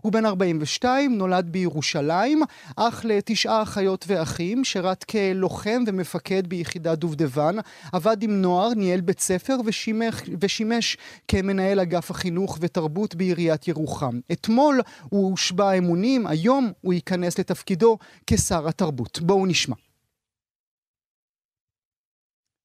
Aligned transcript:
הוא 0.00 0.12
בן 0.12 0.26
42, 0.26 1.18
נולד 1.18 1.48
בירושלים, 1.50 2.42
אח 2.76 3.04
לתשעה 3.04 3.62
אחיות 3.62 4.04
ואחים, 4.08 4.64
שירת 4.64 5.04
כלוחם 5.04 5.82
ומפקד 5.86 6.46
ביחידת 6.46 6.98
דובדבן, 6.98 7.56
עבד 7.92 8.22
עם 8.22 8.42
נוער, 8.42 8.74
ניהל 8.74 9.00
בית 9.00 9.20
ספר 9.20 9.56
ושימש, 9.64 10.14
ושימש 10.40 10.96
כמנהל 11.28 11.80
אגף 11.80 12.10
החינוך 12.10 12.58
ותרבות 12.60 13.14
בעיריית 13.14 13.68
ירוחם. 13.68 14.20
אתמול 14.32 14.80
הוא 15.08 15.30
הושבע 15.30 15.72
אמונים, 15.72 16.26
היום 16.26 16.72
הוא 16.80 16.94
ייכנס 16.94 17.38
לתפקידו 17.38 17.98
כשר 18.26 18.68
התרבות. 18.68 19.20
בואו 19.22 19.46
נשמע. 19.46 19.76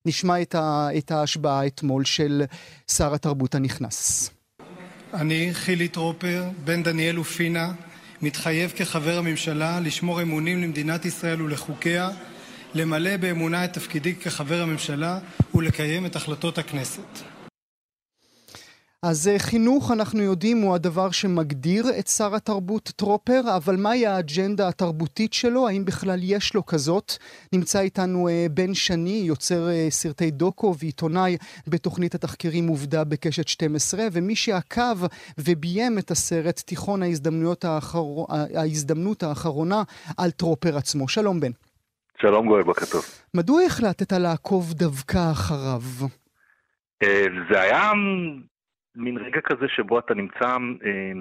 נשמע 0.05 0.41
את, 0.97 1.11
ההשבעה 1.11 1.67
אתמול 1.67 2.05
של 2.05 2.43
שר 2.91 3.13
התרבות 3.13 3.55
הנכנס. 3.55 4.34
אני, 5.15 5.49
חילי 5.53 5.87
טרופר, 5.87 6.43
בן 6.63 6.83
דניאל 6.83 7.19
ופינה, 7.19 7.71
מתחייב 8.21 8.73
כחבר 8.75 9.17
הממשלה 9.17 9.79
לשמור 9.79 10.21
אמונים 10.21 10.61
למדינת 10.61 11.05
ישראל 11.05 11.41
ולחוקיה, 11.41 12.09
למלא 12.73 13.17
באמונה 13.17 13.65
את 13.65 13.73
תפקידי 13.73 14.15
כחבר 14.15 14.61
הממשלה 14.61 15.19
ולקיים 15.55 16.05
את 16.05 16.15
החלטות 16.15 16.57
הכנסת. 16.57 17.34
אז 19.09 19.27
אה, 19.27 19.39
חינוך, 19.39 19.91
אנחנו 19.91 20.21
יודעים, 20.21 20.61
הוא 20.61 20.75
הדבר 20.75 21.11
שמגדיר 21.11 21.85
את 21.99 22.07
שר 22.07 22.35
התרבות 22.35 22.91
טרופר, 22.95 23.41
אבל 23.55 23.75
מהי 23.75 24.07
האג'נדה 24.07 24.67
התרבותית 24.67 25.33
שלו? 25.33 25.67
האם 25.67 25.85
בכלל 25.85 26.19
יש 26.23 26.53
לו 26.53 26.65
כזאת? 26.65 27.11
נמצא 27.53 27.79
איתנו 27.79 28.29
אה, 28.29 28.45
בן 28.51 28.73
שני, 28.73 29.23
יוצר 29.25 29.69
אה, 29.69 29.87
סרטי 29.89 30.31
דוקו 30.31 30.75
ועיתונאי 30.79 31.37
בתוכנית 31.67 32.15
התחקירים 32.15 32.67
עובדה 32.67 33.03
בקשת 33.03 33.47
12, 33.47 34.07
ומי 34.11 34.35
שעקב 34.35 35.05
וביים 35.37 35.97
את 35.97 36.11
הסרט 36.11 36.59
תיכון 36.59 37.03
ההזדמנויות 37.03 37.65
האחר... 37.65 38.03
ההזדמנות 38.55 39.23
האחרונה 39.23 39.83
על 40.17 40.31
טרופר 40.31 40.77
עצמו. 40.77 41.07
שלום 41.07 41.39
בן. 41.39 41.51
שלום 42.21 42.47
גואל, 42.47 42.63
בוקר 42.63 42.85
טוב. 42.85 43.05
מדוע 43.33 43.61
החלטת 43.63 44.13
לעקוב 44.13 44.73
דווקא 44.73 45.31
אחריו? 45.31 45.81
זה 47.51 47.61
היה 47.61 47.91
מין 48.95 49.17
רגע 49.17 49.41
כזה 49.41 49.67
שבו 49.67 49.99
אתה 49.99 50.13
נמצא 50.13 50.45
אה, 50.85 51.11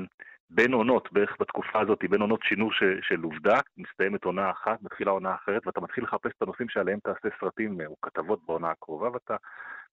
בין 0.51 0.73
עונות, 0.73 1.13
בערך 1.13 1.37
בתקופה 1.41 1.81
הזאת, 1.81 1.99
בין 2.11 2.21
עונות 2.21 2.41
שינור 2.43 2.73
ש, 2.73 2.83
של 3.03 3.23
עובדה, 3.23 3.59
מסתיימת 3.77 4.25
עונה 4.25 4.51
אחת, 4.51 4.83
מתחילה 4.83 5.11
עונה 5.11 5.35
אחרת, 5.35 5.67
ואתה 5.67 5.81
מתחיל 5.81 6.05
לחפש 6.05 6.31
את 6.37 6.43
הנושאים 6.43 6.69
שעליהם 6.69 6.99
תעשה 7.03 7.29
סרטים 7.41 7.81
או 7.87 7.97
כתבות 8.03 8.41
בעונה 8.47 8.71
הקרובה, 8.71 9.11
ואתה 9.13 9.37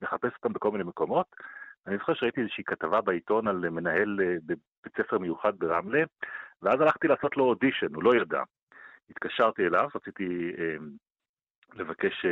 מחפש 0.02 0.31
אותם 0.36 0.53
בכל 0.53 0.72
מיני 0.72 0.84
מקומות. 0.84 1.25
אני 1.88 1.97
זוכר 1.97 2.14
שראיתי 2.14 2.41
איזושהי 2.41 2.64
כתבה 2.64 3.02
בעיתון 3.02 3.47
על 3.47 3.70
מנהל 3.70 4.20
אה, 4.22 4.36
בבית 4.46 4.97
ספר 4.97 5.18
מיוחד 5.18 5.53
ברמלה, 5.59 6.03
ואז 6.62 6.81
הלכתי 6.81 7.08
לעשות 7.08 7.38
לו 7.38 7.44
אודישן, 7.44 7.96
הוא 7.96 8.03
לא 8.03 8.16
ידע. 8.16 8.44
התקשרתי 9.09 9.66
אליו, 9.66 9.90
רציתי 9.96 10.52
אה, 10.58 10.75
לבקש 11.76 12.26
אה, 12.26 12.30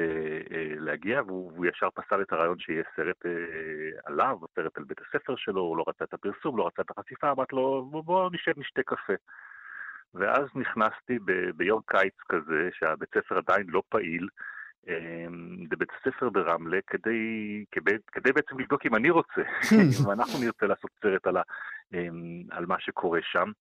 אה, 0.58 0.74
להגיע, 0.78 1.22
והוא, 1.26 1.66
ישר 1.66 1.90
פסל 1.90 2.22
את 2.22 2.34
הרעיון 2.34 2.60
שיהיה 2.60 2.84
סרט 2.96 3.26
אה, 3.26 3.32
עליו, 4.06 4.38
סרט 4.56 4.78
על 4.78 4.84
בית 4.84 4.98
הספר 5.00 5.36
שלו, 5.36 5.62
הוא 5.62 5.78
לא 5.78 5.84
רצה 5.88 6.04
את 6.04 6.14
הפרסום, 6.14 6.58
לא 6.58 6.68
רצה 6.68 6.82
את 6.82 6.92
החשיפה, 6.92 7.32
אמרתי 7.32 7.56
לו, 7.56 7.88
בוא, 7.92 8.04
בוא 8.04 8.30
נשב 8.34 8.52
נשתה 8.58 8.84
קפה. 8.84 9.14
ואז 10.14 10.46
נכנסתי 10.56 11.20
ב, 11.26 11.32
ביום 11.56 11.82
קיץ 11.86 12.16
כזה, 12.30 12.70
שהבית 12.74 13.10
ספר 13.14 13.38
עדיין 13.38 13.66
לא 13.70 13.84
פעיל, 13.90 14.28
לבית 15.72 15.90
הספר 16.00 16.30
ברמלה, 16.30 16.80
כדי, 16.88 17.66
כדי, 17.72 17.92
כדי 18.12 18.32
בעצם 18.32 18.60
לבדוק 18.60 18.86
אם 18.86 18.96
אני 18.96 19.10
רוצה, 19.10 19.42
אם 20.06 20.12
אנחנו 20.12 20.40
נרצה 20.40 20.66
לעשות 20.66 20.92
סרט 21.02 21.28
על, 21.28 21.38
ה, 21.38 21.42
על 22.52 22.66
מה 22.66 22.80
שקורה 22.80 23.20
שם. 23.24 23.52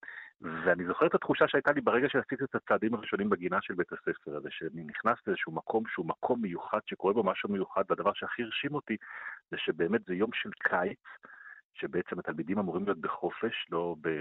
ואני 0.40 0.84
זוכר 0.86 1.06
את 1.06 1.14
התחושה 1.14 1.48
שהייתה 1.48 1.72
לי 1.72 1.80
ברגע 1.80 2.08
שעשיתי 2.08 2.44
את 2.44 2.54
הצעדים 2.54 2.94
הראשונים 2.94 3.30
בגינה 3.30 3.58
של 3.62 3.74
בית 3.74 3.92
הספר 3.92 4.36
הזה, 4.36 4.48
שאני 4.50 4.84
נכנס 4.84 5.18
לאיזשהו 5.26 5.52
מקום 5.52 5.84
שהוא 5.86 6.06
מקום 6.06 6.42
מיוחד, 6.42 6.78
שקורה 6.86 7.12
בו 7.12 7.22
משהו 7.22 7.48
מיוחד, 7.48 7.82
והדבר 7.88 8.12
שהכי 8.14 8.42
הרשים 8.42 8.74
אותי 8.74 8.96
זה 9.50 9.56
שבאמת 9.58 10.00
זה 10.06 10.14
יום 10.14 10.30
של 10.32 10.50
קיץ, 10.50 10.98
שבעצם 11.74 12.18
התלמידים 12.18 12.58
אמורים 12.58 12.84
להיות 12.84 12.98
בחופש, 12.98 13.66
לא, 13.70 13.96
ב, 14.00 14.20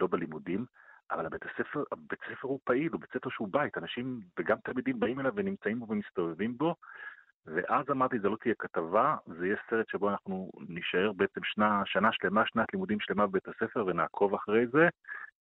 לא 0.00 0.06
בלימודים, 0.10 0.64
אבל 1.10 1.26
הבית 1.26 1.42
הספר, 1.42 1.84
הבית 1.92 2.22
הספר 2.22 2.48
הוא 2.48 2.60
פעיל, 2.64 2.92
הוא 2.92 3.00
בית 3.00 3.10
ספר 3.10 3.30
שהוא 3.30 3.48
בית, 3.50 3.78
אנשים 3.78 4.20
וגם 4.38 4.56
תלמידים 4.64 5.00
באים 5.00 5.20
אליו 5.20 5.32
ונמצאים 5.36 5.80
בו 5.80 5.86
ומסתובבים 5.88 6.58
בו, 6.58 6.74
ואז 7.46 7.84
אמרתי, 7.90 8.18
זה 8.18 8.28
לא 8.28 8.36
תהיה 8.36 8.54
כתבה, 8.58 9.16
זה 9.26 9.46
יהיה 9.46 9.56
סרט 9.70 9.88
שבו 9.88 10.10
אנחנו 10.10 10.50
נישאר 10.68 11.12
בעצם 11.12 11.40
שנה, 11.44 11.82
שנה 11.86 12.08
שלמה, 12.12 12.42
שנת 12.46 12.72
לימודים 12.72 13.00
שלמה 13.00 13.26
בבית 13.26 13.48
הספר 13.48 13.84
ונעקוב 13.86 14.34
אחרי 14.34 14.66
זה. 14.66 14.88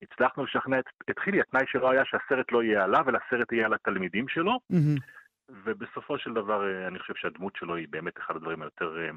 הצלחנו 0.01 0.43
לשכנע 0.43 0.79
את, 0.79 0.85
את 1.09 1.19
חילי, 1.19 1.41
התנאי 1.41 1.63
שלו 1.67 1.91
היה 1.91 2.05
שהסרט 2.05 2.51
לא 2.51 2.63
יהיה 2.63 2.83
עליו, 2.83 3.09
אלא 3.09 3.19
הסרט 3.27 3.51
יהיה 3.51 3.65
על 3.65 3.73
התלמידים 3.73 4.27
שלו. 4.27 4.59
Mm-hmm. 4.73 5.01
ובסופו 5.49 6.17
של 6.17 6.33
דבר, 6.33 6.67
אה, 6.67 6.87
אני 6.87 6.99
חושב 6.99 7.13
שהדמות 7.15 7.55
שלו 7.55 7.75
היא 7.75 7.87
באמת 7.89 8.17
אחד 8.17 8.35
הדברים 8.35 8.61
היותר 8.61 8.97
אה, 8.97 9.09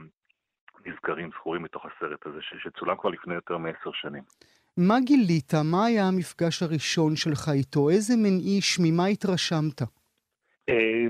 נזכרים, 0.87 1.31
זכורים 1.31 1.63
מתוך 1.63 1.87
הסרט 1.87 2.27
הזה, 2.27 2.39
שצולם 2.43 2.97
כבר 2.97 3.11
לפני 3.11 3.35
יותר 3.35 3.59
מעשר 3.59 3.93
שנים. 3.93 4.23
מה 4.77 5.01
גילית? 5.01 5.55
מה 5.65 5.87
היה 5.87 6.05
המפגש 6.09 6.63
הראשון 6.63 7.17
שלך 7.17 7.49
איתו? 7.53 7.91
איזה 7.91 8.17
מין 8.17 8.39
איש? 8.39 8.79
ממה 8.81 9.07
התרשמת? 9.07 9.83
אה, 10.69 11.07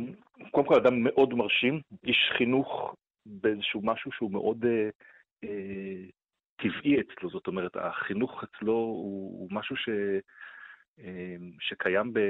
קודם 0.51 0.67
כל 0.67 0.75
אדם 0.75 1.03
מאוד 1.03 1.35
מרשים, 1.35 1.81
איש 2.05 2.31
חינוך 2.39 2.95
באיזשהו 3.27 3.81
משהו 3.85 4.13
שהוא 4.13 4.31
מאוד 4.31 4.65
אה, 4.65 4.89
אה, 5.45 6.05
טבעי 6.57 7.01
אצלו, 7.01 7.31
זאת 7.31 7.47
אומרת, 7.47 7.77
החינוך 7.77 8.45
אצלו 8.45 8.73
הוא, 8.73 9.41
הוא 9.41 9.49
משהו 9.51 9.77
ש, 9.77 9.89
אה, 11.01 11.37
שקיים 11.61 12.13
ב, 12.13 12.21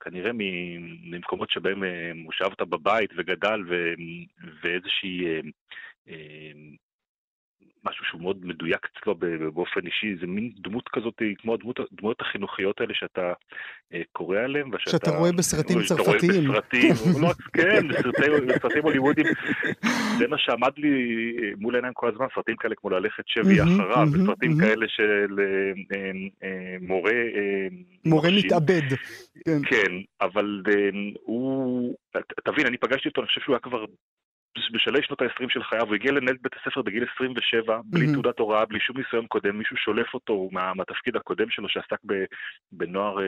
כנראה 0.00 0.30
ממקומות 0.34 1.50
שבהם 1.50 1.84
אה, 1.84 2.12
מושבת 2.14 2.60
בבית 2.60 3.10
וגדל 3.16 3.60
ו, 3.68 3.94
ואיזושהי 4.62 5.26
אה, 5.26 5.40
אה, 6.08 6.52
משהו 7.84 8.04
שהוא 8.04 8.20
מאוד 8.20 8.46
מדויק 8.46 8.86
אצלו 8.92 9.14
באופן 9.54 9.86
אישי, 9.86 10.16
זה 10.20 10.26
מין 10.26 10.52
דמות 10.56 10.88
כזאת, 10.88 11.22
כמו 11.38 11.54
הדמות, 11.54 11.80
הדמויות 11.92 12.20
החינוכיות 12.20 12.80
האלה 12.80 12.94
שאתה 12.94 13.32
אה, 13.94 14.02
קורא 14.12 14.38
עליהן. 14.38 14.70
שאתה 14.78 15.10
רואה 15.10 15.32
בסרטים 15.32 15.82
צרפתיים. 15.82 16.50
בסרטים, 16.50 16.94
לא, 17.22 17.28
כן, 17.56 17.88
בסרטים 18.48 18.82
הוליוודיים. 18.82 19.26
זה 20.18 20.28
מה 20.28 20.38
שעמד 20.38 20.72
לי 20.76 20.90
מול 21.58 21.74
העיניים 21.74 21.94
כל 21.94 22.08
הזמן, 22.08 22.26
סרטים 22.34 22.56
כאלה 22.56 22.74
כמו 22.74 22.90
ללכת 22.90 23.24
שבי 23.26 23.62
אחריו, 23.62 24.08
וסרטים 24.12 24.58
כאלה 24.60 24.86
של 24.88 25.36
אה, 25.40 26.10
אה, 26.42 26.76
מורה... 26.80 27.12
מורה 28.04 28.30
מתאבד. 28.36 28.88
כן, 29.44 29.58
כן 29.66 29.92
אבל 30.20 30.62
הוא... 31.22 31.94
תבין, 32.44 32.66
אני 32.66 32.76
פגשתי 32.76 33.08
אותו, 33.08 33.20
אני 33.20 33.28
חושב 33.28 33.40
שהוא 33.40 33.54
היה 33.54 33.60
כבר 33.60 33.84
בשלהי 34.72 35.02
שנות 35.02 35.22
ה-20 35.22 35.48
של 35.48 35.62
חייו, 35.62 35.86
הוא 35.86 35.94
הגיע 35.94 36.12
לנהל 36.12 36.36
בית 36.42 36.52
הספר 36.60 36.82
בגיל 36.82 37.04
27, 37.16 37.80
בלי 37.84 38.06
mm-hmm. 38.06 38.12
תעודת 38.12 38.38
הוראה, 38.38 38.64
בלי 38.64 38.80
שום 38.80 38.96
ניסיון 38.96 39.26
קודם, 39.26 39.58
מישהו 39.58 39.76
שולף 39.76 40.14
אותו 40.14 40.48
מה, 40.52 40.74
מהתפקיד 40.74 41.16
הקודם 41.16 41.50
שלו 41.50 41.68
שעסק 41.68 41.98
ב, 42.06 42.24
בנוער 42.72 43.20
אה, 43.20 43.24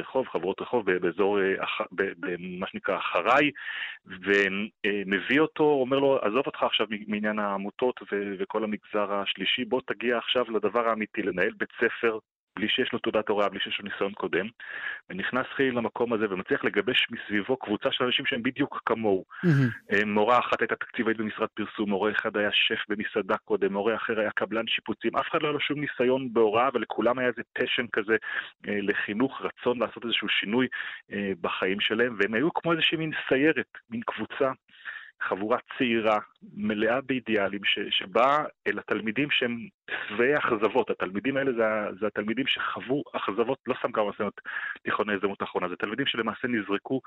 רחוב, 0.00 0.28
חברות 0.28 0.60
רחוב, 0.60 0.90
באזור, 0.90 1.40
אה, 1.40 1.84
במה 1.92 2.66
שנקרא 2.66 2.98
אחריי, 2.98 3.50
ומביא 4.06 5.40
אותו, 5.40 5.64
אומר 5.64 5.98
לו, 5.98 6.18
עזוב 6.22 6.42
אותך 6.46 6.62
עכשיו 6.62 6.86
מעניין 7.06 7.38
העמותות 7.38 8.00
ו- 8.02 8.34
וכל 8.38 8.64
המגזר 8.64 9.12
השלישי, 9.12 9.64
בוא 9.64 9.80
תגיע 9.86 10.18
עכשיו 10.18 10.44
לדבר 10.50 10.88
האמיתי, 10.88 11.22
לנהל 11.22 11.52
בית 11.58 11.70
ספר 11.80 12.18
בלי 12.56 12.68
שיש 12.68 12.92
לו 12.92 12.98
תעודת 12.98 13.28
הוראה, 13.28 13.48
בלי 13.48 13.60
שיש 13.60 13.80
לו 13.80 13.88
ניסיון 13.88 14.12
קודם, 14.12 14.46
ונכנס 15.10 15.46
חילי 15.56 15.70
למקום 15.70 16.12
הזה 16.12 16.24
ומצליח 16.30 16.64
לגבש 16.64 17.06
מסביבו 17.10 17.56
קבוצה 17.56 17.92
של 17.92 18.04
אנשים 18.04 18.26
שהם 18.26 18.42
בדיוק 18.42 18.82
כמוהו. 18.86 19.24
Mm-hmm. 19.44 20.04
מורה 20.06 20.38
אחת 20.38 20.60
הייתה 20.60 20.76
תקציבאית 20.76 21.16
במשרד 21.16 21.48
פרסום, 21.54 21.90
מורה 21.90 22.10
אחד 22.10 22.36
היה 22.36 22.50
שף 22.52 22.84
במסעדה 22.88 23.36
קודם, 23.44 23.72
מורה 23.72 23.96
אחר 23.96 24.20
היה 24.20 24.30
קבלן 24.30 24.66
שיפוצים, 24.66 25.16
אף 25.16 25.26
אחד 25.30 25.42
לא 25.42 25.46
היה 25.46 25.52
לו 25.52 25.60
שום 25.60 25.80
ניסיון 25.80 26.32
בהוראה, 26.32 26.68
ולכולם 26.74 27.18
היה 27.18 27.28
איזה 27.28 27.42
פשן 27.52 27.86
כזה 27.92 28.16
אה, 28.68 28.78
לחינוך, 28.82 29.40
רצון 29.42 29.78
לעשות 29.78 30.04
איזשהו 30.04 30.28
שינוי 30.28 30.66
אה, 31.12 31.32
בחיים 31.40 31.80
שלהם, 31.80 32.16
והם 32.18 32.34
היו 32.34 32.52
כמו 32.54 32.72
איזושהי 32.72 32.98
מין 32.98 33.12
סיירת, 33.28 33.72
מין 33.90 34.00
קבוצה 34.06 34.50
חבורה 35.28 35.58
צעירה, 35.78 36.18
מלאה 36.54 37.00
באידיאלים, 37.00 37.60
ש, 37.64 37.78
שבאה 37.90 38.44
אל 38.66 38.78
התלמידים 38.78 39.28
שהם 39.30 39.68
שבעי 40.08 40.38
אכזבות. 40.38 40.90
התלמידים 40.90 41.36
האלה 41.36 41.52
זה, 41.52 41.96
זה 42.00 42.06
התלמידים 42.06 42.46
שחוו 42.46 43.02
אכזבות, 43.12 43.58
לא 43.66 43.74
סתם 43.78 43.92
כמה 43.92 44.10
מסוימות 44.10 44.40
תיכון 44.82 45.10
ההזדמנות 45.10 45.42
האחרונה, 45.42 45.68
זה 45.68 45.76
תלמידים 45.76 46.06
שלמעשה 46.06 46.48
נזרקו 46.48 47.00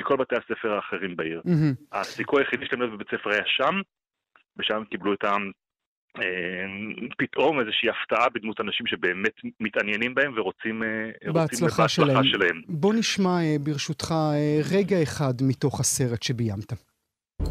מכל 0.00 0.16
בתי 0.16 0.36
הספר 0.36 0.72
האחרים 0.72 1.16
בעיר. 1.16 1.42
Mm-hmm. 1.46 1.84
הסיכוי 1.92 2.42
היחידי 2.42 2.66
שלהם 2.66 2.80
להיות 2.80 2.94
בבית 2.94 3.10
ספר 3.10 3.30
היה 3.30 3.42
שם, 3.46 3.80
ושם 4.56 4.82
קיבלו 4.90 5.14
את 5.14 5.24
ה... 5.24 5.36
אה, 6.16 6.24
פתאום 7.18 7.60
איזושהי 7.60 7.88
הפתעה 7.90 8.28
בדמות 8.28 8.60
אנשים 8.60 8.86
שבאמת 8.86 9.32
מתעניינים 9.60 10.14
בהם 10.14 10.32
ורוצים 10.36 10.82
אה, 10.82 11.32
בהצלחה 11.32 11.88
שלהם. 11.88 12.24
שלהם. 12.24 12.62
בוא 12.68 12.94
נשמע 12.94 13.40
אה, 13.42 13.56
ברשותך 13.60 14.14
רגע 14.72 15.02
אחד 15.02 15.34
מתוך 15.42 15.80
הסרט 15.80 16.22
שביימת. 16.22 16.72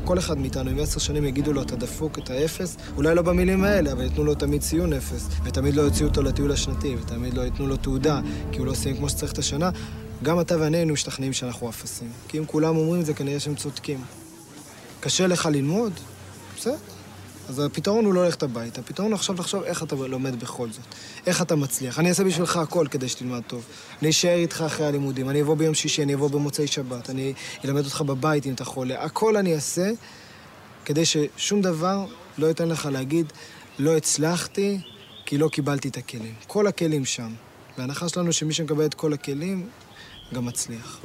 כל 0.06 0.20
אחד 0.20 0.38
מאיתנו, 0.38 0.72
אם 0.72 0.80
עשר 0.80 1.00
שנים 1.00 1.26
יגידו 1.26 1.54
לו, 1.54 1.62
אתה 1.62 1.76
דפוק 1.76 2.20
את 2.20 2.30
האפס, 2.30 2.78
אולי 2.98 3.16
לא 3.16 3.22
במילים 3.22 3.64
האלה, 3.64 3.92
אבל 3.92 4.04
ייתנו 4.04 4.24
לו 4.24 4.36
תמיד 4.36 4.62
ציון 4.62 4.94
אפס, 4.94 5.28
ותמיד 5.44 5.76
לא 5.76 5.82
יוציאו 5.82 6.10
אותו 6.10 6.22
לטיול 6.22 6.52
השנתי, 6.52 6.96
ותמיד 6.96 7.34
לא 7.34 7.42
ייתנו 7.42 7.68
לו 7.68 7.78
תעודה, 7.78 8.22
כי 8.52 8.60
הוא 8.60 8.68
לא 8.68 8.74
סיים 8.74 8.98
כמו 8.98 9.10
שצריך 9.10 9.34
את 9.34 9.38
השנה, 9.38 9.70
גם 10.24 10.40
אתה 10.40 10.56
ואני 10.60 10.78
היינו 10.78 10.94
משתכנעים 10.94 11.34
שאנחנו 11.34 11.70
אפסים. 11.70 12.12
כי 12.28 12.38
אם 12.38 12.46
כולם 12.46 12.78
אומרים 12.78 13.02
את 13.02 13.06
זה, 13.06 13.14
כנראה 13.14 13.40
שהם 13.40 13.56
צודקים. 13.56 14.02
קשה 15.00 15.28
לך 15.28 15.46
ללמוד? 15.46 15.94
בסדר. 16.58 16.97
אז 17.50 17.60
הפתרון 17.60 18.06
הוא 18.06 18.14
לא 18.14 18.26
ללכת 18.26 18.44
הביתה, 18.44 18.82
הפתרון 18.82 19.12
הוא 19.12 19.16
עכשיו 19.16 19.36
לחשוב 19.36 19.64
איך 19.64 19.84
אתה 19.84 19.96
לומד 19.96 20.40
בכל 20.40 20.68
זאת. 20.72 20.86
איך 21.28 21.42
אתה 21.42 21.56
מצליח. 21.56 22.00
אני 22.00 22.10
אעשה 22.10 22.24
בשבילך 22.24 22.58
הכל 22.58 22.88
כדי 22.92 23.10
שתלמד 23.10 23.42
טוב. 23.48 23.66
אני 24.02 24.10
אשאר 24.10 24.36
איתך 24.36 24.64
אחרי 24.66 24.86
הלימודים, 24.86 25.30
אני 25.30 25.42
אבוא 25.42 25.56
ביום 25.56 25.74
שישי, 25.74 26.04
אני 26.04 26.14
אבוא 26.14 26.30
במוצאי 26.30 26.68
שבת, 26.68 27.10
אני 27.10 27.34
אלמד 27.66 27.86
אותך 27.86 28.02
בבית 28.02 28.46
אם 28.46 28.54
אתה 28.54 28.66
חולה. 28.66 29.04
הכל 29.04 29.38
אני 29.38 29.56
אעשה 29.56 29.92
כדי 30.86 31.04
ששום 31.06 31.62
דבר 31.62 32.06
לא 32.38 32.48
ייתן 32.48 32.68
לך 32.70 32.90
להגיד, 32.92 33.34
לא 33.80 33.98
הצלחתי 33.98 34.80
כי 35.26 35.38
לא 35.38 35.50
קיבלתי 35.50 35.88
את 35.88 35.98
הכלים. 35.98 36.34
כל 36.48 36.68
הכלים 36.68 37.06
שם. 37.06 37.34
וההנחה 37.78 38.10
שלנו 38.10 38.34
שמי 38.34 38.54
שמקבל 38.54 38.86
את 38.86 38.94
כל 38.94 39.14
הכלים, 39.14 39.70
גם 40.34 40.46
מצליח. 40.46 41.00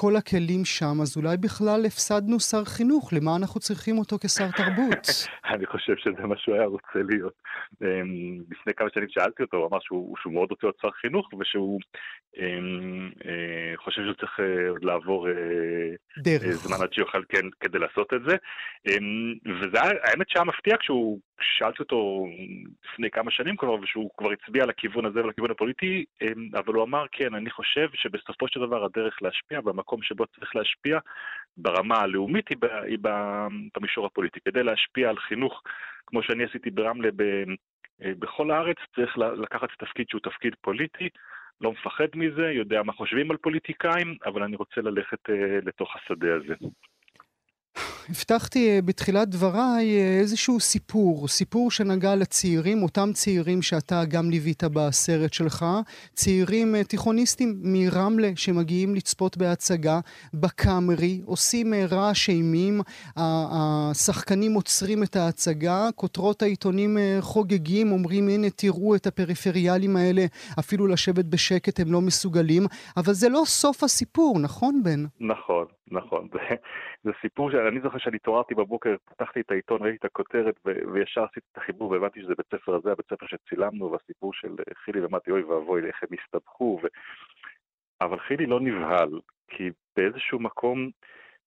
כל 0.00 0.16
הכלים 0.16 0.64
שם, 0.64 0.96
אז 1.02 1.16
אולי 1.16 1.36
בכלל 1.36 1.80
הפסדנו 1.86 2.40
שר 2.40 2.64
חינוך, 2.64 3.12
למה 3.12 3.36
אנחנו 3.36 3.60
צריכים 3.60 3.98
אותו 3.98 4.16
כשר 4.22 4.50
תרבות? 4.50 5.06
אני 5.54 5.66
חושב 5.66 5.96
שזה 5.96 6.26
מה 6.26 6.36
שהוא 6.38 6.54
היה 6.54 6.64
רוצה 6.64 6.98
להיות. 7.08 7.32
אמ, 7.82 8.42
לפני 8.50 8.74
כמה 8.76 8.88
שנים 8.94 9.08
שאלתי 9.08 9.42
אותו, 9.42 9.56
הוא 9.56 9.68
אמר 9.68 9.78
שהוא, 9.80 10.16
שהוא 10.20 10.32
מאוד 10.32 10.50
רוצה 10.50 10.66
להיות 10.66 10.78
שר 10.82 10.90
חינוך, 10.90 11.28
ושהוא 11.40 11.80
אמ, 12.36 13.10
אה, 13.26 13.76
חושב 13.76 14.02
שהוא 14.02 14.14
צריך 14.14 14.40
אה, 14.40 14.70
עוד 14.70 14.84
לעבור 14.84 15.28
אה, 15.28 15.32
דרך. 16.18 16.42
זמן 16.42 16.76
עד 16.82 16.92
שיוכל 16.92 17.22
כן 17.28 17.46
כדי 17.60 17.78
לעשות 17.78 18.12
את 18.14 18.20
זה. 18.28 18.36
אמ, 18.86 19.34
וזה 19.60 19.78
האמת 19.80 20.28
שהיה 20.28 20.44
מפתיע 20.44 20.76
כשהוא, 20.76 21.18
שאלתי 21.40 21.82
אותו 21.82 22.26
לפני 22.84 23.10
כמה 23.10 23.30
שנים 23.30 23.56
כבר, 23.56 23.74
ושהוא 23.74 24.10
כבר 24.16 24.30
הצביע 24.32 24.66
לכיוון 24.66 25.06
הזה 25.06 25.24
ולכיוון 25.24 25.50
הפוליטי, 25.50 26.04
אבל 26.54 26.74
הוא 26.74 26.84
אמר, 26.84 27.04
כן, 27.12 27.34
אני 27.34 27.50
חושב 27.50 27.88
שבסופו 27.94 28.48
של 28.48 28.60
דבר 28.60 28.84
הדרך 28.84 29.22
להשפיע, 29.22 29.60
במקום 29.60 30.02
שבו 30.02 30.26
צריך 30.26 30.56
להשפיע, 30.56 30.98
ברמה 31.56 31.98
הלאומית 31.98 32.48
היא, 32.48 32.58
היא 32.86 32.98
במישור 33.76 34.06
הפוליטי. 34.06 34.40
כדי 34.40 34.62
להשפיע 34.62 35.08
על 35.08 35.18
חינוך, 35.18 35.62
כמו 36.06 36.22
שאני 36.22 36.44
עשיתי 36.44 36.70
ברמלה, 36.70 37.08
ב, 37.16 37.22
בכל 38.00 38.50
הארץ, 38.50 38.76
צריך 38.94 39.18
לקחת 39.18 39.68
תפקיד 39.78 40.08
שהוא 40.08 40.20
תפקיד 40.20 40.54
פוליטי. 40.60 41.08
לא 41.60 41.72
מפחד 41.72 42.06
מזה, 42.14 42.50
יודע 42.52 42.82
מה 42.82 42.92
חושבים 42.92 43.30
על 43.30 43.36
פוליטיקאים, 43.36 44.16
אבל 44.26 44.42
אני 44.42 44.56
רוצה 44.56 44.80
ללכת 44.80 45.30
אה, 45.30 45.58
לתוך 45.62 45.96
השדה 45.96 46.34
הזה. 46.34 46.54
הבטחתי 48.08 48.70
אה, 48.70 48.82
בתחילת 48.82 49.28
דבריי 49.28 49.98
אה, 49.98 50.18
איזשהו 50.20 50.60
סיפור, 50.60 51.28
סיפור 51.28 51.70
שנגע 51.70 52.14
לצעירים, 52.14 52.82
אותם 52.82 53.12
צעירים 53.12 53.62
שאתה 53.62 54.04
גם 54.08 54.30
ליווית 54.30 54.64
בסרט 54.64 55.32
שלך, 55.32 55.64
צעירים 56.12 56.74
אה, 56.74 56.84
תיכוניסטים 56.84 57.60
מרמלה 57.62 58.30
שמגיעים 58.36 58.94
לצפות 58.94 59.36
בהצגה 59.36 60.00
בקאמרי, 60.34 61.20
עושים 61.24 61.74
רעש 61.90 62.28
אימים, 62.28 62.80
השחקנים 63.16 64.54
עוצרים 64.54 65.02
את 65.02 65.16
ההצגה, 65.16 65.88
כותרות 65.94 66.42
העיתונים 66.42 66.98
חוגגים, 67.20 67.92
אומרים 67.92 68.28
הנה 68.28 68.50
תראו 68.50 68.94
את 68.94 69.06
הפריפריאלים 69.06 69.96
האלה, 69.96 70.24
אפילו 70.58 70.86
לשבת 70.86 71.24
בשקט 71.24 71.80
הם 71.80 71.92
לא 71.92 72.00
מסוגלים, 72.00 72.62
אבל 72.96 73.12
זה 73.12 73.28
לא 73.28 73.42
סוף 73.46 73.84
הסיפור, 73.84 74.38
נכון 74.38 74.82
בן? 74.82 75.04
נכון, 75.20 75.66
נכון. 75.90 76.28
זה 77.06 77.12
סיפור 77.20 77.50
שאני 77.50 77.80
זוכר 77.80 77.98
שאני 77.98 78.16
התעוררתי 78.16 78.54
בבוקר, 78.54 78.96
פתחתי 79.04 79.40
את 79.40 79.50
העיתון, 79.50 79.82
ראיתי 79.82 79.96
את 79.96 80.04
הכותרת 80.04 80.54
וישר 80.92 81.24
עשיתי 81.24 81.46
את 81.52 81.58
החיבור 81.58 81.90
והבנתי 81.90 82.22
שזה 82.22 82.34
בית 82.38 82.46
ספר 82.54 82.74
הזה, 82.74 82.92
הבית 82.92 83.06
ספר 83.06 83.26
שצילמנו, 83.26 83.92
והסיפור 83.92 84.32
של 84.32 84.48
חילי 84.84 85.04
ומתי, 85.04 85.30
אוי 85.30 85.42
ואבוי, 85.42 85.86
איך 85.86 86.02
הם 86.02 86.18
הסתבכו. 86.18 86.80
ו... 86.82 86.86
אבל 88.00 88.18
חילי 88.18 88.46
לא 88.46 88.60
נבהל, 88.60 89.20
כי 89.48 89.70
באיזשהו 89.96 90.38
מקום, 90.38 90.90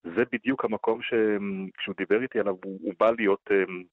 זה 0.04 0.24
בדיוק 0.32 0.66
המקום 0.66 1.02
שכשהוא 1.02 1.96
דיבר 1.98 2.22
איתי 2.22 2.40
עליו, 2.40 2.56
הוא, 2.64 2.80
הוא 2.82 2.94
בא 3.00 3.12
להיות, 3.18 3.50
אמ, 3.52 3.84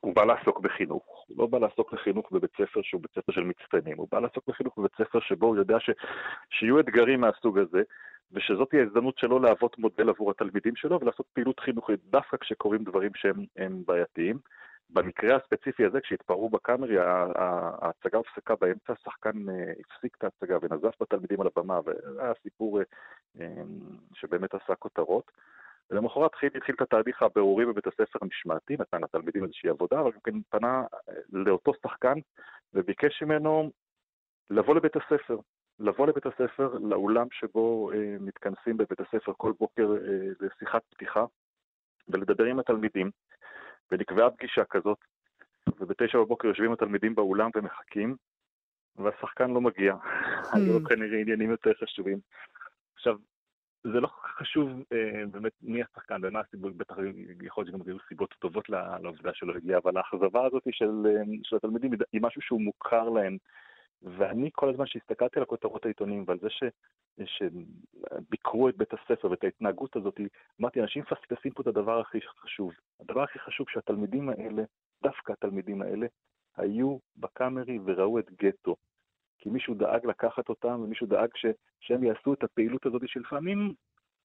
הוא 0.00 0.14
בא 0.14 0.24
לעסוק 0.24 0.60
בחינוך. 0.60 1.24
הוא 1.28 1.38
לא 1.38 1.46
בא 1.46 1.58
לעסוק 1.58 1.92
בחינוך 1.92 2.32
בבית 2.32 2.50
ספר 2.52 2.82
שהוא 2.82 3.02
בית 3.02 3.10
ספר 3.10 3.32
של 3.32 3.40
מצטיינים, 3.40 3.98
הוא 3.98 4.08
בא 4.12 4.20
לעסוק 4.20 4.44
בחינוך 4.48 4.78
בבית 4.78 4.94
ספר 4.98 5.20
שבו 5.20 5.46
הוא 5.46 5.56
יודע 5.56 5.80
ש... 5.80 5.90
שיהיו 6.50 6.80
אתגרים 6.80 7.20
מהסוג 7.20 7.58
הזה, 7.58 7.82
ושזאת 8.32 8.70
תהיה 8.70 8.82
ההזדמנות 8.82 9.18
שלו 9.18 9.38
להוות 9.38 9.78
מודל 9.78 10.08
עבור 10.08 10.30
התלמידים 10.30 10.76
שלו 10.76 11.00
ולעשות 11.00 11.26
פעילות 11.32 11.60
חינוכית 11.60 12.00
דווקא 12.04 12.36
כשקורים 12.36 12.84
דברים 12.84 13.10
שהם 13.14 13.82
בעייתיים. 13.86 14.38
במקרה 14.90 15.36
הספציפי 15.36 15.84
הזה, 15.84 16.00
כשהתפרעו 16.00 16.50
בקאמרי, 16.50 16.96
ההצגה 16.98 18.18
הופסקה 18.18 18.54
באמצע, 18.60 18.92
השחקן 18.92 19.48
אה, 19.48 19.72
הפסיק 19.80 20.16
את 20.18 20.24
ההצגה 20.24 20.58
ונזף 20.62 20.94
בתלמידים 21.00 21.40
על 21.40 21.46
הבמה, 21.46 21.80
והיה 21.84 22.32
סיפור 22.42 22.80
אה, 23.40 23.46
שבאמת 24.14 24.54
עשה 24.54 24.74
כותרות. 24.74 25.30
ולמחרת 25.90 26.30
התחיל 26.56 26.74
את 26.74 26.80
התהליך 26.80 27.22
הבירורי 27.22 27.66
בבית 27.66 27.86
הספר 27.86 28.18
המשמעתי, 28.22 28.76
נתן 28.80 29.00
לתלמידים 29.00 29.44
איזושהי 29.44 29.70
עבודה, 29.70 30.00
אבל 30.00 30.10
גם 30.12 30.20
כן 30.24 30.32
פנה 30.48 30.84
אה, 31.08 31.14
לאותו 31.32 31.72
שחקן 31.82 32.14
וביקש 32.74 33.22
ממנו 33.22 33.70
לבוא 34.50 34.74
לבית 34.74 34.96
הספר, 34.96 35.38
לבוא 35.78 36.06
לבית 36.06 36.26
הספר, 36.26 36.78
לאולם 36.78 37.26
שבו 37.30 37.90
אה, 37.92 38.16
מתכנסים 38.20 38.76
בבית 38.76 39.00
הספר 39.00 39.32
כל 39.36 39.52
בוקר 39.58 39.82
אה, 39.82 40.46
לשיחת 40.46 40.82
פתיחה, 40.90 41.24
ולדבר 42.08 42.44
עם 42.44 42.58
התלמידים, 42.58 43.10
ונקבעה 43.90 44.30
פגישה 44.30 44.64
כזאת, 44.64 44.98
ובתשע 45.80 46.18
בבוקר 46.18 46.48
יושבים 46.48 46.72
התלמידים 46.72 47.14
באולם 47.14 47.50
ומחכים, 47.56 48.16
והשחקן 48.96 49.50
לא 49.50 49.60
מגיע. 49.60 49.94
Hmm. 49.94 50.56
היו 50.56 50.84
כנראה 50.84 51.20
עניינים 51.20 51.50
יותר 51.50 51.70
חשובים. 51.74 52.18
עכשיו, 52.94 53.16
זה 53.92 54.00
לא 54.00 54.08
חשוב 54.38 54.68
אה, 54.92 55.26
באמת 55.30 55.52
מי 55.62 55.82
השחקן 55.82 56.20
ומה 56.22 56.40
הסיבות, 56.40 56.76
בטח 56.76 56.96
יכול 57.42 57.64
להיות 57.64 57.76
שגם 57.76 57.90
היו 57.90 57.96
סיבות 58.08 58.34
טובות 58.38 58.68
לעובדה 59.02 59.30
שלא 59.34 59.54
הגיע, 59.56 59.78
אבל 59.78 59.96
האכזבה 59.96 60.46
הזאת 60.46 60.62
של, 60.70 61.06
אה, 61.06 61.22
של 61.42 61.56
התלמידים 61.56 61.90
היא 62.12 62.20
משהו 62.22 62.42
שהוא 62.42 62.60
מוכר 62.60 63.08
להם. 63.08 63.36
ואני 64.02 64.50
כל 64.52 64.68
הזמן 64.68 64.86
שהסתכלתי 64.86 65.38
על 65.38 65.42
הכותרות 65.42 65.84
העיתונים 65.84 66.24
ועל 66.26 66.38
זה 66.38 66.50
ש, 66.50 66.62
שביקרו 67.24 68.68
את 68.68 68.76
בית 68.76 68.92
הספר 68.92 69.30
ואת 69.30 69.44
ההתנהגות 69.44 69.96
הזאת, 69.96 70.20
אמרתי, 70.60 70.80
אנשים 70.80 71.02
מפספסים 71.02 71.52
פה 71.52 71.62
את 71.62 71.66
הדבר 71.66 72.00
הכי 72.00 72.18
חשוב. 72.40 72.72
הדבר 73.00 73.22
הכי 73.22 73.38
חשוב 73.38 73.66
שהתלמידים 73.70 74.28
האלה, 74.28 74.62
דווקא 75.02 75.32
התלמידים 75.32 75.82
האלה, 75.82 76.06
היו 76.56 76.98
בקאמרי 77.16 77.78
וראו 77.84 78.18
את 78.18 78.30
גטו. 78.42 78.76
כי 79.66 79.72
מישהו 79.72 79.86
דאג 79.86 80.06
לקחת 80.06 80.48
אותם 80.48 80.80
ומישהו 80.80 81.06
דאג 81.06 81.28
ש, 81.34 81.46
שהם 81.80 82.04
יעשו 82.04 82.34
את 82.34 82.44
הפעילות 82.44 82.86
הזאת 82.86 83.02
שלפעמים 83.06 83.74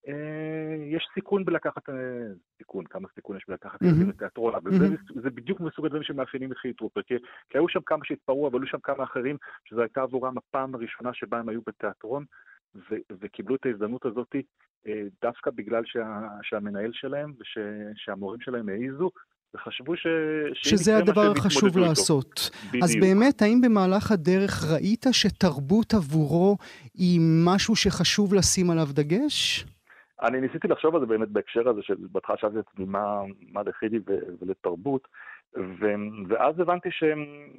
אה, 0.07 0.75
יש 0.85 1.07
סיכון 1.13 1.45
בלקחת, 1.45 1.89
אה, 1.89 1.95
סיכון, 2.57 2.85
כמה 2.85 3.07
סיכון 3.15 3.37
יש 3.37 3.43
בלקחת 3.47 3.81
ילדים 3.81 4.09
לתיאטרון, 4.09 4.55
אבל 4.55 4.71
זה 5.21 5.29
בדיוק 5.29 5.59
מסוג 5.59 5.85
הדברים 5.85 6.03
שמאפיינים 6.03 6.51
את 6.51 6.57
חילי 6.57 6.73
טרופר, 6.73 7.01
כי 7.01 7.13
היו 7.53 7.69
שם 7.69 7.81
כמה 7.85 8.05
שהתפרעו, 8.05 8.47
אבל 8.47 8.59
היו 8.59 8.67
שם 8.67 8.79
כמה 8.83 9.03
אחרים, 9.03 9.37
שזו 9.65 9.81
הייתה 9.81 10.01
עבורם 10.01 10.37
הפעם 10.37 10.75
הראשונה 10.75 11.13
שבה 11.13 11.39
הם 11.39 11.49
היו 11.49 11.61
בתיאטרון, 11.67 12.25
וקיבלו 13.11 13.55
את 13.55 13.65
ההזדמנות 13.65 14.05
הזאת 14.05 14.35
אה, 14.87 15.03
דווקא 15.21 15.51
בגלל 15.51 15.83
שהמנהל 16.41 16.91
שלהם 16.93 17.33
ושהמורים 17.39 18.41
שלהם 18.41 18.69
העיזו, 18.69 19.11
וחשבו 19.55 19.95
ש... 19.95 20.07
שזה 20.53 20.97
הדבר 20.97 21.31
החשוב 21.31 21.77
לעשות. 21.77 22.49
בדיוק. 22.67 22.83
אז 22.83 22.95
באמת, 23.01 23.41
האם 23.41 23.61
במהלך 23.61 24.11
הדרך 24.11 24.63
ראית 24.73 25.05
שתרבות 25.11 25.93
עבורו 25.93 26.57
היא 26.93 27.19
משהו 27.45 27.75
שחשוב 27.75 28.33
לשים 28.33 28.69
עליו 28.69 28.87
דגש? 28.93 29.65
אני 30.21 30.41
ניסיתי 30.41 30.67
לחשוב 30.67 30.95
על 30.95 31.01
זה 31.01 31.07
באמת 31.07 31.27
בהקשר 31.27 31.69
הזה, 31.69 31.81
שבהתחלה 31.83 32.35
שאלתי 32.39 32.59
את 32.59 32.65
עצמי 32.73 32.85
מה, 32.85 33.63
לחידי 33.65 33.97
ולתרבות, 34.41 35.07
ו, 35.57 35.85
ואז 36.27 36.59
הבנתי 36.59 36.91
ש, 36.91 37.03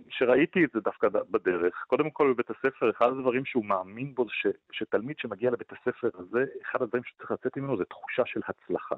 שראיתי 0.08 0.64
את 0.64 0.70
זה 0.74 0.80
דווקא 0.80 1.08
בדרך. 1.30 1.84
קודם 1.86 2.10
כל 2.10 2.32
בבית 2.32 2.50
הספר, 2.50 2.90
אחד 2.90 3.06
הדברים 3.06 3.44
שהוא 3.44 3.64
מאמין 3.64 4.14
בו, 4.14 4.26
ש, 4.28 4.46
שתלמיד 4.72 5.18
שמגיע 5.18 5.50
לבית 5.50 5.72
הספר 5.72 6.08
הזה, 6.14 6.44
אחד 6.62 6.82
הדברים 6.82 7.04
שצריך 7.04 7.30
לצאת 7.30 7.56
ממנו 7.56 7.76
זה 7.76 7.84
תחושה 7.84 8.22
של 8.26 8.40
הצלחה. 8.48 8.94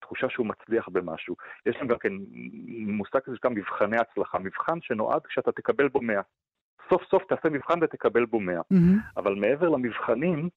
תחושה 0.00 0.28
שהוא 0.30 0.46
מצליח 0.46 0.88
במשהו. 0.88 1.36
יש 1.66 1.76
להם 1.76 1.86
גם 1.86 1.98
כן 1.98 2.12
מושג 2.86 3.18
כזה 3.18 3.36
שנקרא 3.36 3.50
מבחני 3.50 3.96
הצלחה, 3.96 4.38
מבחן 4.38 4.80
שנועד 4.80 5.26
כשאתה 5.26 5.52
תקבל 5.52 5.88
בו 5.88 6.00
100. 6.00 6.20
סוף 6.90 7.02
סוף 7.10 7.22
תעשה 7.28 7.48
מבחן 7.48 7.78
ותקבל 7.82 8.24
בו 8.24 8.40
100. 8.40 8.60
Mm-hmm. 8.60 8.76
אבל 9.16 9.34
מעבר 9.34 9.68
למבחנים, 9.68 10.48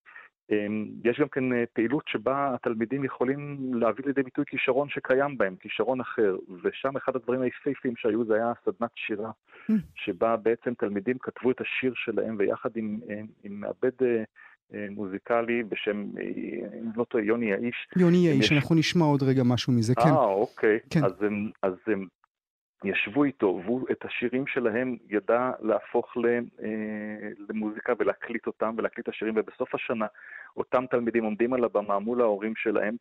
יש 1.03 1.19
גם 1.19 1.27
כן 1.27 1.53
אה, 1.53 1.63
פעילות 1.73 2.03
שבה 2.07 2.55
התלמידים 2.55 3.03
יכולים 3.03 3.57
להביא 3.73 4.05
לידי 4.05 4.23
ביטוי 4.23 4.45
כישרון 4.47 4.89
שקיים 4.89 5.37
בהם, 5.37 5.55
כישרון 5.59 6.01
אחר, 6.01 6.35
ושם 6.63 6.97
אחד 6.97 7.15
הדברים 7.15 7.41
היפהפיים 7.41 7.93
שהיו 7.97 8.25
זה 8.25 8.35
היה 8.35 8.51
סדנת 8.65 8.89
שירה, 8.95 9.31
mm. 9.71 9.73
שבה 9.95 10.37
בעצם 10.37 10.73
תלמידים 10.73 11.17
כתבו 11.21 11.51
את 11.51 11.61
השיר 11.61 11.93
שלהם 11.95 12.35
ויחד 12.39 12.69
עם, 12.75 12.99
אה, 13.09 13.21
עם 13.43 13.61
מעבד 13.61 13.91
אה, 14.01 14.23
מוזיקלי 14.89 15.63
בשם, 15.63 16.03
אם 16.81 16.89
לא 16.95 17.03
טועה, 17.03 17.23
יוני 17.23 17.45
יאיש. 17.45 17.87
יוני 17.97 18.17
יאיש, 18.17 18.45
יש... 18.45 18.51
אנחנו 18.51 18.75
נשמע 18.75 19.05
עוד 19.05 19.23
רגע 19.23 19.43
משהו 19.45 19.73
מזה, 19.73 19.95
כן. 19.95 20.09
אה, 20.09 20.25
אוקיי. 20.25 20.79
כן. 20.89 21.05
אז, 21.05 21.13
אז 21.61 21.73
ישבו 22.83 23.23
איתו, 23.23 23.61
והוא 23.65 23.87
את 23.91 24.05
השירים 24.05 24.47
שלהם 24.47 24.97
ידע 25.09 25.51
להפוך 25.59 26.17
למוזיקה 27.49 27.93
ולהקליט 27.99 28.47
אותם 28.47 28.75
ולהקליט 28.77 29.09
את 29.09 29.13
השירים, 29.13 29.33
ובסוף 29.37 29.75
השנה 29.75 30.05
אותם 30.57 30.85
תלמידים 30.85 31.23
עומדים 31.23 31.53
על 31.53 31.63
הבמה 31.63 31.99
מול 31.99 32.21
ההורים 32.21 32.55
שלהם 32.55 32.95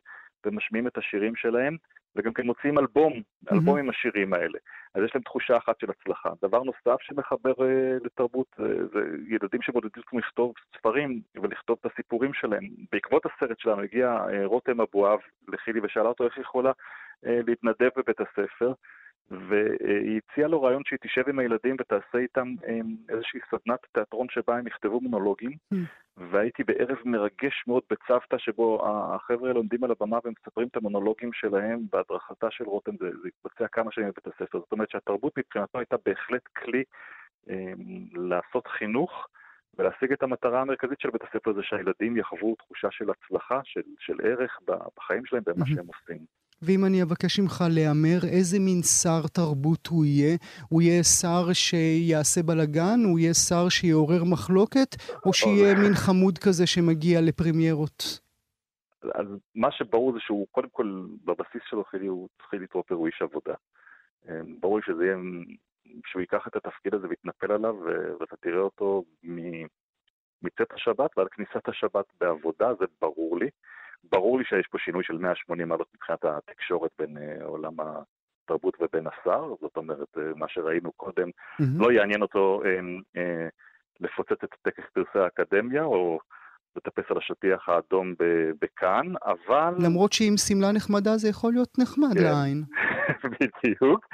ומשמיעים 0.45 0.87
את 0.87 0.97
השירים 0.97 1.35
שלהם, 1.35 1.77
וגם 2.15 2.33
כן 2.33 2.45
מוציאים 2.45 2.79
אלבום, 2.79 3.13
mm-hmm. 3.13 3.53
אלבום 3.53 3.77
עם 3.77 3.89
השירים 3.89 4.33
האלה. 4.33 4.59
אז 4.95 5.03
יש 5.03 5.15
להם 5.15 5.23
תחושה 5.23 5.57
אחת 5.57 5.79
של 5.79 5.87
הצלחה. 5.89 6.29
דבר 6.41 6.63
נוסף 6.63 7.01
שמחבר 7.01 7.51
uh, 7.51 8.05
לתרבות 8.05 8.47
uh, 8.59 8.63
זה 8.93 8.99
ילדים 9.27 9.61
צריכים 10.01 10.19
לכתוב 10.19 10.53
ספרים 10.77 11.21
ולכתוב 11.35 11.77
את 11.81 11.91
הסיפורים 11.91 12.33
שלהם. 12.33 12.63
בעקבות 12.91 13.25
הסרט 13.25 13.59
שלנו 13.59 13.81
הגיע 13.81 14.17
uh, 14.17 14.45
רותם 14.45 14.81
אבואב 14.81 15.19
לחילי 15.47 15.79
ושאלה 15.83 16.07
אותו 16.07 16.25
איך 16.25 16.37
היא 16.37 16.41
יכולה 16.41 16.71
uh, 16.71 17.27
להתנדב 17.47 17.89
בבית 17.97 18.19
הספר. 18.21 18.73
והיא 19.31 20.21
הציעה 20.31 20.47
לו 20.47 20.61
רעיון 20.61 20.81
שהיא 20.85 20.99
תשב 21.01 21.29
עם 21.29 21.39
הילדים 21.39 21.75
ותעשה 21.79 22.17
איתם 22.17 22.53
איזושהי 23.09 23.39
סדנת 23.49 23.79
תיאטרון 23.91 24.27
שבה 24.29 24.57
הם 24.57 24.67
יכתבו 24.67 25.01
מונולוגים, 25.01 25.51
mm. 25.73 25.77
והייתי 26.17 26.63
בערב 26.63 26.97
מרגש 27.05 27.63
מאוד 27.67 27.83
בצוותא 27.89 28.37
שבו 28.37 28.87
החבר'ה 28.87 29.47
האלה 29.47 29.59
עומדים 29.59 29.83
על 29.83 29.91
הבמה 29.91 30.19
ומספרים 30.25 30.67
את 30.67 30.75
המונולוגים 30.75 31.33
שלהם 31.33 31.79
בהדרכתה 31.91 32.51
של 32.51 32.63
רותם, 32.63 32.91
זה, 32.99 33.09
זה 33.21 33.27
התבצע 33.27 33.67
כמה 33.67 33.91
שנים 33.91 34.09
בבית 34.09 34.27
הספר, 34.27 34.59
זאת 34.59 34.71
אומרת 34.71 34.89
שהתרבות 34.89 35.37
מבחינתו 35.37 35.77
הייתה 35.79 35.95
בהחלט 36.05 36.47
כלי 36.47 36.83
אה, 37.49 37.73
לעשות 38.13 38.67
חינוך. 38.67 39.27
ולהשיג 39.77 40.11
את 40.11 40.23
המטרה 40.23 40.61
המרכזית 40.61 40.99
של 40.99 41.09
בית 41.09 41.21
הספר 41.21 41.53
זה 41.53 41.63
שהילדים 41.63 42.17
יחוו 42.17 42.55
תחושה 42.55 42.87
של 42.91 43.05
הצלחה, 43.09 43.59
של, 43.63 43.81
של 43.99 44.13
ערך 44.23 44.59
בחיים 44.97 45.25
שלהם, 45.25 45.43
במה 45.45 45.65
שהם 45.65 45.85
עושים. 45.87 46.25
ואם 46.65 46.85
אני 46.85 47.03
אבקש 47.03 47.39
ממך 47.39 47.63
להמר 47.69 48.19
איזה 48.37 48.59
מין 48.59 48.81
שר 49.01 49.21
תרבות 49.33 49.87
הוא 49.87 50.05
יהיה, 50.05 50.37
הוא 50.69 50.81
יהיה 50.81 51.03
שר 51.03 51.53
שיעשה 51.53 52.43
בלאגן, 52.43 52.99
הוא 53.05 53.19
יהיה 53.19 53.33
שר 53.33 53.69
שיעורר 53.69 54.23
מחלוקת, 54.23 54.95
או 55.25 55.33
שיהיה 55.33 55.75
מין 55.75 55.93
חמוד 55.93 56.37
כזה 56.37 56.67
שמגיע 56.67 57.21
לפרמיירות? 57.21 58.19
אז 59.03 59.27
מה 59.55 59.71
שברור 59.71 60.13
זה 60.13 60.19
שהוא, 60.19 60.47
קודם 60.51 60.69
כל, 60.71 61.05
בבסיס 61.25 61.61
שלו 61.69 61.83
חילי, 61.83 62.07
הוא 62.07 62.29
חילי 62.49 62.67
טרופר, 62.67 62.95
הוא 62.95 63.07
איש 63.07 63.21
עבודה. 63.21 63.53
אמ, 64.29 64.59
ברור 64.59 64.79
שזה 64.81 65.05
יהיה, 65.05 65.17
שהוא 66.05 66.19
ייקח 66.19 66.47
את 66.47 66.55
התפקיד 66.55 66.93
הזה 66.93 67.07
ויתנפל 67.07 67.51
עליו, 67.51 67.75
ואתה 68.19 68.35
תראה 68.35 68.59
אותו 68.59 69.03
מצאת 70.41 70.71
השבת 70.71 71.17
ועד 71.17 71.27
כניסת 71.27 71.67
השבת 71.67 72.05
בעבודה, 72.21 72.73
זה 72.79 72.85
ברור 73.01 73.37
לי. 73.37 73.49
ברור 74.11 74.39
לי 74.39 74.45
שיש 74.45 74.67
פה 74.67 74.77
שינוי 74.77 75.03
של 75.03 75.17
180 75.17 75.67
מעלות 75.67 75.87
מבחינת 75.95 76.25
התקשורת 76.25 76.91
בין 76.99 77.17
uh, 77.17 77.43
עולם 77.43 77.73
התרבות 77.79 78.77
ובין 78.81 79.07
השר, 79.07 79.53
זאת 79.61 79.77
אומרת, 79.77 80.17
uh, 80.17 80.19
מה 80.35 80.47
שראינו 80.49 80.91
קודם, 80.91 81.29
mm-hmm. 81.29 81.63
לא 81.77 81.91
יעניין 81.91 82.21
אותו 82.21 82.61
uh, 82.63 83.17
uh, 83.17 83.49
לפוצץ 83.99 84.43
את 84.43 84.55
טקס 84.61 84.83
פרסי 84.93 85.19
האקדמיה, 85.19 85.83
או 85.83 86.19
לטפס 86.75 87.03
על 87.11 87.17
השטיח 87.17 87.69
האדום 87.69 88.13
בכאן, 88.61 89.13
אבל... 89.25 89.73
למרות 89.85 90.13
שעם 90.13 90.37
שמלה 90.37 90.71
נחמדה 90.71 91.17
זה 91.17 91.29
יכול 91.29 91.53
להיות 91.53 91.79
נחמד 91.79 92.13
כן. 92.17 92.23
לעין. 92.23 92.63
בדיוק. 93.39 94.05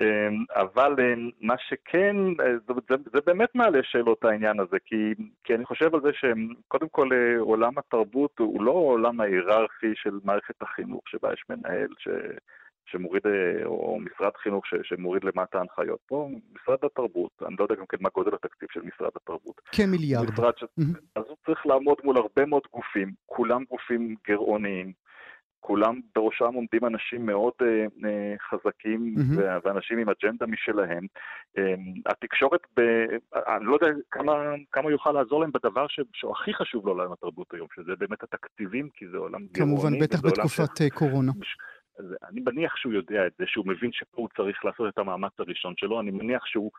אמ, 0.00 0.44
אבל 0.54 0.96
אמ, 1.00 1.30
מה 1.40 1.54
שכן, 1.58 2.16
אה, 2.40 2.52
זה, 2.66 2.74
זה, 2.88 2.96
זה 3.12 3.20
באמת 3.26 3.48
מעלה 3.54 3.78
שאלות 3.82 4.24
העניין 4.24 4.60
הזה, 4.60 4.76
כי, 4.84 5.14
כי 5.44 5.54
אני 5.54 5.64
חושב 5.64 5.94
על 5.94 6.00
זה 6.00 6.10
שקודם 6.12 6.88
כל 6.88 7.08
אה, 7.12 7.40
עולם 7.40 7.78
התרבות 7.78 8.38
הוא 8.38 8.62
לא 8.62 8.70
עולם 8.70 9.20
ההיררכי 9.20 9.92
של 9.94 10.18
מערכת 10.24 10.62
החינוך, 10.62 11.08
שבה 11.08 11.32
יש 11.32 11.44
מנהל 11.50 11.88
ש, 11.98 12.08
שמוריד, 12.86 13.22
אה, 13.26 13.64
או 13.64 13.98
משרד 14.00 14.36
חינוך 14.36 14.66
ש, 14.66 14.74
שמוריד 14.82 15.24
למטה 15.24 15.60
הנחיות. 15.60 16.00
פה 16.06 16.28
משרד 16.52 16.78
התרבות, 16.82 17.30
אני 17.46 17.56
לא 17.58 17.64
יודע 17.64 17.74
גם 17.74 17.86
כן 17.86 17.96
מה 18.00 18.08
גודל 18.14 18.34
התקציב 18.34 18.68
של 18.72 18.80
משרד 18.80 19.10
התרבות. 19.16 19.60
כמיליארד. 19.72 20.26
ש... 20.56 20.62
Mm-hmm. 20.62 20.98
אז 21.16 21.22
הוא 21.28 21.36
צריך 21.46 21.66
לעמוד 21.66 21.96
מול 22.04 22.16
הרבה 22.16 22.46
מאוד 22.46 22.62
גופים, 22.72 23.12
כולם 23.26 23.64
גופים 23.70 24.14
גרעוניים. 24.28 24.92
כולם 25.64 26.00
בראשם 26.14 26.54
עומדים 26.54 26.84
אנשים 26.84 27.26
מאוד 27.26 27.52
אה, 27.62 27.68
אה, 28.08 28.34
חזקים 28.50 29.14
mm-hmm. 29.16 29.60
ואנשים 29.64 29.98
עם 29.98 30.08
אג'נדה 30.08 30.46
משלהם. 30.46 31.06
אה, 31.58 31.74
התקשורת, 32.06 32.60
ב, 32.76 32.80
אני 33.34 33.64
לא 33.64 33.74
יודע 33.74 33.86
כמה, 34.10 34.32
כמה 34.72 34.90
יוכל 34.90 35.12
לעזור 35.12 35.40
להם 35.40 35.50
בדבר 35.52 35.86
ש, 35.88 36.00
שהוא 36.12 36.32
הכי 36.32 36.54
חשוב 36.54 36.86
לעולם 36.86 37.12
התרבות 37.12 37.46
היום, 37.54 37.66
שזה 37.74 37.92
באמת 37.98 38.22
התקציבים, 38.22 38.88
כי 38.94 39.08
זה 39.08 39.16
עולם 39.16 39.40
גרעוני. 39.52 39.76
כמובן, 39.76 39.98
בטח 39.98 40.20
בתקופת 40.24 40.76
ש... 40.76 40.82
אה, 40.82 40.90
קורונה. 40.90 41.32
אני 42.28 42.40
מניח 42.40 42.76
שהוא 42.76 42.92
יודע 42.92 43.26
את 43.26 43.32
זה, 43.38 43.44
שהוא 43.46 43.66
מבין 43.66 43.92
שפה 43.92 44.20
הוא 44.20 44.28
צריך 44.36 44.64
לעשות 44.64 44.94
את 44.94 44.98
המאמץ 44.98 45.32
הראשון 45.38 45.74
שלו, 45.76 46.00
אני 46.00 46.10
מניח 46.10 46.46
שהוא... 46.46 46.70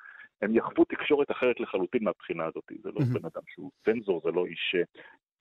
הם 0.41 0.55
יחוו 0.55 0.85
תקשורת 0.85 1.31
אחרת 1.31 1.59
לחלוטין 1.59 2.03
מהבחינה 2.03 2.45
הזאת. 2.45 2.63
זה 2.83 2.89
לא. 2.91 2.99
בן 3.13 3.25
אדם 3.25 3.41
שהוא 3.47 3.71
צנזור, 3.85 4.21
זה 4.23 4.31
לא 4.31 4.45
איש 4.45 4.75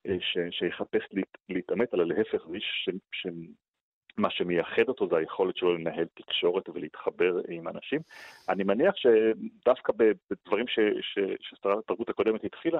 אה, 0.07 0.17
ש, 0.21 0.39
שיחפש 0.59 1.03
להת, 1.13 1.39
להתעמת, 1.49 1.95
אלא 1.95 2.07
להפך, 2.07 2.47
זה 2.49 2.55
איש 2.55 2.89
שמה 3.13 4.31
שמייחד 4.31 4.89
אותו 4.89 5.09
זה 5.09 5.17
היכולת 5.17 5.57
שלו 5.57 5.79
לנהל 5.79 6.07
תקשורת 6.15 6.69
ולהתחבר 6.69 7.41
עם 7.49 7.69
אנשים. 7.69 8.01
אני 8.49 8.65
מניח 8.65 8.95
שדווקא 8.97 9.93
בדברים 9.97 10.67
ששרת 10.69 11.79
התרבות 11.79 12.09
הקודמת 12.09 12.45
התחילה, 12.45 12.79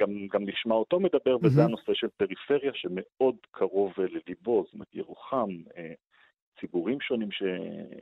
גם, 0.00 0.10
גם 0.32 0.48
נשמע 0.48 0.74
אותו 0.74 1.00
מדבר. 1.00 1.36
וזה 1.42 1.64
הנושא 1.64 1.94
של 1.94 2.08
פריפריה 2.16 2.72
שמאוד 2.74 3.36
קרוב 3.50 3.92
לליבו, 3.98 4.62
זאת 4.64 4.74
אומרת 4.74 4.94
ירוחם, 4.94 5.48
אה, 5.76 5.92
ציבורים 6.60 7.00
שונים 7.00 7.30
ש... 7.30 7.42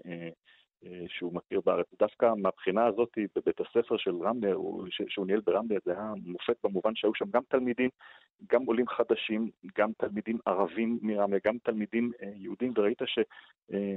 אה, 0.07 0.28
אה, 0.87 1.05
שהוא 1.09 1.35
מכיר 1.35 1.61
בארץ. 1.64 1.87
דווקא 1.99 2.33
מהבחינה 2.37 2.87
הזאת, 2.87 3.19
בבית 3.37 3.61
הספר 3.61 3.97
של 3.97 4.17
רמלה, 4.23 4.52
שהוא 5.09 5.26
ניהל 5.26 5.40
ברמלה, 5.40 5.78
זה 5.85 5.93
היה 5.93 6.12
מופת 6.25 6.57
במובן 6.64 6.95
שהיו 6.95 7.14
שם 7.14 7.25
גם 7.31 7.43
תלמידים, 7.49 7.90
גם 8.52 8.64
עולים 8.64 8.88
חדשים, 8.88 9.50
גם 9.78 9.90
תלמידים 9.99 10.38
ערבים 10.47 10.99
מרמלה, 11.02 11.38
גם 11.45 11.57
תלמידים 11.64 12.12
אה, 12.23 12.31
יהודים, 12.35 12.73
וראית 12.76 12.99
ש, 13.07 13.19
אה, 13.73 13.97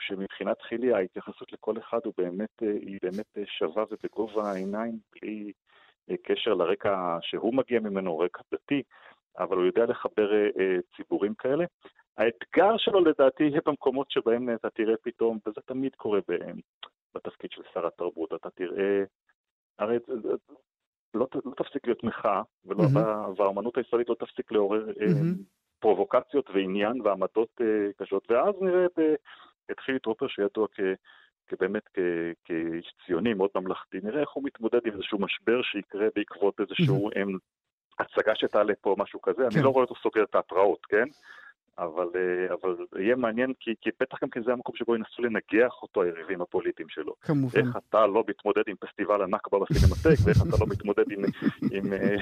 שמבחינת 0.00 0.62
חילי 0.62 0.92
ההתייחסות 0.92 1.52
לכל 1.52 1.78
אחד 1.78 1.98
הוא 2.04 2.14
באמת, 2.18 2.60
היא 2.60 2.98
באמת 3.02 3.38
שווה 3.58 3.84
ובגובה 3.90 4.50
העיניים, 4.50 4.98
בלי 5.12 5.52
קשר 6.22 6.54
לרקע 6.54 7.18
שהוא 7.22 7.54
מגיע 7.54 7.80
ממנו, 7.80 8.18
רקע 8.18 8.42
דתי, 8.54 8.82
אבל 9.38 9.56
הוא 9.56 9.66
יודע 9.66 9.84
לחבר 9.84 10.30
ציבורים 10.96 11.34
כאלה. 11.34 11.64
האתגר 12.16 12.76
שלו 12.76 13.04
לדעתי 13.04 13.44
יהיה 13.44 13.60
במקומות 13.66 14.10
שבהם 14.10 14.54
אתה 14.54 14.70
תראה 14.70 14.94
פתאום, 15.02 15.38
וזה 15.46 15.60
תמיד 15.66 15.94
קורה 15.94 16.20
בתפקיד 17.14 17.50
של 17.50 17.62
שר 17.74 17.86
התרבות, 17.86 18.32
אתה 18.32 18.50
תראה, 18.50 19.04
הרי 19.78 19.98
לא, 21.14 21.26
לא 21.44 21.52
תפסיק 21.56 21.86
להיות 21.86 22.04
מחאה, 22.04 22.42
ולא, 22.64 22.82
mm-hmm. 22.84 23.40
והאמנות 23.40 23.78
הישראלית 23.78 24.08
לא 24.08 24.14
תפסיק 24.14 24.52
לעורר 24.52 24.86
mm-hmm. 24.88 25.42
פרובוקציות 25.78 26.50
ועניין 26.50 27.00
ועמדות 27.00 27.48
אה, 27.60 27.92
קשות, 27.96 28.30
ואז 28.30 28.54
נראה 28.60 28.86
את 29.70 29.80
חילי 29.80 29.98
טרופר 29.98 30.28
שידוע 30.28 30.66
כ... 30.68 30.80
כבאמת 31.48 31.88
כאיש 32.44 32.94
ציוני 33.06 33.34
מאוד 33.34 33.50
ממלכתי, 33.54 33.98
נראה 34.02 34.20
איך 34.20 34.30
הוא 34.30 34.44
מתמודד 34.44 34.80
עם 34.86 34.92
איזשהו 34.92 35.18
משבר 35.18 35.62
שיקרה 35.62 36.06
בעקבות 36.16 36.60
איזשהו 36.60 37.10
mm-hmm. 37.10 37.38
הצגה 37.98 38.32
שתעלה 38.34 38.74
פה, 38.80 38.94
משהו 38.98 39.22
כזה. 39.22 39.42
כן. 39.50 39.56
אני 39.56 39.64
לא 39.64 39.70
רואה 39.70 39.84
אותו 39.84 39.94
סוגר 40.02 40.22
את 40.22 40.34
ההתראות, 40.34 40.86
כן? 40.86 41.04
אבל, 41.78 42.08
אה, 42.16 42.54
אבל 42.54 42.76
יהיה 42.98 43.16
מעניין, 43.16 43.52
כי, 43.60 43.74
כי 43.80 43.90
בטח 44.00 44.22
גם 44.22 44.30
כן 44.30 44.42
זה 44.42 44.52
המקום 44.52 44.76
שבו 44.76 44.96
ינסו 44.96 45.22
לנגח 45.22 45.82
אותו 45.82 46.02
היריבים 46.02 46.42
הפוליטיים 46.42 46.88
שלו. 46.88 47.14
כמובן. 47.20 47.58
איך 47.58 47.76
אתה 47.76 48.06
לא 48.06 48.24
מתמודד 48.28 48.62
עם 48.66 48.76
פסטיבל 48.76 49.22
הנכבה 49.22 49.58
בסינמטק, 49.58 50.24
ואיך 50.24 50.38
אתה 50.48 50.56
לא 50.60 50.66
מתמודד 50.70 51.10
עם, 51.10 51.22
עם 51.72 51.92
אה, 51.92 52.16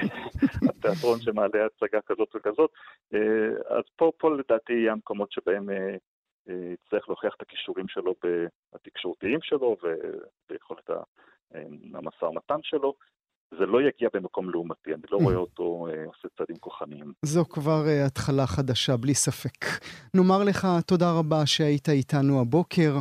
התיאטרון 0.69 1.19
שמעלה 1.19 1.65
הצגה 1.65 1.99
כזאת 2.05 2.35
וכזאת. 2.35 2.71
אז 3.69 3.83
פה, 3.95 4.11
פה 4.17 4.37
לדעתי 4.37 4.73
יהיה 4.73 4.91
המקומות 4.91 5.31
שבהם 5.31 5.69
יצטרך 6.47 7.09
להוכיח 7.09 7.35
את 7.35 7.41
הכישורים 7.41 7.87
שלו 7.87 8.15
התקשורתיים 8.73 9.39
שלו 9.41 9.77
וביכולת 9.83 10.89
המשא 11.93 12.25
ומתן 12.25 12.59
שלו. 12.63 12.93
זה 13.59 13.65
לא 13.65 13.81
יגיע 13.81 14.09
במקום 14.13 14.49
לעומתי, 14.49 14.93
אני 14.93 15.01
לא 15.11 15.17
רואה 15.17 15.35
אותו 15.35 15.87
אה, 15.89 16.05
עושה 16.05 16.27
צעדים 16.37 16.55
כוחניים. 16.59 17.13
זו 17.21 17.45
כבר 17.45 17.87
אה, 17.87 18.05
התחלה 18.05 18.47
חדשה, 18.47 18.97
בלי 18.97 19.13
ספק. 19.13 19.65
נאמר 20.13 20.43
לך 20.43 20.67
תודה 20.85 21.11
רבה 21.11 21.45
שהיית 21.45 21.89
איתנו 21.89 22.41
הבוקר. 22.41 22.99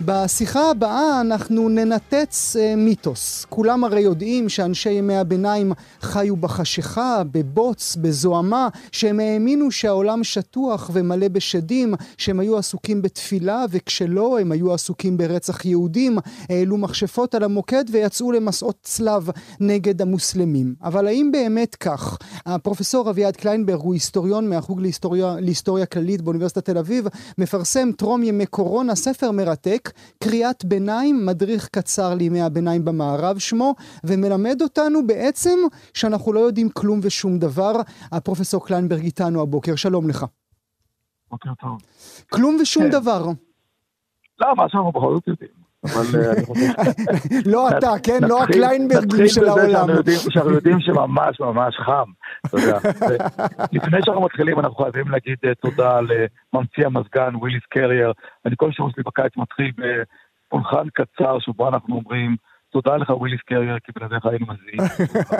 בשיחה 0.00 0.70
הבאה 0.70 1.20
אנחנו 1.20 1.68
ננתץ 1.68 2.56
אה, 2.56 2.76
מיתוס. 2.76 3.44
כולם 3.44 3.84
הרי 3.84 4.00
יודעים 4.00 4.48
שאנשי 4.48 4.90
ימי 4.90 5.16
הביניים 5.16 5.72
חיו 6.00 6.36
בחשיכה, 6.36 7.22
בבוץ, 7.32 7.96
בזוהמה, 7.96 8.68
שהם 8.92 9.20
האמינו 9.20 9.70
שהעולם 9.70 10.24
שטוח 10.24 10.90
ומלא 10.92 11.28
בשדים, 11.28 11.94
שהם 12.18 12.40
היו 12.40 12.58
עסוקים 12.58 13.02
בתפילה, 13.02 13.64
וכשלא, 13.70 14.38
הם 14.40 14.52
היו 14.52 14.74
עסוקים 14.74 15.16
ברצח 15.16 15.64
יהודים, 15.64 16.18
העלו 16.48 16.76
מכשפות 16.76 17.34
על 17.34 17.42
המוקד 17.42 17.84
ויצאו 17.92 18.32
למסעות 18.32 18.76
צלב 18.82 19.28
נגד 19.60 19.83
המוסלמים. 20.00 20.74
אבל 20.82 21.06
האם 21.06 21.30
באמת 21.32 21.74
כך? 21.74 22.18
הפרופסור 22.46 23.10
אביעד 23.10 23.36
קליינברג 23.36 23.80
הוא 23.80 23.94
היסטוריון 23.94 24.50
מהחוג 24.50 24.80
להיסטוריה, 24.80 25.34
להיסטוריה 25.40 25.86
כללית 25.86 26.22
באוניברסיטת 26.22 26.64
תל 26.64 26.78
אביב, 26.78 27.06
מפרסם 27.38 27.92
טרום 27.92 28.22
ימי 28.22 28.46
קורונה 28.46 28.94
ספר 28.94 29.30
מרתק, 29.30 29.90
קריאת 30.24 30.64
ביניים, 30.64 31.26
מדריך 31.26 31.68
קצר 31.68 32.14
לימי 32.14 32.42
הביניים 32.42 32.84
במערב 32.84 33.38
שמו, 33.38 33.74
ומלמד 34.04 34.62
אותנו 34.62 35.06
בעצם 35.06 35.58
שאנחנו 35.94 36.32
לא 36.32 36.40
יודעים 36.40 36.68
כלום 36.70 37.00
ושום 37.02 37.38
דבר. 37.38 37.72
הפרופסור 38.12 38.66
קליינברג 38.66 39.04
איתנו 39.04 39.42
הבוקר, 39.42 39.76
שלום 39.76 40.08
לך. 40.08 40.26
בוקר 41.30 41.50
טוב. 41.60 41.78
כלום 42.32 42.56
ושום 42.60 42.82
כן. 42.82 42.90
דבר. 42.90 43.26
לא, 44.40 44.56
מה 44.56 44.68
שאנחנו 44.68 44.92
בכל 44.92 45.14
זאת 45.14 45.28
יודעים. 45.28 45.63
אבל 45.84 46.20
אה. 46.20 46.32
לא 47.52 47.68
אתה, 47.68 47.92
כן? 48.02 48.18
לא 48.22 48.42
הקליינברגים 48.42 49.28
של 49.28 49.48
העולם. 49.48 49.88
שאנחנו 50.30 50.50
יודעים 50.50 50.80
שממש 50.80 51.40
ממש 51.40 51.76
חם, 51.76 52.10
אתה 52.46 52.56
יודע. 52.60 52.78
לפני 53.72 53.98
שאנחנו 54.04 54.22
מתחילים, 54.22 54.60
אנחנו 54.60 54.74
חייבים 54.74 55.08
להגיד 55.08 55.36
אה, 55.44 55.54
תודה 55.54 56.00
לממציא 56.00 56.86
המזגן, 56.86 57.36
וויליס 57.36 57.62
קרייר. 57.70 58.12
אני 58.46 58.54
כל 58.56 58.72
שירות 58.72 58.92
שלי 58.92 59.02
בקיץ 59.06 59.32
מתחיל 59.36 59.72
בפולחן 59.78 60.88
קצר, 60.94 61.38
שבו 61.38 61.68
אנחנו 61.68 61.96
אומרים... 61.96 62.36
תודה 62.74 62.96
לך 62.96 63.10
וויליס 63.10 63.40
קרייר, 63.46 63.78
כי 63.84 63.92
בלעדיך 63.96 64.26
היינו 64.26 64.46
מזיעים. 64.46 64.80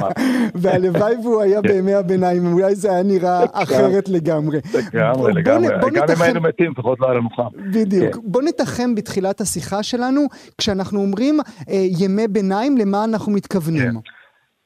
והלוואי 0.62 1.14
והוא 1.23 1.43
היה 1.43 1.62
כן. 1.62 1.69
בימי 1.69 1.95
הביניים, 1.95 2.53
אולי 2.53 2.75
זה 2.75 2.91
היה 2.91 3.03
נראה 3.03 3.45
אחרת 3.53 4.09
לגמרי. 4.09 4.59
לגמרי, 4.75 5.33
לגמרי. 5.33 5.69
גם 5.95 6.05
אם 6.17 6.23
היינו 6.23 6.41
מתים, 6.41 6.71
לפחות 6.71 7.00
לא 7.00 7.07
היה 7.07 7.14
לנו 7.14 7.31
חם. 7.31 7.49
בדיוק. 7.73 8.14
כן. 8.14 8.21
בוא 8.25 8.43
נתחם 8.43 8.95
בתחילת 8.95 9.41
השיחה 9.41 9.83
שלנו, 9.83 10.21
כשאנחנו 10.59 11.00
אומרים 11.00 11.41
אה, 11.69 11.87
ימי 11.99 12.29
ביניים, 12.29 12.76
למה 12.79 13.05
אנחנו 13.05 13.33
מתכוונים. 13.33 13.83
כן. 13.83 14.11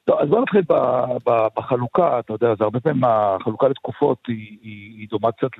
טוב, 0.04 0.18
אז 0.20 0.28
בוא 0.28 0.40
נתחיל 0.40 0.62
בחלוקה, 1.56 2.18
אתה 2.18 2.32
יודע, 2.32 2.54
זה 2.58 2.64
הרבה 2.64 2.80
פעמים 2.80 3.02
החלוקה 3.04 3.68
לתקופות 3.68 4.18
היא 4.26 5.08
דומה 5.10 5.32
קצת 5.32 5.50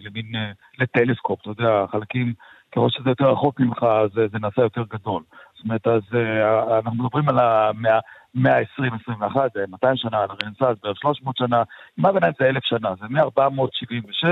למין, 0.00 0.26
אה, 0.34 0.50
לטלסקופ, 0.78 1.40
אתה 1.40 1.50
יודע, 1.50 1.84
חלקים, 1.92 2.32
ככל 2.72 2.90
שזה 2.90 3.10
יותר 3.10 3.24
רחוק 3.24 3.60
ממך, 3.60 3.86
זה 4.14 4.38
נעשה 4.40 4.62
יותר 4.62 4.82
גדול. 4.94 5.22
זאת 5.56 5.64
אומרת, 5.64 5.86
אז 5.86 6.02
uh, 6.12 6.72
אנחנו 6.74 7.04
מדברים 7.04 7.28
על 7.28 7.38
המאה 7.38 8.58
ה-20-21, 8.58 9.36
זה 9.54 9.64
200 9.68 9.96
שנה, 9.96 10.18
על 10.22 10.28
הרנסאנס, 10.30 10.78
בערך 10.82 10.98
300 11.00 11.36
שנה, 11.36 11.62
מה 11.98 12.12
ביניים 12.12 12.32
זה 12.40 12.48
1,000 12.48 12.64
שנה, 12.64 12.94
זה 13.00 13.06
מ-476 13.10 14.26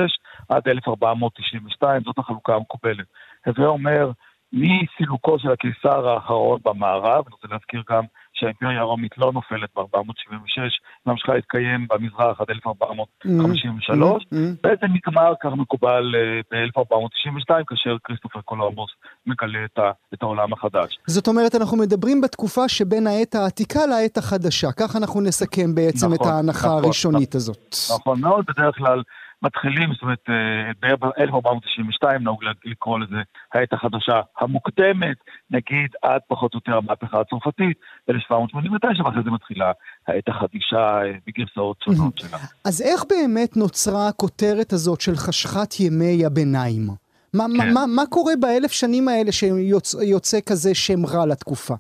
עד 0.49 0.69
1492, 0.69 2.03
זאת 2.03 2.19
החלוקה 2.19 2.55
המקובלת. 2.55 3.07
הווה 3.47 3.67
אומר, 3.67 4.11
מסילוקו 4.53 5.39
של 5.39 5.51
הקיסר 5.51 6.09
האחרון 6.09 6.61
במערב, 6.65 7.25
אני 7.27 7.33
רוצה 7.33 7.49
להזכיר 7.51 7.83
גם 7.91 8.05
שהאימפריה 8.35 8.81
הרומית 8.81 9.19
לא 9.19 9.33
נופלת 9.33 9.71
ב-476, 9.77 10.61
ממשיכה 11.07 11.35
להתקיים 11.35 11.87
במזרח 11.91 12.41
עד 12.41 12.51
1453, 12.51 14.23
mm-hmm. 14.23 14.37
בעצם 14.63 14.87
נגמר, 14.87 15.33
כך 15.43 15.51
מקובל, 15.57 16.15
אה, 16.15 16.41
ב-1492, 16.51 17.65
כאשר 17.67 17.97
כריסטופר 18.05 18.41
קולומבוס 18.41 18.91
מגלה 19.27 19.65
את, 19.65 19.79
את 20.15 20.23
העולם 20.23 20.53
החדש. 20.53 20.99
זאת 21.07 21.29
אומרת, 21.29 21.55
אנחנו 21.55 21.77
מדברים 21.77 22.21
בתקופה 22.21 22.69
שבין 22.69 23.07
העת 23.07 23.35
העתיקה 23.35 23.87
לעת 23.87 24.17
החדשה, 24.17 24.73
כך 24.73 24.97
אנחנו 24.97 25.21
נסכם 25.21 25.75
בעצם 25.75 26.07
נכון, 26.07 26.29
את 26.29 26.33
ההנחה 26.33 26.69
נכון, 26.69 26.85
הראשונית 26.85 27.29
נכון, 27.29 27.37
הזאת. 27.37 27.75
נכון 27.91 28.21
מאוד, 28.21 28.45
בדרך 28.49 28.77
כלל 28.77 29.03
מתחילים, 29.45 29.93
זאת 29.93 30.03
אומרת, 30.03 30.25
אה, 30.29 30.97
ב-1492 30.97 32.19
נהוג 32.21 32.45
לקרוא 32.65 32.99
לזה 32.99 33.17
העת 33.55 33.73
החדשה 33.73 34.21
המוקדמת, 34.41 35.17
נגיד 35.51 35.91
עד 36.03 36.21
פחות 36.29 36.55
או 36.55 36.59
יותר 36.59 36.77
המהפכה 36.77 37.21
הצרפתית, 37.21 37.77
ב-1789, 38.09 39.05
ואחרי 39.05 39.23
זה 39.25 39.31
מתחילה 39.31 39.73
העת 40.09 40.29
החדישה 40.29 41.03
אה, 41.03 41.13
בגרסאות 41.27 41.77
שונות 41.85 42.19
שלה. 42.19 42.39
אז 42.65 42.83
איך 42.83 43.05
באמת 43.11 43.57
נוצרה 43.57 44.09
הכותרת 44.09 44.73
הזאת 44.73 45.01
של 45.01 45.17
חשכת 45.17 45.81
ימי 45.81 46.27
הביניים? 46.27 46.89
מה, 47.35 47.45
כן. 47.59 47.73
מה, 47.75 47.87
מה 47.87 48.03
קורה 48.07 48.33
באלף 48.41 48.73
שנים 48.73 49.09
האלה 49.09 49.33
שיוצא 49.33 50.39
כזה 50.47 50.75
שם 50.75 51.07
רע 51.07 51.27
לתקופה? 51.27 51.75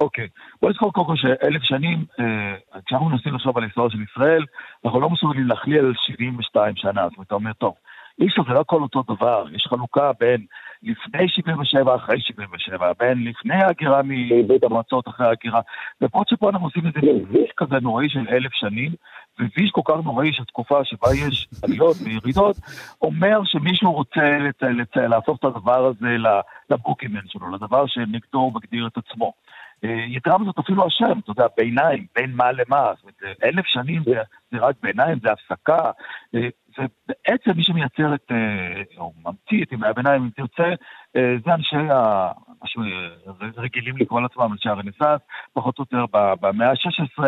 אוקיי, 0.00 0.28
בוא 0.62 0.70
נזכור 0.70 0.92
קודם 0.92 1.06
כל 1.06 1.16
שאלף 1.16 1.62
שנים, 1.62 2.04
אה, 2.20 2.80
כשאנחנו 2.86 3.08
מנסים 3.08 3.34
לחשוב 3.34 3.56
על 3.56 3.62
ההיסטוריה 3.62 3.90
של 3.90 4.02
ישראל, 4.02 4.44
אנחנו 4.84 5.00
לא 5.00 5.10
מסוגלים 5.10 5.46
להכליל 5.46 5.78
על 5.78 5.92
72 5.96 6.76
שנה, 6.76 7.08
זאת 7.08 7.16
אומרת, 7.16 7.26
אתה 7.26 7.34
אומר, 7.34 7.52
טוב, 7.52 7.74
אי 8.20 8.26
אפשר, 8.26 8.42
זה 8.48 8.54
לא 8.54 8.60
הכל 8.60 8.82
אותו 8.82 9.02
דבר, 9.08 9.44
יש 9.52 9.66
חלוקה 9.68 10.10
בין 10.20 10.44
לפני 10.82 11.28
77, 11.28 11.94
אחרי 11.94 12.20
77, 12.20 12.92
בין 12.98 13.24
לפני 13.24 13.54
ההגירה 13.54 14.00
מברית 14.04 14.64
המועצות, 14.64 15.08
אחרי 15.08 15.26
ההגירה, 15.26 15.60
למרות 16.00 16.28
שפה 16.28 16.50
אנחנו 16.50 16.66
עושים 16.66 16.86
איזה 16.86 16.98
ויש 17.30 17.50
כזה 17.56 17.76
נוראי 17.82 18.08
של 18.08 18.28
אלף 18.28 18.52
שנים, 18.52 18.92
וויש 19.40 19.70
כל 19.70 19.80
כך 19.84 19.94
נוראי 20.04 20.32
של 20.32 20.44
תקופה 20.44 20.84
שבה 20.84 21.08
יש 21.26 21.48
עליות 21.62 21.96
וירידות, 22.04 22.56
אומר 23.02 23.40
שמישהו 23.44 23.92
רוצה 23.92 24.38
לצ... 24.38 24.62
לצ... 24.62 24.96
להפוך 24.96 25.38
את 25.38 25.44
הדבר 25.44 25.86
הזה 25.86 26.16
לבוקימן 26.70 27.20
שלו, 27.26 27.50
לדבר 27.54 27.86
שנגדו 27.86 28.38
הוא 28.38 28.52
מגדיר 28.54 28.86
את 28.86 28.98
עצמו. 28.98 29.32
אה, 29.84 30.04
יתרה 30.08 30.38
מזאת 30.38 30.58
אפילו 30.58 30.86
השם, 30.86 31.18
אתה 31.18 31.30
יודע, 31.30 31.46
ביניים, 31.56 32.06
בין 32.14 32.32
מה 32.32 32.52
למה, 32.52 32.92
זאת 32.96 33.02
אומרת, 33.02 33.36
אלף 33.44 33.66
שנים 33.66 34.02
זה, 34.04 34.14
זה 34.52 34.58
רק 34.58 34.76
ביניים, 34.82 35.18
זה 35.22 35.28
הפסקה, 35.32 35.90
אה, 36.78 36.84
ובעצם 36.84 37.50
מי 37.56 37.62
שמייצר 37.62 38.14
את, 38.14 38.30
אה, 38.30 38.82
או 38.98 39.12
ממציא 39.24 39.64
את 39.64 39.72
ימי 39.72 39.86
הביניים, 39.86 40.22
אם 40.22 40.30
תרצה, 40.36 40.74
זה 41.14 41.54
אנשי, 41.54 41.76
ה... 41.76 42.30
רגילים 43.56 43.96
לקרוא 43.96 44.20
לעצמם 44.20 44.52
אנשי 44.52 44.68
הרנסאנס, 44.68 45.20
פחות 45.52 45.78
או 45.78 45.84
יותר 45.84 46.04
במאה 46.40 46.70
ה-16, 46.70 47.24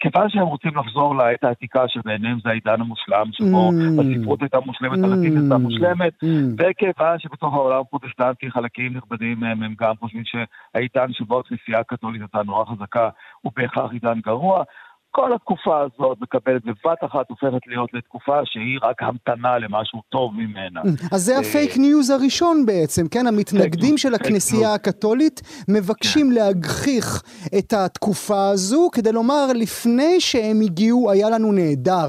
כיוון 0.00 0.30
שהם 0.30 0.46
רוצים 0.46 0.70
לחזור 0.76 1.16
לעת 1.16 1.44
העתיקה 1.44 1.88
שבעיניהם 1.88 2.38
זה 2.44 2.50
העידן 2.50 2.80
המושלם, 2.80 3.26
שבו 3.32 3.70
mm. 3.70 4.02
הספרות 4.02 4.42
הייתה 4.42 4.58
מושלמת, 4.66 4.98
mm. 4.98 5.04
הלטינית 5.04 5.40
הייתה 5.42 5.58
מושלמת, 5.58 6.12
mm. 6.24 6.26
וכיוון 6.58 7.18
שבתוך 7.18 7.54
העולם 7.54 7.80
הפרוטסטנטי 7.80 8.50
חלקים 8.50 8.96
נכבדים 8.96 9.40
מהם 9.40 9.62
הם 9.62 9.74
גם 9.80 9.94
חושבים 10.00 10.22
שהעידן 10.24 11.12
שבו 11.12 11.40
הכנסייה 11.40 11.78
הקתולית 11.78 12.20
הייתה 12.20 12.42
נורא 12.42 12.64
חזקה 12.64 13.08
הוא 13.40 13.52
בהכרח 13.56 13.92
עידן 13.92 14.20
גרוע, 14.20 14.62
כל 15.10 15.32
התקופה 15.32 15.80
הזאת 15.80 16.18
מקבלת 16.20 16.64
בבת 16.64 17.04
אחת 17.04 17.30
הופכת 17.30 17.66
להיות 17.66 17.94
לתקופה 17.94 18.40
שהיא 18.44 18.78
רק 18.82 19.02
המתנה 19.02 19.58
למשהו 19.58 20.02
טוב 20.08 20.34
ממנה. 20.34 20.80
אז 21.12 21.20
זה 21.20 21.38
הפייק 21.38 21.76
ניוז 21.76 22.10
הראשון 22.10 22.66
בעצם, 22.66 23.08
כן? 23.08 23.26
המתנגדים 23.26 23.98
של 23.98 24.14
הכנסייה 24.14 24.74
הקתולית 24.74 25.40
מבקשים 25.68 26.26
כן. 26.26 26.34
להגחיך 26.34 27.22
את 27.58 27.72
התקופה 27.72 28.48
הזו 28.52 28.88
כדי 28.92 29.12
לומר 29.12 29.46
לפני 29.54 30.20
שהם 30.20 30.56
הגיעו 30.64 31.10
היה 31.10 31.30
לנו 31.30 31.52
נהדר. 31.52 32.08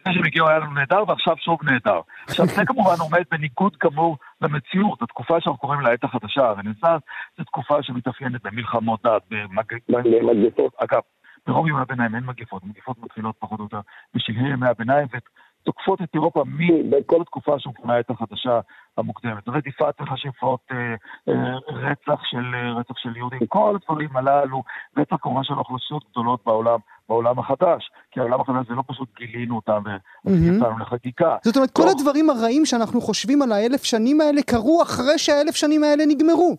לפני 0.00 0.14
שהם 0.14 0.24
הגיעו 0.24 0.48
היה 0.48 0.58
לנו 0.58 0.74
נהדר 0.74 1.04
ועכשיו 1.08 1.36
שוב 1.36 1.58
נהדר. 1.62 2.00
עכשיו 2.28 2.46
זה 2.46 2.64
כמובן 2.66 2.94
עומד 3.00 3.22
בניגוד 3.30 3.76
כאמור 3.76 4.16
למציאות, 4.40 5.02
התקופה 5.02 5.34
שאנחנו 5.40 5.58
קוראים 5.58 5.80
לה 5.80 5.90
העת 5.90 6.04
החדשה, 6.04 6.42
הרנסאנס, 6.48 7.02
זו 7.38 7.44
תקופה 7.44 7.82
שמתאפיינת 7.82 8.42
במלחמות 8.42 9.00
דת, 9.06 9.22
במגפות, 9.88 10.72
אגב, 10.78 11.00
ברוב 11.46 11.68
ימי 11.68 11.80
הביניים 11.80 12.14
אין 12.14 12.24
מגפות, 12.24 12.64
מגפות 12.64 12.96
מתחילות 13.02 13.34
פחות 13.38 13.58
או 13.58 13.64
יותר 13.64 13.80
בשלהי 14.14 14.52
ימי 14.52 14.68
הביניים 14.68 15.06
ותוקפות 15.12 16.02
את 16.02 16.08
אירופה 16.14 16.42
מכל 16.46 17.20
התקופה 17.20 17.58
שהוקמה 17.58 17.94
העת 17.94 18.10
החדשה 18.10 18.60
המוקדמת. 18.96 19.48
רדיפת 19.48 20.00
מכשפות, 20.00 20.60
אה, 20.72 20.94
אה, 21.28 21.56
רצח 21.68 22.20
של, 22.24 22.54
אה, 22.54 22.72
רצח 22.72 22.94
של 22.96 23.16
יהודים, 23.16 23.46
כל 23.48 23.76
הדברים 23.76 24.16
הללו, 24.16 24.62
רצח 24.96 25.16
כמובן 25.20 25.44
של 25.44 25.54
אוכלוסיות 25.54 26.04
גדולות 26.10 26.40
בעולם 26.46 26.78
בעולם 27.08 27.38
החדש. 27.38 27.90
כי 28.10 28.20
העולם 28.20 28.40
החדש 28.40 28.66
זה 28.68 28.74
לא 28.74 28.82
פשוט 28.86 29.08
גילינו 29.18 29.56
אותם 29.56 29.82
ויצאנו 30.24 30.78
לחקיקה. 30.78 31.36
זאת 31.44 31.56
אומרת, 31.56 31.70
כל 31.70 31.88
הדברים 31.88 32.30
הרעים 32.30 32.66
שאנחנו 32.66 33.00
חושבים 33.00 33.42
על 33.42 33.52
האלף 33.52 33.82
שנים 33.84 34.20
האלה 34.20 34.42
קרו 34.42 34.82
אחרי 34.82 35.18
שהאלף 35.18 35.54
שנים 35.54 35.84
האלה 35.84 36.04
נגמרו. 36.06 36.56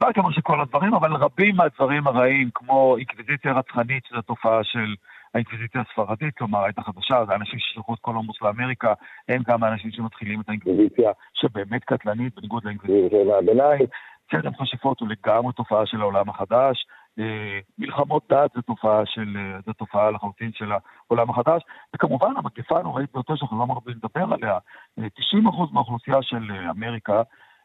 לא 0.00 0.06
הייתי 0.06 0.20
אומר 0.20 0.30
שכל 0.30 0.60
הדברים, 0.60 0.94
אבל 0.94 1.12
רבים 1.12 1.56
מהדברים 1.56 2.06
הרעים, 2.06 2.50
כמו 2.54 2.96
אינקוויזיציה 2.96 3.52
רצחנית, 3.52 4.04
שזו 4.08 4.22
תופעה 4.22 4.64
של 4.64 4.94
האינקוויזיציה 5.34 5.80
הספרדית, 5.80 6.36
כלומר, 6.38 6.64
הייתה 6.64 6.82
חדשה, 6.82 7.24
זה 7.28 7.34
אנשים 7.34 7.58
ששלחו 7.58 7.94
את 7.94 7.98
קולומבוס 7.98 8.42
לאמריקה, 8.42 8.92
הם 9.28 9.42
גם 9.48 9.64
האנשים 9.64 9.90
שמתחילים 9.90 10.40
את 10.40 10.48
האינקוויזיציה, 10.48 11.10
שבאמת 11.34 11.84
קטלנית, 11.84 12.34
בניגוד 12.34 12.64
לאינקוויזיציה 12.64 13.38
הביניים. 13.38 13.86
צרם 14.30 14.54
חשיפות 14.54 15.00
הוא 15.00 15.08
לגמרי 15.08 15.52
תופעה 15.52 15.86
של 15.86 16.00
העולם 16.00 16.28
החדש. 16.28 16.86
אה, 17.18 17.58
מלחמות 17.78 18.22
דת 18.32 18.50
זו 18.54 18.62
תופעה 18.62 19.02
של, 19.06 19.36
אה, 19.36 19.60
זו 19.66 19.72
תופעה 19.72 20.10
לחלוטין 20.10 20.50
של 20.54 20.70
העולם 20.72 21.30
החדש. 21.30 21.62
וכמובן, 21.94 22.32
המגפה 22.36 22.78
הנוראית 22.78 23.12
ביותר 23.14 23.36
שאנחנו 23.36 23.58
לא 23.58 23.66
מרבים 23.66 23.94
לדבר 23.96 24.34
עליה, 24.34 24.58
90% 24.98 25.68
אה, 25.68 25.74
מהאוכלוסייה 25.74 26.22
של 26.22 26.52
אמריקה 26.70 27.22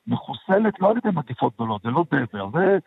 מחוסלת 0.07 0.79
לא 0.79 0.89
על 0.89 0.97
ידי 0.97 1.09
מגפות 1.13 1.53
גדולות, 1.53 1.81
זה 1.81 1.89
לא 1.89 2.03
דבר, 2.11 2.49
זה, 2.53 2.77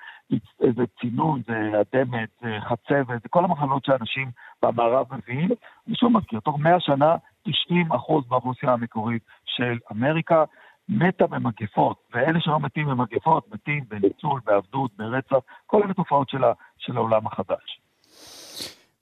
זה 0.77 0.85
צינון, 1.01 1.43
זה 1.47 1.81
אדמת, 1.81 2.29
זה 2.41 2.49
חצבת, 2.61 3.23
זה 3.23 3.29
כל 3.31 3.45
המחלות 3.45 3.85
שאנשים 3.85 4.31
במערב 4.63 5.07
מביאים. 5.15 5.49
אני 5.87 5.97
שוב 5.97 6.13
מזכיר, 6.13 6.41
תוך 6.41 6.59
100 6.59 6.81
שנה 6.81 7.17
90 7.43 7.93
אחוז 7.93 8.25
מהאוכלוסייה 8.31 8.73
המקורית 8.73 9.23
של 9.45 9.79
אמריקה 9.93 10.45
מתה 10.89 11.27
במגפות, 11.27 11.97
ואלה 12.15 12.41
שלא 12.41 12.61
מתים 12.61 12.87
במגפות, 12.87 13.53
מתים 13.55 13.85
בניצול, 13.89 14.41
בעבדות, 14.45 14.91
ברצח, 14.97 15.37
כל 15.67 15.83
אלה 15.83 15.95
תופעות 15.95 16.29
של, 16.29 16.43
של 16.79 16.97
העולם 16.97 17.27
החדש. 17.27 17.81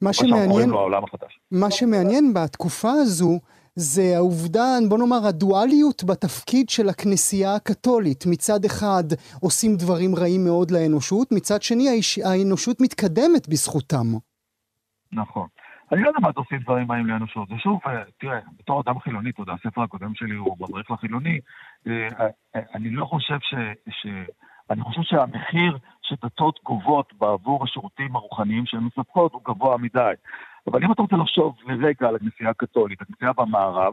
מה 0.03 0.13
שמעניין, 0.13 0.71
מה 1.53 1.71
שמעניין 1.71 2.35
בתקופה 2.35 2.91
הזו, 2.91 3.41
זה 3.77 4.17
העובדה, 4.17 4.67
בוא 4.89 4.99
נאמר, 4.99 5.27
הדואליות 5.29 6.05
בתפקיד 6.05 6.69
של 6.69 6.89
הכנסייה 6.89 7.55
הקתולית. 7.55 8.25
מצד 8.31 8.65
אחד 8.65 9.05
עושים 9.43 9.77
דברים 9.77 10.15
רעים 10.15 10.45
מאוד 10.45 10.71
לאנושות, 10.71 11.29
מצד 11.33 11.63
שני 11.63 11.89
האיש, 11.89 12.19
האנושות 12.19 12.77
מתקדמת 12.81 13.49
בזכותם. 13.49 14.07
נכון. 15.13 15.47
אני 15.93 16.03
לא 16.03 16.09
יודע 16.09 16.21
מה 16.23 16.29
עושים 16.35 16.59
דברים 16.59 16.93
רעים 16.93 17.07
לאנושות. 17.07 17.49
זה 17.49 17.55
שוב, 17.59 17.81
אה, 17.87 18.03
תראה, 18.19 18.39
בתור 18.59 18.81
אדם 18.81 18.99
חילוני, 19.01 19.31
אתה 19.31 19.43
יודע, 19.43 19.53
הספר 19.53 19.83
הקודם 19.83 20.15
שלי 20.15 20.35
הוא 20.35 20.57
מדריך 20.61 20.91
לחילוני, 20.91 21.39
אה, 21.87 22.09
אה, 22.55 22.61
אני 22.75 22.91
לא 22.91 23.05
חושב 23.05 23.39
ש... 23.41 23.55
ש... 23.91 24.07
אני 24.71 24.83
חושב 24.83 25.01
שהמחיר 25.03 25.79
שדתות 26.03 26.61
גובות 26.65 27.13
בעבור 27.19 27.65
השירותים 27.65 28.17
הרוחניים 28.17 28.67
שהן 28.67 28.81
מספקות 28.81 29.33
הוא 29.33 29.43
גבוה 29.45 29.77
מדי. 29.77 30.13
אבל 30.67 30.85
אם 30.85 30.93
אתה 30.93 31.03
רוצה 31.03 31.17
לחשוב 31.17 31.55
לרגע 31.67 32.09
על 32.09 32.17
הכנסייה 32.17 32.51
הקתולית, 32.51 33.03
הכנסייה 33.03 33.33
במערב, 33.37 33.93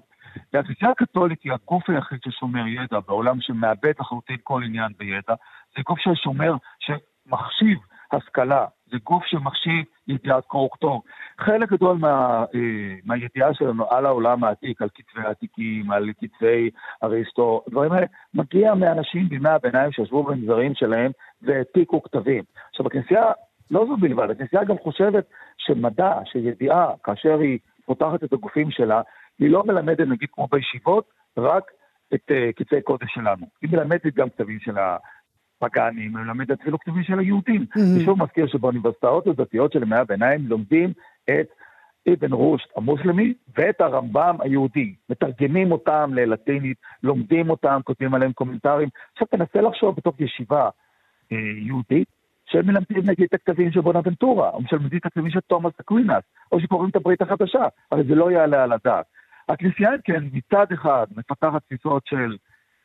והכנסייה 0.54 0.92
הקתולית 0.92 1.42
היא 1.44 1.54
הגוף 1.54 1.90
היחיד 1.90 2.20
ששומר 2.26 2.68
ידע 2.68 3.00
בעולם 3.08 3.42
שמאבד 3.42 3.94
לחלוטין 4.00 4.38
כל 4.44 4.64
עניין 4.64 4.92
בידע, 4.98 5.34
זה 5.76 5.82
גוף 5.86 6.00
ששומר, 6.00 6.56
שמחשיב 6.80 7.80
השכלה, 8.12 8.66
זה 8.92 8.98
גוף 9.04 9.24
שמחשיב 9.26 9.86
ידיעת 10.08 10.56
וכתוב. 10.56 11.02
חלק 11.40 11.72
גדול 11.72 11.98
מה, 11.98 12.46
אה, 12.56 12.96
מהידיעה 13.06 13.54
שלנו 13.54 13.90
על 13.90 14.06
העולם 14.06 14.44
העתיק, 14.44 14.82
על 14.82 14.90
כתבי 14.96 15.22
העתיקים, 15.28 15.92
על 15.92 16.10
כתבי 16.22 16.70
אריסטו, 17.04 17.64
הדברים 17.68 17.92
האלה, 17.92 18.06
מגיע 18.34 18.74
מאנשים 18.74 19.30
בימי 19.30 19.50
הביניים 19.50 19.92
שישבו 19.92 20.24
במגזרים 20.24 20.76
שלהם 20.76 21.12
והעתיקו 21.42 22.04
כתבים. 22.04 22.44
עכשיו, 22.70 22.88
הכנסייה, 22.88 23.24
לא 23.74 23.86
זו 23.88 23.98
בלבד, 23.98 24.30
הכנסייה 24.30 24.64
גם 24.64 24.78
חושבת 24.78 25.26
שמדע, 25.58 26.14
שידיעה, 26.26 26.88
כאשר 27.04 27.40
היא 27.40 27.60
פותחת 27.86 28.24
את 28.24 28.34
הגופים 28.34 28.72
שלה, 28.72 29.02
היא 29.40 29.50
לא 29.50 29.64
מלמדת, 29.64 30.08
נגיד 30.08 30.30
כמו 30.32 30.48
בישיבות, 30.52 31.10
רק 31.38 31.72
את 32.14 32.32
uh, 32.32 32.54
כתבי 32.56 32.82
קודש 32.82 33.14
שלנו. 33.14 33.46
היא 33.62 33.70
מלמדת 33.72 34.14
גם 34.16 34.30
כתבים 34.30 34.60
של 34.60 34.76
הפגאנים, 34.78 36.18
היא 36.18 36.26
מלמדת 36.26 36.62
אפילו 36.62 36.80
כתבים 36.80 37.04
של 37.04 37.20
היהודים. 37.20 37.62
Mm-hmm. 37.62 37.80
אני 37.96 38.06
שוב 38.06 38.24
מזכיר 38.24 38.48
שבאוניברסיטאות 38.48 39.28
הדתיות 39.28 39.72
של 39.72 39.84
ימי 39.84 39.96
הביניים 39.96 40.48
לומדים 40.48 40.94
את 41.30 41.48
אבן 42.14 42.34
רושד 42.34 42.70
המוסלמי 42.76 43.34
ואת 43.58 43.82
הרמב"ם 43.82 44.36
היהודי. 44.40 44.94
מתרגמים 45.10 45.72
אותם 45.72 46.12
ללטינית, 46.14 46.78
לומדים 47.04 47.50
אותם, 47.50 47.80
כותבים 47.84 48.14
עליהם 48.14 48.34
קומנטרים. 48.34 48.90
עכשיו 49.12 49.28
תנסה 49.28 49.62
לחשוב 49.62 49.96
בתוך 49.96 50.16
ישיבה 50.20 50.70
אה, 51.32 51.38
יהודית, 51.58 52.08
שהם 52.54 52.66
מלמדים 52.66 53.10
נגיד 53.10 53.28
את 53.30 53.34
הכתבים 53.34 53.72
של 53.72 53.82
בונאבנטורה, 53.82 54.50
או 54.50 54.60
שמלמדים 54.68 55.00
את 55.00 55.06
הכתבים 55.06 55.30
של 55.30 55.40
תומאס 55.40 55.74
אקווינס, 55.82 56.24
או 56.52 56.60
שקוראים 56.60 56.90
את 56.90 56.96
הברית 56.96 57.22
החדשה, 57.22 57.64
הרי 57.92 58.04
זה 58.04 58.16
לא 58.16 58.32
יעלה 58.32 58.64
על 58.64 58.72
הדעת. 58.72 59.06
הכנסייה, 59.50 59.92
כן, 60.04 60.24
מצד 60.34 60.66
אחד 60.74 61.06
מפתחת 61.18 61.62
תפיסות 61.64 62.04
של 62.06 62.38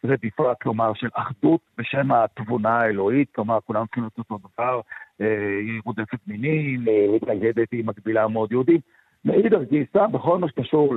רדיפה, 0.05 0.53
כלומר 0.63 0.93
של 0.95 1.09
אחדות 1.15 1.61
בשם 1.79 2.13
התבונה 2.13 2.79
האלוהית, 2.79 3.29
כלומר 3.35 3.59
כולם 3.65 3.87
צריכים 3.87 4.03
להיות 4.03 4.19
אותו 4.19 4.39
דבר, 4.39 4.81
אה, 5.21 5.59
היא 5.61 5.81
רודפת 5.85 6.19
מינים, 6.27 6.89
אה, 6.89 7.07
מתנגדת, 7.17 7.73
היא 7.73 7.85
מקבילה 7.85 8.29
מאוד 8.29 8.53
יהודים. 8.53 8.81
מאידך 9.25 9.61
גיסא, 9.71 10.07
בכל 10.07 10.39
מה 10.39 10.49
שקשור 10.49 10.95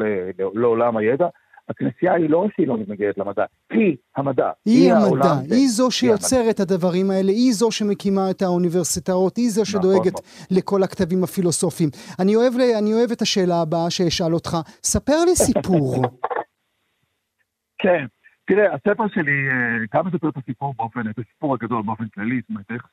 לעולם 0.53 0.97
הידע, 0.97 1.27
הכנסייה 1.71 2.13
היא 2.13 2.29
לא 2.29 2.47
שהיא 2.55 2.67
לא 2.67 2.77
מתנגדת 2.77 3.17
למדע, 3.17 3.45
היא 3.69 3.97
המדע. 4.17 4.51
היא, 4.65 4.83
היא 4.83 4.93
המדע, 4.93 5.05
העולם, 5.05 5.37
היא 5.51 5.67
זו 5.67 5.91
שיוצרת 5.91 6.55
את 6.55 6.59
הדברים 6.59 7.11
האלה, 7.11 7.31
היא 7.31 7.53
זו 7.53 7.71
שמקימה 7.71 8.31
את 8.31 8.41
האוניברסיטאות, 8.41 9.37
היא 9.37 9.49
זו 9.49 9.61
נכון, 9.61 9.81
שדואגת 9.81 10.13
נכון. 10.13 10.57
לכל 10.57 10.83
הכתבים 10.83 11.23
הפילוסופיים. 11.23 11.89
אני 12.19 12.35
אוהב, 12.35 12.53
אני 12.79 12.93
אוהב 12.93 13.11
את 13.11 13.21
השאלה 13.21 13.61
הבאה 13.61 13.89
שאשאל 13.89 14.33
אותך, 14.33 14.57
ספר 14.83 15.25
לי 15.25 15.35
סיפור. 15.35 15.95
כן, 17.83 18.05
תראה, 18.45 18.73
הספר 18.73 19.07
שלי, 19.07 19.49
גם 19.93 20.05
אה, 20.05 20.11
מספר 20.11 20.29
את 20.29 20.37
הסיפור 20.37 20.73
באופן, 20.77 21.09
את 21.09 21.19
הסיפור 21.19 21.53
הגדול 21.53 21.81
באופן 21.81 22.07
כללי, 22.07 22.39
זאת 22.41 22.49
אומרת, 22.49 22.65
איך, 22.71 22.87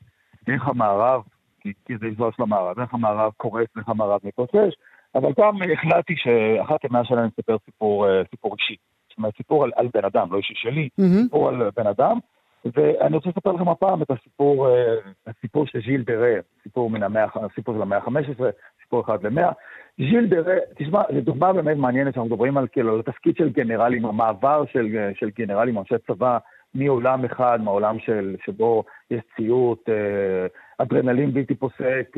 איך 0.49 0.69
המערב, 0.69 1.23
כי, 1.61 1.73
כי 1.85 1.99
זה 2.01 2.07
אזור 2.07 2.31
של 2.37 2.43
המערב, 2.43 2.81
איך 2.81 2.95
המערב 2.95 3.33
קורס, 3.37 3.69
איך 3.77 3.89
המערב 3.89 4.21
מתרושש, 4.25 4.75
אבל 5.15 5.33
גם 5.39 5.55
החלטתי 5.73 6.15
שאחת 6.17 6.85
למאה 6.85 7.05
שנה 7.05 7.21
אני 7.21 7.29
אספר 7.29 7.57
סיפור, 7.65 8.09
אה, 8.09 8.23
סיפור 8.31 8.55
אישי. 8.59 8.77
זאת 9.09 9.19
אומרת, 9.19 9.37
סיפור 9.37 9.65
על, 9.65 9.71
על 9.77 9.89
בן 9.95 10.05
אדם, 10.05 10.33
לא 10.33 10.37
אישי 10.37 10.55
שלי, 10.57 10.89
mm-hmm. 11.01 11.23
סיפור 11.23 11.49
על 11.49 11.71
בן 11.77 11.87
אדם. 11.87 12.19
ואני 12.65 13.17
רוצה 13.17 13.29
לספר 13.29 13.53
לכם 13.53 13.69
הפעם 13.69 14.03
את 14.03 14.11
הסיפור, 14.11 14.69
אה, 14.69 14.95
הסיפור 15.27 15.67
של 15.67 15.81
ז'יל 15.81 16.03
דרה, 16.03 16.35
סיפור, 16.63 16.91
מן 16.91 17.03
המאה, 17.03 17.27
סיפור 17.55 17.75
של 17.75 17.83
המאה 17.83 17.99
ה-15, 17.99 18.43
סיפור 18.83 19.01
אחד 19.01 19.23
למאה. 19.23 19.51
ז'יל 19.99 20.27
דרה, 20.27 20.55
תשמע, 20.79 21.03
זו 21.15 21.21
דוגמה 21.21 21.53
באמת 21.53 21.77
מעניינת 21.77 22.15
שאנחנו 22.15 22.31
מדברים 22.31 22.59
על 22.59 22.67
כאילו, 22.73 22.95
על 22.95 23.01
התפקיד 23.01 23.37
של 23.37 23.49
גנרלים, 23.49 24.07
המעבר 24.07 24.65
של, 24.73 25.11
של 25.15 25.31
גנרלים, 25.39 25.79
אנשי 25.79 25.95
צבא, 26.07 26.39
מעולם 26.75 27.25
אחד, 27.25 27.61
מהעולם 27.63 27.99
של, 27.99 28.37
שבו 28.45 28.85
יש 29.11 29.21
ציות, 29.37 29.89
אה, 29.89 30.47
אדרנלין 30.79 31.33
בלתי 31.33 31.55
פוסק, 31.55 32.17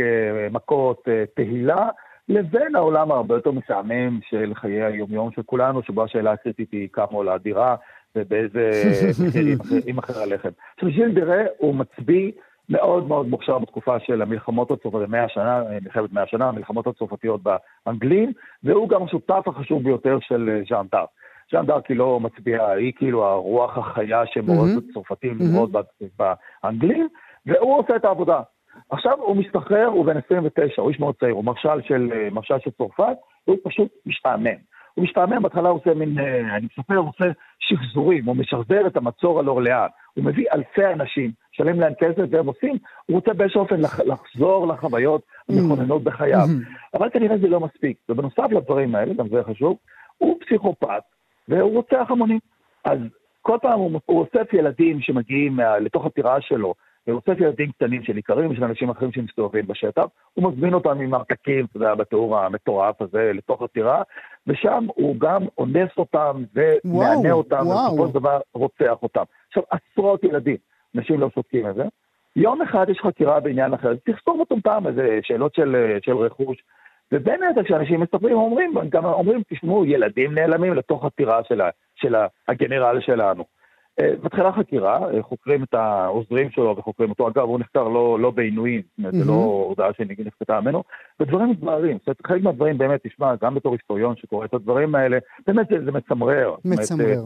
מכות, 0.50 1.08
תהילה, 1.34 1.88
לבין 2.30 2.74
העולם 2.74 3.12
הרבה 3.12 3.34
יותר 3.34 3.50
משעמם 3.50 4.20
של 4.30 4.52
חיי 4.54 4.82
היומיום 4.82 5.30
של 5.32 5.42
כולנו, 5.42 5.82
שבו 5.82 6.04
השאלה 6.04 6.32
הקריטית 6.32 6.72
היא 6.72 6.88
כמה 6.92 7.06
עולה 7.10 7.38
דירה 7.38 7.76
ובאיזה 8.16 8.70
מחירים 9.24 9.98
אחר 9.98 10.22
הלחם. 10.22 10.48
עכשיו, 10.74 10.90
ז'יל 10.90 11.12
דה 11.12 11.34
הוא 11.58 11.74
מצביא 11.74 12.32
מאוד 12.68 13.08
מאוד 13.08 13.28
מוכשר 13.28 13.58
בתקופה 13.58 13.98
של 14.00 14.22
המלחמות 14.22 14.70
הצרפתיות, 14.70 15.08
מאה 15.08 15.28
שנה, 15.28 15.62
מלחמת 15.82 16.12
מאה 16.12 16.26
שנה, 16.26 16.48
המלחמות 16.48 16.86
הצרפתיות 16.86 17.40
באנגלים, 17.86 18.32
והוא 18.64 18.88
גם 18.88 19.02
השותף 19.02 19.42
החשוב 19.46 19.82
ביותר 19.82 20.18
של 20.20 20.62
ז'אן 20.68 20.86
דארק. 20.92 21.08
ז'אן 21.52 21.66
דארק 21.66 21.86
היא 21.86 21.96
לא 21.96 22.20
מצביעה, 22.20 22.72
היא 22.72 22.92
כאילו 22.96 23.24
הרוח 23.24 23.78
החיה 23.78 24.22
שמורדת 24.26 24.76
mm-hmm. 24.76 24.90
בצרפתים, 24.90 25.38
mm-hmm. 25.38 26.22
באנגלים, 26.62 27.08
והוא 27.46 27.78
עושה 27.78 27.96
את 27.96 28.04
העבודה. 28.04 28.40
עכשיו 28.90 29.18
הוא 29.18 29.36
מסתחרר, 29.36 29.86
הוא 29.86 30.06
בן 30.06 30.16
29, 30.16 30.82
הוא 30.82 30.90
איש 30.90 31.00
מאוד 31.00 31.14
צעיר, 31.20 31.34
הוא 31.34 31.44
מרשל 31.44 31.82
של, 31.88 32.10
אה, 32.12 32.28
מרשל 32.30 32.58
של 32.64 32.70
צרפת, 32.70 33.16
והוא 33.46 33.58
פשוט 33.64 33.88
משתעמם. 34.06 34.70
הוא 34.94 35.04
משתעמם, 35.04 35.42
בהתחלה 35.42 35.68
הוא 35.68 35.80
עושה 35.80 35.94
מין, 35.94 36.18
אה, 36.18 36.56
אני 36.56 36.66
מספר, 36.78 36.96
הוא 36.96 37.08
עושה 37.08 37.24
שחזורים, 37.58 38.24
הוא 38.24 38.36
משחזר 38.36 38.86
את 38.86 38.96
המצור 38.96 39.38
על 39.38 39.48
אורליאן. 39.48 39.86
הוא 40.14 40.24
מביא 40.24 40.46
אלפי 40.52 40.86
אנשים, 40.86 41.30
משלם 41.54 41.80
להם 41.80 41.92
כסף 41.94 42.22
והם 42.30 42.46
עושים, 42.46 42.76
הוא 43.06 43.16
רוצה 43.16 43.32
באיזשהו 43.32 43.60
אופן 43.60 43.80
לחזור 44.06 44.66
לחוויות 44.66 45.22
המכוננות 45.48 46.04
בחייו. 46.04 46.46
Mm-hmm. 46.46 46.98
אבל 46.98 47.10
כנראה 47.10 47.38
זה 47.38 47.48
לא 47.48 47.60
מספיק. 47.60 47.96
ובנוסף 48.08 48.46
לדברים 48.50 48.94
האלה, 48.94 49.14
גם 49.14 49.28
זה 49.28 49.42
חשוב, 49.42 49.76
הוא 50.18 50.38
פסיכופת 50.40 51.02
והוא 51.48 51.74
רוצח 51.74 52.06
המונים. 52.08 52.38
אז 52.84 52.98
כל 53.42 53.58
פעם 53.62 53.78
הוא, 53.78 54.00
הוא 54.06 54.20
אוסף 54.20 54.52
ילדים 54.52 55.00
שמגיעים 55.00 55.58
לתוך 55.80 56.06
הטירה 56.06 56.40
שלו, 56.40 56.74
ואוסף 57.10 57.40
ילדים 57.40 57.72
קטנים 57.72 58.02
של 58.02 58.16
איכרים, 58.16 58.54
של 58.54 58.64
אנשים 58.64 58.90
אחרים 58.90 59.12
שמסתובבים 59.12 59.66
בשטח, 59.66 60.04
הוא 60.34 60.52
מזמין 60.52 60.74
אותם 60.74 61.00
עם 61.00 61.10
מרתקים, 61.10 61.64
אתה 61.64 61.76
יודע, 61.76 61.94
בתיאור 61.94 62.38
המטורף 62.38 63.02
הזה, 63.02 63.32
לתוך 63.34 63.62
הטירה, 63.62 64.02
ושם 64.46 64.86
הוא 64.94 65.16
גם 65.18 65.42
אונס 65.58 65.90
אותם 65.98 66.42
ומענה 66.54 67.32
אותם, 67.32 67.66
ובסופו 67.66 68.08
של 68.08 68.14
דבר 68.14 68.40
רוצח 68.54 69.02
אותם. 69.02 69.22
עכשיו, 69.48 69.62
עשרות 69.70 70.24
ילדים, 70.24 70.56
אנשים 70.96 71.20
לא 71.20 71.30
שותקים 71.34 71.66
את 71.66 71.74
זה. 71.74 71.84
יום 72.36 72.62
אחד 72.62 72.86
יש 72.88 72.98
חקירה 73.00 73.40
בעניין 73.40 73.74
אחר, 73.74 73.92
תכתוב 74.04 74.40
אותם 74.40 74.60
פעם, 74.60 74.86
איזה 74.86 75.18
שאלות 75.22 75.54
של, 75.54 75.96
של 76.02 76.16
רכוש, 76.16 76.62
ובין 77.12 77.42
היתר 77.42 77.62
כשאנשים 77.64 78.00
מספרים, 78.00 78.36
אומרים, 78.36 78.74
גם 78.88 79.04
אומרים, 79.04 79.42
תשמעו, 79.48 79.86
ילדים 79.86 80.34
נעלמים 80.34 80.74
לתוך 80.74 81.04
הטירה 81.04 81.40
של, 81.48 81.60
של 81.94 82.14
הגנרל 82.48 83.00
שלנו. 83.00 83.44
אה, 84.00 84.12
מתחילה 84.22 84.52
חקירה, 84.52 85.14
אה, 85.14 85.22
חוקרים 85.22 85.62
את 85.62 85.74
העוזרים 85.74 86.50
שלו 86.50 86.76
וחוקרים 86.76 87.10
אותו. 87.10 87.28
אגב, 87.28 87.42
הוא 87.42 87.60
נחקר 87.60 87.88
לא, 87.88 88.20
לא 88.20 88.30
בעינויים, 88.30 88.82
זאת 88.82 88.98
אומרת, 88.98 89.14
זה 89.14 89.24
לא 89.24 89.64
הודעה 89.68 89.92
שנכפתה 89.92 90.60
ממנו, 90.60 90.82
ודברים 91.20 91.50
מתבררים. 91.50 91.98
זאת 91.98 92.06
אומרת, 92.06 92.26
חלק 92.26 92.42
מהדברים 92.42 92.78
באמת, 92.78 93.00
תשמע, 93.06 93.34
גם 93.42 93.54
בתור 93.54 93.72
היסטוריון 93.72 94.16
שקורא 94.16 94.44
את 94.44 94.54
הדברים 94.54 94.94
האלה, 94.94 95.18
באמת 95.46 95.68
זה, 95.68 95.84
זה 95.84 95.92
מצמרר. 95.92 96.54
מצמרר. 96.64 97.22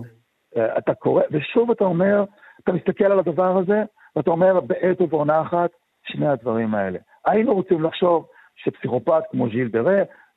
אה, 0.56 0.78
אתה 0.78 0.94
קורא, 0.94 1.22
ושוב 1.30 1.70
אתה 1.70 1.84
אומר, 1.84 2.24
אתה 2.64 2.72
מסתכל 2.72 3.04
על 3.04 3.18
הדבר 3.18 3.58
הזה, 3.58 3.82
ואתה 4.16 4.30
אומר, 4.30 4.60
בעת 4.60 5.00
ובעונה 5.00 5.42
אחת, 5.42 5.70
שני 6.04 6.28
הדברים 6.28 6.74
האלה. 6.74 6.98
היינו 7.26 7.54
רוצים 7.54 7.82
לחשוב 7.82 8.26
שפסיכופת 8.56 9.22
כמו 9.30 9.48
ז'יל 9.48 9.68
דה 9.68 9.82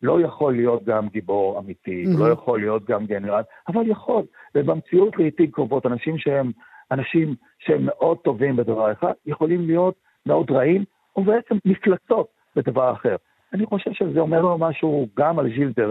לא 0.01 0.21
יכול 0.21 0.55
להיות 0.55 0.83
גם 0.83 1.07
גיבור 1.09 1.59
אמיתי, 1.59 2.03
mm-hmm. 2.05 2.19
לא 2.19 2.31
יכול 2.31 2.59
להיות 2.59 2.85
גם 2.85 3.05
גנרל, 3.05 3.41
אבל 3.67 3.89
יכול. 3.89 4.23
ובמציאות 4.55 5.17
לעיתים 5.17 5.51
קרובות, 5.51 5.85
אנשים 5.85 6.17
שהם 6.17 6.51
אנשים 6.91 7.35
שהם 7.59 7.85
מאוד 7.85 8.17
טובים 8.17 8.55
בדבר 8.55 8.91
אחד, 8.91 9.11
יכולים 9.25 9.67
להיות 9.67 9.95
מאוד 10.25 10.51
רעים, 10.51 10.83
ובעצם 11.15 11.55
מפלצות 11.65 12.27
בדבר 12.55 12.91
אחר. 12.91 13.15
אני 13.53 13.65
חושב 13.65 13.91
שזה 13.93 14.19
אומר 14.19 14.37
לנו 14.37 14.57
משהו 14.57 15.07
גם 15.17 15.39
על 15.39 15.49
ז'יל 15.49 15.71
דה 15.75 15.87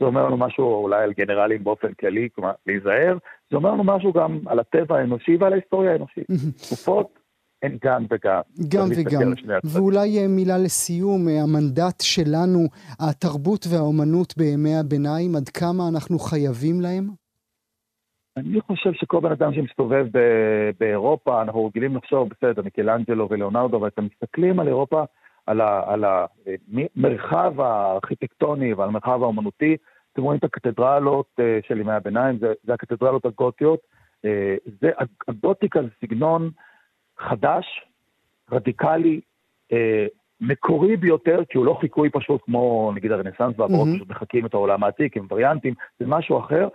זה 0.00 0.04
אומר 0.04 0.26
לנו 0.26 0.36
משהו 0.36 0.82
אולי 0.82 1.02
על 1.02 1.12
גנרלים 1.12 1.64
באופן 1.64 1.92
כללי, 1.92 2.28
כלומר, 2.34 2.52
להיזהר, 2.66 3.18
זה 3.50 3.56
אומר 3.56 3.70
לנו 3.70 3.84
משהו 3.84 4.12
גם 4.12 4.38
על 4.46 4.58
הטבע 4.58 4.98
האנושי 4.98 5.36
ועל 5.36 5.52
ההיסטוריה 5.52 5.92
האנושית. 5.92 6.26
תקופות 6.66 7.18
הן 7.62 7.76
גם 7.84 8.04
וגם. 8.10 8.40
גם 8.68 8.88
וגם. 8.96 9.32
ואולי 9.64 10.18
אה, 10.18 10.28
מילה 10.28 10.58
לסיום, 10.58 11.28
אה, 11.28 11.42
המנדט 11.42 12.00
שלנו, 12.00 12.60
התרבות 13.00 13.66
והאומנות 13.70 14.34
בימי 14.36 14.76
הביניים, 14.76 15.36
עד 15.36 15.48
כמה 15.48 15.88
אנחנו 15.92 16.18
חייבים 16.18 16.80
להם? 16.80 17.04
אני 18.36 18.60
חושב 18.60 18.92
שכל 18.92 19.20
בן 19.20 19.32
אדם 19.32 19.54
שמסתובב 19.54 20.06
באירופה, 20.80 21.42
אנחנו 21.42 21.66
רגילים 21.66 21.96
לחשוב, 21.96 22.28
בסדר, 22.28 22.62
מיקלנג'לו 22.62 23.28
ולאונרדו, 23.30 23.80
ואתם 23.80 24.04
מסתכלים 24.04 24.60
על 24.60 24.68
אירופה, 24.68 25.04
על, 25.46 25.60
ה, 25.60 25.82
על 25.86 26.04
המרחב 26.04 27.60
הארכיטקטוני 27.60 28.74
ועל 28.74 28.88
המרחב 28.88 29.22
האומנותי, 29.22 29.76
אתם 30.12 30.22
רואים 30.22 30.38
את 30.38 30.44
הקתדרלות 30.44 31.26
אה, 31.40 31.58
של 31.68 31.80
ימי 31.80 31.92
הביניים, 31.92 32.38
זה, 32.38 32.52
זה 32.64 32.74
הקתדרלות 32.74 33.26
הגותיות. 33.26 33.80
זה, 34.80 34.90
הגותיקה 35.28 35.82
זה 35.82 35.88
סגנון 36.00 36.50
חדש, 37.18 37.86
רדיקלי, 38.52 39.20
אה, 39.72 40.06
מקורי 40.40 40.96
ביותר, 40.96 41.40
כי 41.48 41.58
הוא 41.58 41.66
לא 41.66 41.76
חיקוי 41.80 42.10
פשוט 42.10 42.40
כמו 42.44 42.92
נגיד 42.94 43.12
הרנסאנס 43.12 43.58
והעברות, 43.58 43.88
mm-hmm. 43.88 43.96
פשוט 43.96 44.08
מחקים 44.08 44.46
את 44.46 44.54
העולם 44.54 44.84
העתיק 44.84 45.16
עם 45.16 45.26
וריאנטים, 45.30 45.74
זה 46.00 46.06
משהו 46.08 46.38
אחר. 46.38 46.68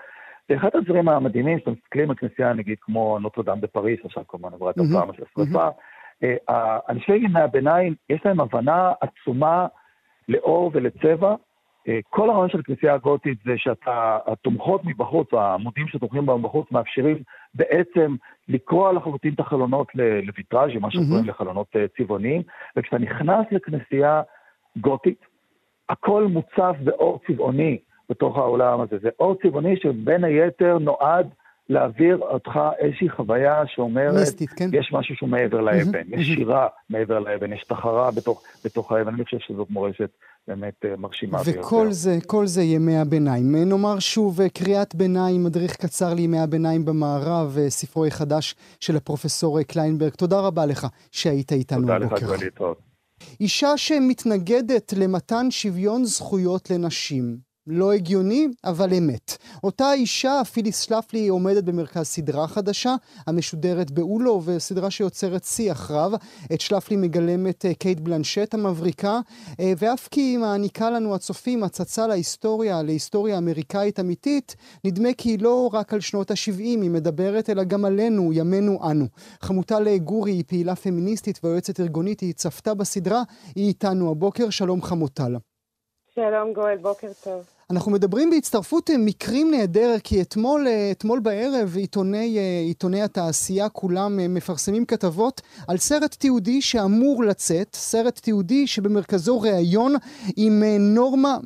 ואחד 0.50 0.70
הדברים 0.74 1.10
המדהימים, 1.10 1.60
שאתם 1.60 1.72
מסתכלים 1.72 2.10
על 2.10 2.16
כנסייה 2.16 2.54
נגיד 2.54 2.78
כמו 2.82 3.20
נוטרדם 3.20 3.62
בפריס, 3.62 4.00
עכשיו 4.06 4.24
כמובן 4.28 4.54
עברה 4.54 4.72
את 4.72 4.76
הפעם 4.78 5.14
של 5.14 5.24
השרפה, 5.24 5.68
אה, 6.24 6.80
אנשי 6.90 7.16
ימי 7.16 7.40
הביניים, 7.40 7.96
יש 8.10 8.22
להם 8.26 8.40
הבנה 8.40 8.92
עצומה 9.02 9.68
לאור 10.30 10.72
ולצבע, 10.74 11.36
כל 12.10 12.30
הרעיון 12.30 12.50
של 12.50 12.60
הכנסייה 12.60 12.94
הגותית 12.94 13.38
זה 13.46 13.54
שאתה, 13.58 14.18
התומכות 14.28 14.82
מבחוץ, 14.86 15.34
העמודים 15.34 15.88
שתומכים 15.88 16.26
בהם 16.26 16.42
בחוץ, 16.42 16.72
מאפשרים 16.72 17.18
בעצם 17.54 18.16
לקרוע 18.48 18.94
לחלוטין 18.94 19.34
את 19.34 19.40
החלונות 19.40 19.88
לויטראז', 19.96 20.72
מה 20.82 20.92
שקוראים 20.92 21.26
לחלונות 21.26 21.68
אה, 21.76 21.86
צבעוניים, 21.98 22.42
וכשאתה 22.76 22.98
נכנס 22.98 23.46
לכנסייה 23.52 24.22
גותית, 24.78 25.26
הכל 25.90 26.24
מוצף 26.24 26.76
באור 26.84 27.20
צבעוני 27.28 27.78
בתוך 28.10 28.38
העולם 28.38 28.82
הזה. 28.82 28.98
זה 29.02 29.10
אור 29.20 29.36
צבעוני 29.36 29.78
שבין 29.78 30.24
היתר 30.24 30.78
נועד 30.78 31.30
להעביר 31.72 32.18
אותך 32.18 32.60
איזושהי 32.80 33.10
חוויה 33.10 33.64
שאומרת, 33.68 34.14
מיסטית, 34.14 34.50
כן? 34.50 34.70
יש 34.74 34.94
משהו 34.94 35.16
שהוא 35.16 35.30
מעבר 35.30 35.62
לאבן, 35.62 36.04
יש 36.08 36.28
שירה 36.28 36.68
מעבר 36.90 37.20
לאבן, 37.20 37.54
יש 37.54 37.64
תחרה 37.64 38.12
בתוך, 38.12 38.44
בתוך 38.66 38.92
האבן, 38.92 39.14
אני 39.14 39.24
חושב 39.24 39.38
שזאת 39.40 39.70
מורשת 39.70 40.10
באמת 40.48 40.86
אה, 40.86 40.96
מרשימה 40.98 41.38
וכל 41.42 41.52
ביותר. 41.52 41.68
וכל 41.68 41.92
זה, 41.92 42.18
כל 42.28 42.48
זה 42.48 42.64
ימי 42.64 42.98
הביניים. 42.98 43.56
אה, 43.56 43.66
נאמר 43.66 44.00
שוב, 44.00 44.42
אה, 44.42 44.50
קריאת 44.50 44.96
ביניים, 44.96 45.44
מדריך 45.44 45.76
קצר 45.76 46.14
לימי 46.14 46.40
הביניים 46.40 46.86
במערב, 46.86 47.58
ספרו 47.70 48.06
החדש 48.06 48.56
של 48.80 48.96
הפרופסור 48.96 49.64
קליינברג. 49.64 50.12
תודה 50.12 50.40
רבה 50.40 50.66
לך 50.66 50.88
שהיית 51.12 51.52
איתנו 51.52 51.94
הבוקר. 51.94 52.10
תודה 52.10 52.16
לך, 52.16 52.24
גואלי, 52.24 52.52
טוב. 52.52 52.76
אישה 53.40 53.78
שמתנגדת 53.78 54.94
למתן 54.98 55.52
שוויון 55.52 56.06
זכויות 56.06 56.70
לנשים, 56.70 57.38
לא 57.68 57.94
הגיוני, 57.94 58.48
אבל 58.64 58.94
אמת. 58.94 59.38
אותה 59.64 59.94
אישה, 59.94 60.42
פיליס 60.54 60.80
שלפלי, 60.80 61.28
עומדת 61.28 61.64
במרכז 61.64 62.06
סדרה 62.06 62.48
חדשה, 62.48 62.96
המשודרת 63.28 63.92
באולו, 63.92 64.42
וסדרה 64.46 64.92
שיוצרת 64.92 65.44
שיח 65.44 65.92
רב. 65.92 66.12
את 66.54 66.62
שלפלי 66.62 66.96
מגלמת 66.96 67.66
אה, 67.66 67.74
קייט 67.74 68.00
בלנשט 68.00 68.54
המבריקה, 68.54 69.20
אה, 69.60 69.74
ואף 69.78 70.08
כי 70.08 70.22
היא 70.22 70.38
מעניקה 70.38 70.90
לנו 70.90 71.16
הצופים 71.16 71.64
הצצה 71.64 72.08
להיסטוריה, 72.08 72.84
להיסטוריה 72.84 73.38
אמריקאית 73.38 74.00
אמיתית, 74.00 74.56
נדמה 74.86 75.10
כי 75.18 75.38
לא 75.38 75.70
רק 75.74 75.94
על 75.94 76.00
שנות 76.00 76.32
ה-70 76.32 76.58
היא 76.58 76.90
מדברת, 76.90 77.50
אלא 77.50 77.64
גם 77.64 77.86
עלינו, 77.86 78.34
ימינו 78.34 78.92
אנו. 78.92 79.06
חמותה 79.42 79.80
לגורי 79.80 80.32
היא 80.32 80.44
פעילה 80.48 80.76
פמיניסטית 80.76 81.40
ויועצת 81.44 81.80
ארגונית, 81.80 82.20
היא 82.20 82.34
צפתה 82.34 82.74
בסדרה, 82.74 83.24
היא 83.56 83.68
איתנו 83.68 84.12
הבוקר, 84.12 84.50
שלום 84.50 84.82
חמוטל. 84.82 85.51
שלום 86.30 86.54
גואל, 86.54 86.78
בוקר 86.78 87.08
טוב. 87.24 87.44
אנחנו 87.72 87.92
מדברים 87.92 88.30
בהצטרפות 88.30 88.90
אה, 88.90 88.96
מקרים 88.98 89.52
נהדר, 89.52 89.96
כי 90.04 90.22
אתמול, 90.22 90.68
אה, 90.68 90.92
אתמול 90.92 91.20
בערב 91.20 91.76
עיתוני, 91.78 92.38
אה, 92.38 92.64
עיתוני 92.68 93.02
התעשייה 93.02 93.70
כולם 93.70 94.34
מפרסמים 94.34 94.86
כתבות 94.86 95.42
על 95.68 95.78
סרט 95.78 96.16
תיעודי 96.20 96.62
שאמור 96.62 97.24
לצאת, 97.24 97.76
סרט 97.76 98.20
תיעודי 98.20 98.68
שבמרכזו 98.68 99.42
ראיון 99.42 99.96
עם 100.38 100.64
נורמה 100.80 101.38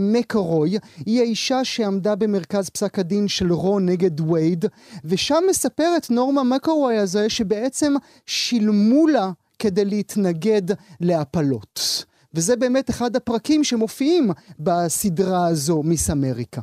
מקרוי, 0.00 0.78
היא 1.06 1.20
האישה 1.20 1.64
שעמדה 1.64 2.14
במרכז 2.14 2.70
פסק 2.70 2.98
הדין 2.98 3.28
של 3.28 3.52
רו 3.52 3.80
נגד 3.80 4.30
וייד, 4.30 4.64
ושם 5.04 5.42
מספרת 5.50 6.10
נורמה 6.10 6.44
מקרוי 6.44 6.96
הזה 6.96 7.28
שבעצם 7.30 7.94
שילמו 8.26 9.06
לה 9.06 9.30
כדי 9.58 9.84
להתנגד 9.84 10.62
להפלות. 11.00 11.95
וזה 12.36 12.56
באמת 12.56 12.90
אחד 12.90 13.16
הפרקים 13.16 13.64
שמופיעים 13.64 14.24
בסדרה 14.58 15.46
הזו, 15.50 15.82
מיס 15.82 16.10
אמריקה. 16.10 16.60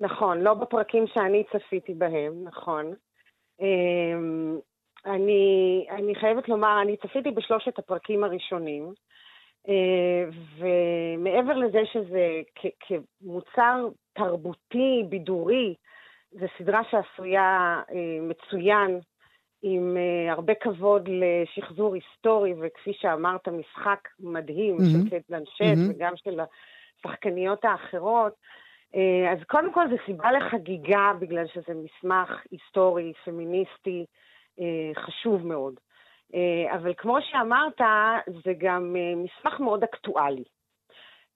נכון, 0.00 0.40
לא 0.40 0.54
בפרקים 0.54 1.04
שאני 1.06 1.44
צפיתי 1.52 1.94
בהם, 1.94 2.44
נכון. 2.44 2.94
אמ, 3.60 4.58
אני, 5.06 5.86
אני 5.90 6.14
חייבת 6.14 6.48
לומר, 6.48 6.82
אני 6.82 6.96
צפיתי 6.96 7.30
בשלושת 7.30 7.78
הפרקים 7.78 8.24
הראשונים, 8.24 8.92
אה, 9.68 10.24
ומעבר 10.58 11.56
לזה 11.56 11.80
שזה 11.92 12.40
כמוצר 12.80 13.88
תרבותי, 14.12 15.02
בידורי, 15.08 15.74
זו 16.32 16.46
סדרה 16.58 16.80
שעשויה 16.90 17.80
אה, 17.90 18.18
מצוין 18.20 19.00
עם 19.62 19.96
uh, 19.96 20.32
הרבה 20.32 20.54
כבוד 20.54 21.08
לשחזור 21.08 21.94
היסטורי, 21.94 22.54
וכפי 22.60 22.92
שאמרת, 22.92 23.48
משחק 23.48 24.08
מדהים 24.20 24.76
mm-hmm. 24.76 25.02
של 25.04 25.08
קייט 25.10 25.22
בלנשט 25.28 25.60
mm-hmm. 25.60 25.90
וגם 25.90 26.12
של 26.16 26.40
השחקניות 26.40 27.64
האחרות. 27.64 28.32
Uh, 28.92 28.98
אז 29.32 29.38
קודם 29.46 29.72
כל 29.72 29.88
זו 29.90 29.96
סיבה 30.06 30.32
לחגיגה, 30.32 31.12
בגלל 31.20 31.46
שזה 31.46 31.74
מסמך 31.74 32.42
היסטורי, 32.50 33.12
פמיניסטי, 33.24 34.04
uh, 34.58 35.00
חשוב 35.00 35.46
מאוד. 35.46 35.74
Uh, 36.32 36.74
אבל 36.74 36.94
כמו 36.98 37.18
שאמרת, 37.20 37.80
זה 38.44 38.52
גם 38.58 38.96
uh, 38.96 39.16
מסמך 39.16 39.60
מאוד 39.60 39.84
אקטואלי. 39.84 40.44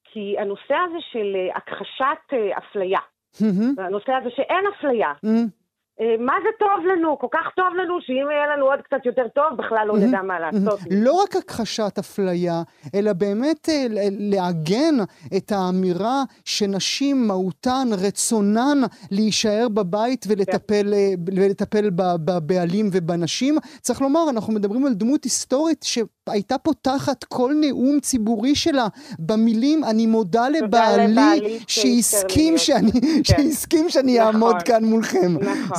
כי 0.05 0.39
הנושא 0.39 0.75
הזה 0.75 0.99
של 1.01 1.37
uh, 1.37 1.57
הכחשת 1.57 2.33
uh, 2.33 2.59
אפליה, 2.59 3.01
mm-hmm. 3.35 3.83
הנושא 3.83 4.13
הזה 4.13 4.31
שאין 4.31 4.65
אפליה, 4.79 5.13
mm-hmm. 5.13 5.62
אה, 6.01 6.15
מה 6.19 6.33
זה 6.43 6.49
טוב 6.59 6.87
לנו? 6.87 7.19
כל 7.19 7.27
כך 7.33 7.47
טוב 7.57 7.67
לנו, 7.83 8.01
שאם 8.01 8.31
יהיה 8.31 8.57
לנו 8.57 8.67
עוד 8.67 8.81
קצת 8.81 9.07
יותר 9.07 9.29
טוב, 9.35 9.59
בכלל 9.59 9.87
לא 9.87 9.99
נדע 9.99 10.23
מה 10.23 10.41
לעשות. 10.41 10.81
לא 10.91 11.23
רק 11.23 11.37
הכחשת 11.37 11.99
אפליה, 11.99 12.63
אלא 12.95 13.13
באמת 13.13 13.69
אה, 13.69 13.87
לעגן 14.19 14.95
את 15.37 15.53
האמירה 15.53 16.23
שנשים, 16.45 17.27
מהותן, 17.27 17.89
רצונן 17.99 18.79
להישאר 19.11 19.69
בבית 19.69 20.25
ולטפל, 20.29 20.95
אה, 20.95 22.17
בבעלים 22.25 22.89
ובנשים. 22.93 23.59
צריך 23.81 24.03
לומר, 24.03 24.31
אנחנו 24.31 24.53
מדברים 24.53 24.87
על 24.87 24.95
דמות 24.95 25.25
היסטורית 25.25 25.83
שהייתה 25.83 26.59
פותחת 26.59 27.25
כל 27.25 27.53
נאום 27.61 28.01
ציבורי 28.01 28.55
שלה 28.55 28.87
במילים, 29.19 29.85
אני 29.85 30.07
מודה 30.07 30.49
לבעלי 30.49 31.59
שהסכים 31.67 32.59
שאני, 32.59 32.93
כן. 32.93 33.23
שהסכים 33.25 33.89
שאני 33.89 34.21
אעמוד 34.21 34.57
נכון. 34.57 34.67
כאן 34.67 34.85
מולכם. 34.85 35.37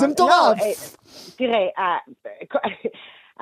זה 0.07 0.13
מטורף. 0.13 0.57
לא, 0.59 0.65
אה, 0.65 0.73
תראה, 1.37 1.67
אה, 1.77 1.97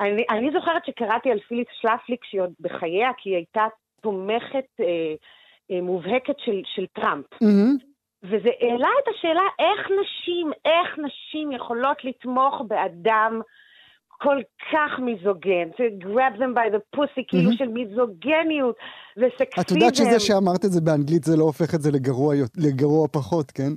אני, 0.00 0.24
אני 0.30 0.50
זוכרת 0.52 0.84
שקראתי 0.86 1.30
על 1.30 1.38
פיליס 1.48 1.66
שלפליק 1.80 2.24
שהיא 2.24 2.40
עוד 2.40 2.52
בחייה, 2.60 3.10
כי 3.18 3.30
היא 3.30 3.36
הייתה 3.36 3.66
תומכת 4.00 4.68
אה, 4.80 4.86
אה, 5.70 5.80
מובהקת 5.82 6.34
של, 6.38 6.60
של 6.74 6.86
טראמפ. 6.92 7.26
מהמם. 7.40 7.76
וזה 8.24 8.50
העלה 8.60 8.88
את 9.02 9.08
השאלה 9.14 9.42
איך 9.58 9.90
נשים, 10.00 10.50
איך 10.64 10.98
נשים 10.98 11.52
יכולות 11.52 12.04
לתמוך 12.04 12.62
באדם 12.68 13.40
כל 14.08 14.36
כך 14.72 14.98
מיזוגן, 14.98 15.68
to 15.76 16.04
grab 16.04 16.38
them 16.38 16.54
by 16.54 16.74
the 16.74 16.98
pussy, 16.98 17.22
כאילו 17.28 17.42
מהמם. 17.42 17.56
של 17.56 17.68
מיזוגניות 17.68 18.76
וסקסיזם. 19.16 19.60
את 19.60 19.70
יודעת 19.70 19.94
שזה 19.94 20.20
שאמרת 20.20 20.64
את 20.64 20.72
זה 20.72 20.80
באנגלית 20.80 21.24
זה 21.24 21.36
לא 21.36 21.44
הופך 21.44 21.74
את 21.74 21.82
זה 21.82 21.90
לגרוע, 21.90 22.34
לגרוע 22.56 23.08
פחות, 23.08 23.50
כן? 23.50 23.72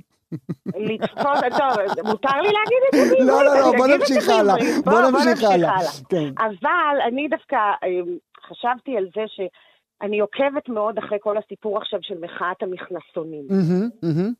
לצפות, 0.66 1.38
טוב, 1.58 2.04
מותר 2.04 2.40
לי 2.42 2.48
להגיד 2.52 2.78
את 2.88 2.94
זה 2.94 3.14
בעברית? 3.14 3.28
לא, 3.28 3.44
לא, 3.44 3.60
לא, 3.60 3.72
בוא 3.76 3.86
נמשיך 3.86 4.28
הלאה. 4.28 4.54
בוא 4.84 5.00
נמשיך 5.00 5.50
הלאה. 5.50 5.76
כן. 6.08 6.28
אבל 6.38 7.00
אני 7.08 7.28
דווקא 7.28 7.56
אמ, 7.56 8.16
חשבתי 8.48 8.96
על 8.96 9.06
זה 9.14 9.22
שאני 9.26 10.20
עוקבת 10.20 10.68
מאוד 10.68 10.98
אחרי 10.98 11.18
כל 11.20 11.36
הסיפור 11.38 11.78
עכשיו 11.78 11.98
של 12.02 12.18
מחאת 12.20 12.62
המכנסונים. 12.62 13.44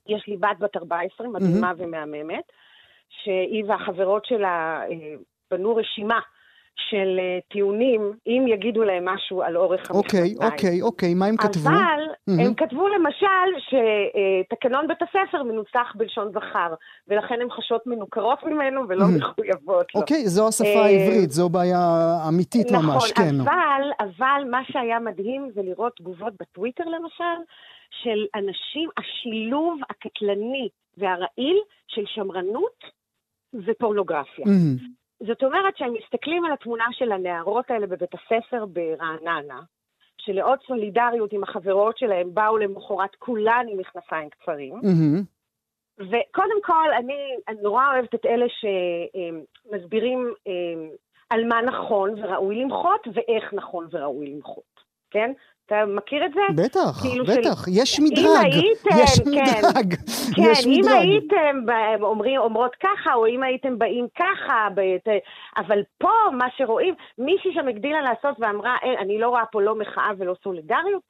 יש 0.07 0.25
לי 0.29 0.37
בת 0.37 0.59
בת 0.59 0.77
14, 0.77 1.29
מדהימה 1.29 1.72
ומהממת, 1.77 2.44
שהיא 3.09 3.64
והחברות 3.68 4.25
שלה 4.25 4.81
אה, 4.90 5.14
בנו 5.51 5.77
רשימה 5.77 6.20
של 6.77 7.19
אה, 7.19 7.39
טיעונים, 7.51 8.12
אם 8.27 8.45
יגידו 8.49 8.83
להם 8.83 9.05
משהו 9.05 9.43
על 9.43 9.57
אורך 9.57 9.91
אוקיי. 9.91 10.35
אוקיי, 10.41 10.83
אוקיי, 10.83 11.15
מה 11.15 11.27
הם 11.27 11.37
כתבו? 11.37 11.69
אבל 11.69 12.01
מהמם. 12.27 12.41
הם 12.41 12.55
כתבו 12.55 12.89
למשל 12.89 13.49
שתקנון 13.59 14.89
בית 14.89 15.03
הספר 15.03 15.43
מנוסח 15.43 15.93
בלשון 15.95 16.33
זכר, 16.33 16.75
ולכן 17.09 17.35
הן 17.41 17.51
חשות 17.51 17.87
מנוכרות 17.87 18.45
ממנו 18.45 18.89
ולא 18.89 19.05
מהמם. 19.05 19.17
מחויבות 19.17 19.95
לו. 19.95 20.01
אוקיי, 20.01 20.29
זו 20.29 20.49
השפה 20.49 20.69
אה, 20.69 20.85
העברית, 20.85 21.31
זו 21.31 21.49
בעיה 21.49 21.79
אמיתית 22.29 22.71
ממש, 22.73 22.85
נכון, 22.85 23.25
כן. 23.25 23.41
אבל, 23.41 23.83
אבל 24.01 24.43
מה 24.51 24.61
שהיה 24.73 24.99
מדהים 24.99 25.51
זה 25.55 25.62
לראות 25.62 25.97
תגובות 25.97 26.33
בטוויטר 26.41 26.85
למשל, 26.85 27.43
של 27.91 28.27
אנשים, 28.35 28.91
השילוב 28.99 29.81
הקטלני 29.91 30.69
והרעיל 30.99 31.59
של 31.87 32.03
שמרנות 32.07 32.85
ופורנוגרפיה. 33.67 34.45
מהמם. 34.47 35.06
זאת 35.21 35.43
אומרת 35.43 35.77
שהם 35.77 35.93
מסתכלים 35.93 36.45
על 36.45 36.53
התמונה 36.53 36.85
של 36.93 37.13
הנערות 37.13 37.71
האלה 37.71 37.87
בבית 37.87 38.15
הספר 38.15 38.65
ברעננה, 38.67 39.61
שלעוד 40.19 40.59
סולידריות 40.67 41.33
עם 41.33 41.43
החברות 41.43 41.99
שלהם 41.99 42.35
באו 42.35 42.59
למחרת 42.59 43.15
כולן 43.19 43.67
עם 43.69 43.79
מכנסיים 43.79 44.31
קצרים. 44.31 44.75
מהמם. 44.75 45.23
וקודם 45.99 46.63
כל, 46.63 46.93
אני, 46.99 47.37
אני 47.49 47.63
נורא 47.63 47.85
אוהבת 47.93 48.15
את 48.15 48.27
אלה 48.27 48.47
שמסבירים 48.49 50.35
אה, 50.47 50.97
על 51.31 51.45
מה 51.45 51.63
נכון 51.63 52.11
וראוי 52.11 52.57
למחות 52.57 53.09
ואיך 53.15 53.55
נכון 53.55 53.87
וראוי 53.91 54.27
למחות, 54.27 54.81
כן? 55.11 55.33
אתה 55.67 55.85
מכיר 55.87 56.27
את 56.27 56.33
זה? 56.35 56.41
בטח, 56.65 57.03
כאילו 57.03 57.25
בטח, 57.25 57.65
של- 57.65 57.71
יש 57.75 57.99
אם 58.01 58.05
מדרג, 58.05 58.45
הייתם, 58.55 58.91
יש 59.03 59.21
כן, 59.21 59.31
מדרג, 59.31 59.95
כן, 60.37 60.43
יש 60.43 60.67
אם 60.67 60.73
מדרג. 60.81 60.93
הייתם 60.99 61.57
אומרים, 62.03 62.41
אומרות 62.41 62.75
ככה, 62.83 63.15
או 63.15 63.27
אם 63.27 63.43
הייתם 63.43 63.79
באים 63.79 64.07
ככה, 64.19 64.69
בת... 64.75 65.09
אבל 65.57 65.83
פה 65.99 66.09
מה 66.33 66.47
שרואים, 66.57 66.95
מישהי 67.19 67.55
שם 67.55 67.69
הגדילה 67.69 68.01
לעשות 68.03 68.37
ואמרה, 68.41 68.77
אין, 68.83 68.99
אני 68.99 69.19
לא 69.19 69.29
רואה 69.29 69.47
פה 69.53 69.63
לא 69.63 69.75
מחאה 69.75 70.11
ולא 70.19 70.35
סולידריות, 70.45 71.03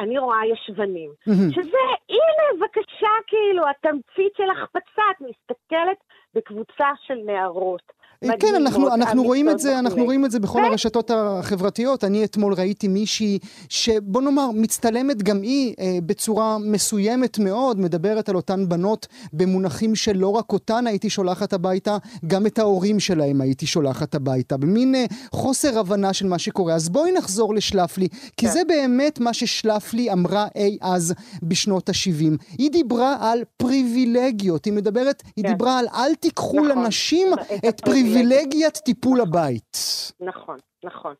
אני 0.00 0.18
רואה 0.18 0.46
ישבנים. 0.46 1.10
שזה, 1.50 1.78
הנה, 2.08 2.44
בבקשה, 2.54 3.08
כאילו, 3.26 3.62
התמצית 3.68 4.32
של 4.36 4.50
החפצה, 4.50 5.02
את 5.10 5.20
מסתכלת 5.20 5.96
בקבוצה 6.34 6.86
של 7.06 7.18
נערות. 7.26 7.97
כן, 8.20 8.54
אנחנו, 8.56 8.94
אנחנו 8.94 9.22
רואים 9.22 9.50
את 9.50 9.58
זה, 9.58 9.78
אנחנו. 9.78 10.04
רואים 10.04 10.24
את 10.24 10.30
זה 10.30 10.40
בכל 10.40 10.58
ו- 10.58 10.66
הרשתות 10.66 11.10
החברתיות. 11.14 12.04
אני 12.04 12.24
אתמול 12.24 12.54
ראיתי 12.54 12.88
מישהי 12.88 13.38
שבוא 13.68 14.22
נאמר, 14.22 14.50
מצטלמת 14.54 15.22
גם 15.22 15.42
היא 15.42 15.74
אה, 15.80 15.98
בצורה 16.06 16.58
מסוימת 16.58 17.38
מאוד, 17.38 17.80
מדברת 17.80 18.28
על 18.28 18.36
אותן 18.36 18.68
בנות 18.68 19.06
במונחים 19.32 19.94
שלא 19.94 20.28
רק 20.28 20.52
אותן 20.52 20.86
הייתי 20.86 21.10
שולחת 21.10 21.52
הביתה, 21.52 21.96
גם 22.26 22.46
את 22.46 22.58
ההורים 22.58 23.00
שלהם 23.00 23.40
הייתי 23.40 23.66
שולחת 23.66 24.14
הביתה, 24.14 24.56
במין 24.56 24.94
אה, 24.94 25.04
חוסר 25.32 25.78
הבנה 25.78 26.12
של 26.12 26.26
מה 26.26 26.38
שקורה. 26.38 26.74
אז 26.74 26.88
בואי 26.88 27.12
נחזור 27.12 27.54
לשלפלי, 27.54 28.08
כי 28.08 28.46
כן. 28.46 28.52
זה 28.52 28.60
באמת 28.68 29.20
מה 29.20 29.32
ששלפלי 29.32 30.12
אמרה 30.12 30.46
אי 30.56 30.78
אז 30.80 31.14
בשנות 31.42 31.88
ה-70. 31.88 32.54
היא 32.58 32.70
דיברה 32.70 33.16
על 33.20 33.42
פריבילגיות, 33.56 34.64
היא 34.64 34.72
מדברת, 34.72 35.22
היא 35.36 35.44
כן. 35.44 35.50
דיברה 35.50 35.78
על 35.78 35.86
אל 35.94 36.14
תיקחו 36.14 36.56
נכון, 36.56 36.68
לנשים 36.68 37.28
את 37.68 37.80
הפריבילגיה. 37.80 38.07
פריבילגיית 38.12 38.76
טיפול 38.76 39.20
הבית. 39.20 39.76
נכון, 40.20 40.56
נכון. 40.84 41.14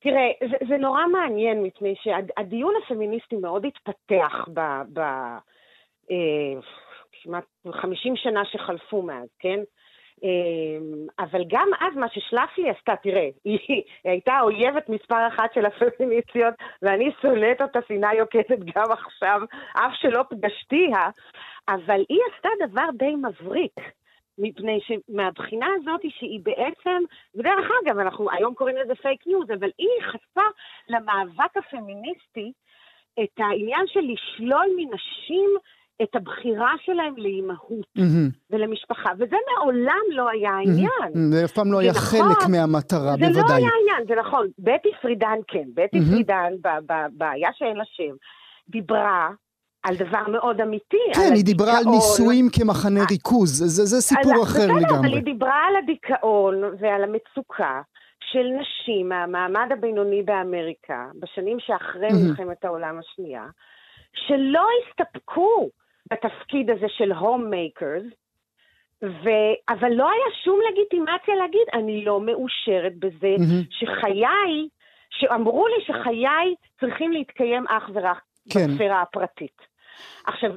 תראה, 0.00 0.30
זה, 0.50 0.56
זה 0.68 0.76
נורא 0.76 1.06
מעניין 1.06 1.62
מפני 1.62 1.94
שהדיון 2.02 2.74
הפמיניסטי 2.84 3.36
מאוד 3.36 3.64
התפתח 3.66 4.48
ב... 4.54 4.60
ב 4.92 5.00
אה, 6.10 6.60
כמעט 7.22 7.44
50 7.72 8.16
שנה 8.16 8.44
שחלפו 8.44 9.02
מאז, 9.02 9.28
כן? 9.38 9.60
אה, 10.24 11.04
אבל 11.18 11.44
גם 11.48 11.68
אז 11.80 11.96
מה 11.96 12.06
ששלפלי 12.08 12.70
עשתה, 12.70 12.92
תראה, 13.02 13.28
היא, 13.44 13.58
היא 13.68 13.82
הייתה 14.04 14.32
האויבת 14.32 14.88
מספר 14.88 15.28
אחת 15.28 15.54
של 15.54 15.66
הפמיניסטיות, 15.66 16.54
ואני 16.82 17.10
שונאת 17.22 17.60
אותה 17.60 17.78
שנאה 17.88 18.14
יוקדת 18.14 18.58
גם 18.74 18.92
עכשיו, 18.92 19.40
אף 19.76 19.92
שלא 19.94 20.24
פגשתיה, 20.30 21.10
אבל 21.68 22.04
היא 22.08 22.20
עשתה 22.34 22.48
דבר 22.68 22.86
די 22.98 23.14
מבריק. 23.14 23.80
מפני 24.38 24.80
שמהבחינה 24.86 25.66
הזאת 25.76 26.00
שהיא 26.18 26.40
בעצם, 26.42 27.02
ודרך 27.34 27.68
אגב, 27.84 27.98
אנחנו 27.98 28.30
היום 28.30 28.54
קוראים 28.54 28.76
לזה 28.76 28.94
פייק 28.94 29.26
ניוז, 29.26 29.50
אבל 29.58 29.70
היא 29.78 30.02
חשפה 30.08 30.46
למאבק 30.88 31.56
הפמיניסטי 31.56 32.52
את 33.22 33.38
העניין 33.38 33.86
של 33.86 34.00
לשלול 34.00 34.66
מנשים 34.76 35.50
את 36.02 36.16
הבחירה 36.16 36.72
שלהם 36.84 37.14
לאימהות 37.16 37.86
מהמם, 37.96 38.28
ולמשפחה, 38.50 39.10
וזה 39.18 39.36
מעולם 39.56 40.02
לא 40.10 40.28
היה 40.28 40.50
העניין. 40.50 40.88
מהמם. 41.14 41.32
זה 41.32 41.44
אף 41.44 41.52
פעם 41.52 41.72
לא 41.72 41.78
היה 41.78 41.92
זה 41.92 42.00
חלק 42.00 42.36
נכון. 42.38 42.52
מהמטרה, 42.52 43.14
זה 43.16 43.26
לא 43.26 43.32
בוודאי. 43.32 43.56
היה 43.56 43.68
העניין, 43.74 44.06
זה 44.08 44.14
נכון. 44.20 44.48
בטי 44.58 44.88
פרידן 45.02 45.38
כן, 45.48 45.64
בטי 45.74 45.98
מהמם. 45.98 46.10
פרידן, 46.10 46.52
בבעיה 46.62 47.50
שאין 47.52 47.76
לה 47.76 47.84
שם, 47.84 48.14
דיברה 48.68 49.30
על 49.84 49.96
דבר 49.96 50.28
מאוד 50.28 50.60
אמיתי. 50.60 50.96
כן, 51.14 51.34
היא 51.34 51.44
דיברה 51.44 51.78
על. 51.78 51.84
נישואים 51.84 52.48
כמחנה 52.52 53.00
ריכוז, 53.10 53.50
זה 53.50 53.84
זה 53.84 54.00
סיפור 54.00 54.42
אחר 54.42 54.58
בסדר, 54.58 54.72
אבל 54.72 54.80
לגמרי. 54.80 55.14
היא 55.14 55.22
דיברה 55.22 55.60
על 55.68 55.76
הדיכאון 55.76 56.54
ועל 56.78 57.04
המצוקה 57.04 57.80
של 58.20 58.46
נשים 58.60 59.08
מהמעמד 59.08 59.68
הבינוני 59.72 60.22
באמריקה, 60.22 61.06
בשנים 61.20 61.56
שאחרי. 61.60 62.08
מלחמת 62.28 62.64
העולם 62.64 62.98
השנייה, 62.98 63.44
שלא 64.14 64.66
הסתפקו 64.78 65.68
בתפקיד 66.10 66.70
הזה 66.70 66.86
של 66.88 67.12
הום 67.12 67.50
מייקרס, 67.50 68.02
ו... 69.02 69.28
אבל 69.68 69.92
לא 69.92 70.10
היה 70.10 70.36
שום 70.44 70.58
לגיטימציה 70.70 71.34
להגיד, 71.34 71.66
אני 71.74 72.04
לא 72.04 72.20
מאושרת 72.20 72.96
בזה. 72.98 73.34
שחיי, 73.70 74.68
שאמרו 75.10 75.66
לי 75.66 75.84
שחיי 75.84 76.54
צריכים 76.80 77.12
להתקיים 77.12 77.64
אך 77.68 77.90
ורק 77.94 78.20
כן. 78.50 78.66
בספירה 78.70 79.02
הפרטית. 79.02 79.73
עכשיו, 80.26 80.50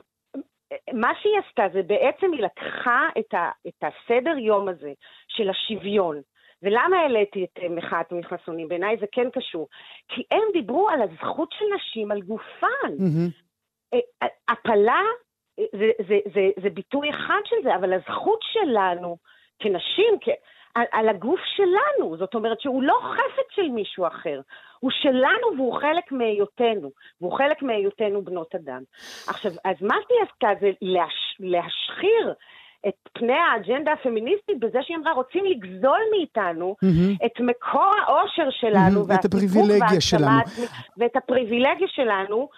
מה 0.93 1.11
שהיא 1.21 1.39
עשתה 1.47 1.63
זה 1.73 1.81
בעצם 1.83 2.31
היא 2.33 2.43
לקחה 2.43 3.01
את, 3.19 3.33
ה, 3.33 3.51
את 3.67 3.83
הסדר 3.83 4.37
יום 4.37 4.67
הזה 4.67 4.93
של 5.27 5.49
השוויון. 5.49 6.21
ולמה 6.61 6.97
העליתי 6.97 7.43
את 7.43 7.59
אה, 7.63 7.69
מחאת 7.69 8.11
המכנסונים? 8.11 8.67
בעיניי 8.67 8.97
זה 8.99 9.05
כן 9.11 9.29
קשור. 9.29 9.67
כי 10.07 10.23
הם 10.31 10.43
דיברו 10.53 10.89
על 10.89 11.01
הזכות 11.01 11.51
של 11.51 11.65
נשים 11.75 12.11
על 12.11 12.21
גופן. 12.21 12.93
אה, 13.93 14.27
הפלה 14.49 15.01
זה, 15.57 15.91
זה, 16.07 16.19
זה, 16.33 16.49
זה 16.63 16.69
ביטוי 16.69 17.09
אחד 17.09 17.41
של 17.45 17.55
זה, 17.63 17.75
אבל 17.75 17.93
הזכות 17.93 18.39
שלנו 18.41 19.17
כנשים, 19.59 20.17
כ... 20.21 20.29
על, 20.77 20.85
על 20.91 21.09
הגוף 21.09 21.39
שלנו, 21.55 22.17
זאת 22.17 22.35
אומרת 22.35 22.59
שהוא 22.61 22.83
לא 22.83 22.99
חפץ 23.03 23.55
של 23.55 23.69
מישהו 23.69 24.07
אחר, 24.07 24.41
הוא 24.79 24.91
שלנו 24.91 25.57
והוא 25.57 25.79
חלק 25.81 26.11
מהיותנו, 26.11 26.91
והוא 27.21 27.37
חלק 27.37 27.61
מהיותנו 27.61 28.21
בנות 28.21 28.55
אדם. 28.55 28.81
עכשיו, 29.27 29.51
אז 29.65 29.75
מה 29.81 29.95
שהיא 30.07 30.19
עשתה 30.31 30.47
זה 30.61 30.71
להש, 30.81 31.37
להשחיר 31.39 32.33
את 32.87 33.09
פני 33.13 33.33
האג'נדה 33.33 33.91
הפמיניסטית 33.91 34.59
בזה 34.59 34.79
שהיא 34.81 34.97
אמרה, 34.97 35.13
רוצים 35.13 35.45
לגזול 35.45 35.99
מאיתנו 36.11 36.75
מהמם. 36.81 37.15
את 37.25 37.39
מקור 37.39 37.93
האושר 38.07 38.49
שלנו, 38.49 38.73
מהמם, 38.73 39.03
את 39.03 39.09
והסיפוק 39.09 39.25
הפריבילגיה 39.25 40.01
שלנו. 40.01 40.41
ואת 40.97 41.15
הפריבילגיה 41.15 41.87
שלנו 41.87 42.49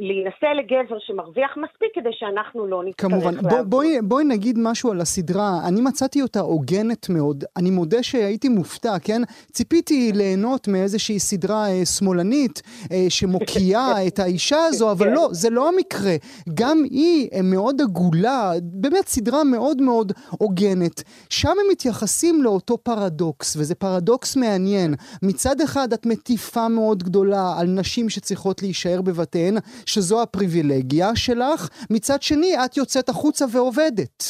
להינשא 0.00 0.46
לגבר 0.46 0.98
שמרוויח 0.98 1.50
מספיק 1.56 1.88
כדי 1.94 2.08
שאנחנו 2.12 2.66
לא 2.66 2.84
נצטרך 2.84 3.10
כמובן. 3.10 3.34
בוא, 3.36 3.62
בואי, 3.62 4.02
בואי 4.02 4.24
נגיד 4.24 4.58
משהו 4.58 4.90
על 4.90 5.00
הסדרה. 5.00 5.50
אני 5.68 5.80
מצאתי 5.80 6.22
אותה 6.22 6.40
הוגנת 6.40 7.08
מאוד. 7.08 7.44
אני 7.56 7.70
מודה 7.70 8.02
שהייתי 8.02 8.48
מופתע, 8.48 8.98
כן? 8.98 9.22
ציפיתי 9.52 10.12
ליהנות 10.14 10.68
מאיזושהי 10.68 11.18
סדרה 11.18 11.70
אה, 11.70 11.86
שמאלנית 11.86 12.62
אה, 12.92 13.06
שמוקיעה 13.08 13.94
את 14.06 14.18
האישה 14.18 14.64
הזו, 14.64 14.90
אבל 14.90 15.08
לא, 15.08 15.28
זה 15.32 15.50
לא 15.50 15.68
המקרה. 15.68 16.16
גם 16.54 16.82
היא 16.90 17.28
אה, 17.32 17.42
מאוד 17.42 17.80
עגולה, 17.80 18.52
באמת 18.62 19.08
סדרה 19.08 19.44
מאוד 19.44 19.82
מאוד 19.82 20.12
הוגנת. 20.30 21.02
שם 21.30 21.48
הם 21.48 21.70
מתייחסים 21.70 22.42
לאותו 22.42 22.78
פרדוקס, 22.78 23.56
וזה 23.56 23.74
פרדוקס 23.74 24.36
מעניין. 24.36 24.94
מצד 25.22 25.60
אחד 25.60 25.92
את 25.92 26.06
מטיפה 26.06 26.68
מאוד 26.68 27.02
גדולה 27.02 27.54
על 27.58 27.66
נשים 27.66 28.08
שצריכות 28.08 28.62
להישאר 28.62 28.87
בבתיהן, 28.96 29.54
שזו 29.86 30.22
הפריבילגיה 30.22 31.16
שלך, 31.16 31.68
מצד 31.90 32.22
שני 32.22 32.54
את 32.64 32.76
יוצאת 32.76 33.08
החוצה 33.08 33.44
ועובדת. 33.52 34.22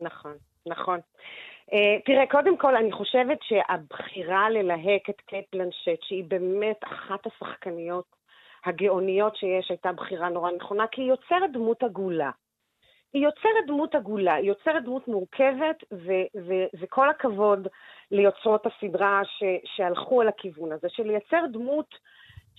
נכון, 0.00 0.32
נכון. 0.66 1.00
Uh, 1.70 1.74
תראה, 2.04 2.26
קודם 2.26 2.56
כל, 2.56 2.76
אני 2.76 2.92
חושבת 2.92 3.38
שהבחירה 3.42 4.50
ללהק 4.50 5.10
את 5.10 5.20
קייט 5.26 5.44
בלנשט, 5.52 6.02
שהיא 6.02 6.24
באמת 6.28 6.76
אחת 6.84 7.26
השחקניות 7.26 8.04
הגאוניות 8.64 9.36
שיש, 9.36 9.70
הייתה 9.70 9.92
בחירה 9.92 10.28
נורא 10.28 10.50
נכונה, 10.50 10.86
כי 10.92 11.00
היא 11.00 11.08
יוצרת 11.08 11.52
דמות 11.52 11.82
עגולה. 11.82 12.30
היא 13.12 13.24
יוצרת 13.24 13.66
דמות 13.66 13.94
עגולה, 13.94 14.34
היא 14.34 14.48
יוצרת 14.48 14.84
דמות 14.84 15.08
מורכבת, 15.08 15.84
ו- 15.92 16.28
ו- 16.46 16.80
וכל 16.80 17.10
הכבוד 17.10 17.68
ליוצרות 18.10 18.66
הסדרה 18.66 19.20
ש- 19.24 19.76
שהלכו 19.76 20.20
על 20.20 20.28
הכיוון 20.28 20.72
הזה, 20.72 20.88
של 20.90 21.02
לייצר 21.02 21.44
דמות 21.52 21.94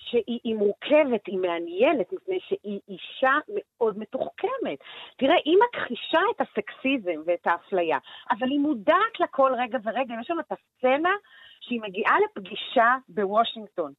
שהיא 0.09 0.55
מורכבת, 0.55 1.27
היא 1.27 1.39
מעניינת, 1.39 2.13
מפני 2.13 2.39
שהיא 2.47 2.79
אישה 2.89 3.31
מאוד 3.47 3.99
מתוחכמת. 3.99 4.79
תראה, 5.17 5.35
היא 5.45 5.57
מכחישה 5.67 6.19
את 6.35 6.41
הסקסיזם 6.41 7.21
ואת 7.25 7.47
האפליה, 7.47 7.97
אבל 8.31 8.47
היא 8.47 8.59
מודעת 8.59 9.19
לכל 9.19 9.51
רגע 9.57 9.77
ורגע. 9.83 10.15
יש 10.21 10.27
שם 10.27 10.39
את 10.39 10.51
הסצנה 10.51 11.13
שהיא 11.61 11.81
מגיעה 11.81 12.15
לפגישה 12.19 12.95
בוושינגטון 13.09 13.93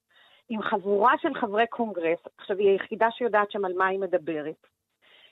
עם 0.49 0.63
חבורה 0.63 1.13
של 1.23 1.35
חברי 1.35 1.67
קונגרס, 1.67 2.19
עכשיו 2.39 2.59
היא 2.59 2.71
היחידה 2.71 3.09
שיודעת 3.11 3.51
שם 3.51 3.65
על 3.65 3.73
מה 3.77 3.87
היא 3.87 3.99
מדברת. 3.99 4.67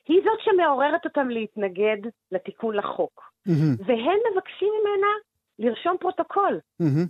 היא 0.09 0.21
זאת 0.25 0.41
שמעוררת 0.41 1.05
אותם 1.05 1.29
להתנגד 1.29 2.11
לתיקון 2.33 2.77
לחוק. 2.77 3.33
Mm-hmm. 3.49 3.83
והם 3.87 4.19
מבקשים 4.33 4.69
ממנה 4.81 5.13
לרשום 5.59 5.97
פרוטוקול. 6.01 6.61
Mm-hmm. 6.83 7.09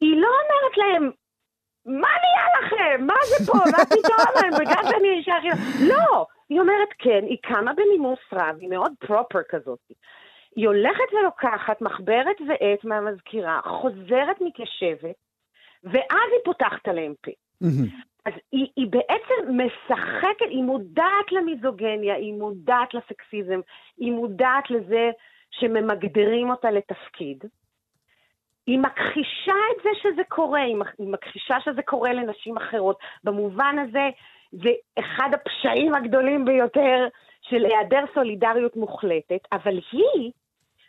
היא 0.00 0.16
לא 0.16 0.28
אומרת 0.28 0.76
להם, 0.76 1.10
מה 1.86 2.08
נהיה 2.22 2.46
לכם? 2.60 3.06
מה 3.06 3.14
זה 3.24 3.52
פה? 3.52 3.58
מה 3.58 3.84
פתאום? 3.84 4.50
בגלל 4.60 4.90
שאני 4.90 5.08
אישה 5.10 5.32
הכי... 5.36 5.48
לא! 5.88 6.26
היא 6.48 6.60
אומרת 6.60 6.88
כן, 6.98 7.24
היא 7.28 7.38
קמה 7.42 7.72
בנימוס 7.72 8.18
רב, 8.32 8.56
היא 8.60 8.68
מאוד 8.68 8.92
proper 8.98 9.42
כזאת. 9.48 9.78
היא 10.56 10.66
הולכת 10.66 11.12
ולוקחת 11.12 11.82
מחברת 11.82 12.36
ועט 12.48 12.84
מהמזכירה, 12.84 13.60
חוזרת 13.64 14.40
מתיישבת, 14.40 15.16
ואז 15.84 16.28
היא 16.32 16.40
פותחת 16.44 16.88
עליהם 16.88 17.14
פה. 17.22 17.30
אז 18.26 18.32
היא, 18.52 18.66
היא 18.76 18.86
בעצם 18.90 19.58
משחקת, 19.60 20.46
היא 20.50 20.62
מודעת 20.62 21.32
למיזוגניה, 21.32 22.14
היא 22.14 22.34
מודעת 22.34 22.94
לסקסיזם, 22.94 23.60
היא 23.96 24.12
מודעת 24.12 24.70
לזה 24.70 25.10
שממגדרים 25.50 26.50
אותה 26.50 26.70
לתפקיד. 26.70 27.44
היא 28.66 28.78
מכחישה 28.78 29.54
את 29.72 29.82
זה 29.82 29.88
שזה 30.02 30.22
קורה, 30.28 30.62
היא 30.62 30.76
מכחישה 30.98 31.56
שזה 31.64 31.82
קורה 31.82 32.12
לנשים 32.12 32.56
אחרות. 32.56 32.98
במובן 33.24 33.76
הזה, 33.78 34.08
זה 34.52 34.70
אחד 34.98 35.28
הפשעים 35.34 35.94
הגדולים 35.94 36.44
ביותר 36.44 37.06
של 37.40 37.64
היעדר 37.64 38.04
סולידריות 38.14 38.76
מוחלטת, 38.76 39.40
אבל 39.52 39.80
היא 39.92 40.32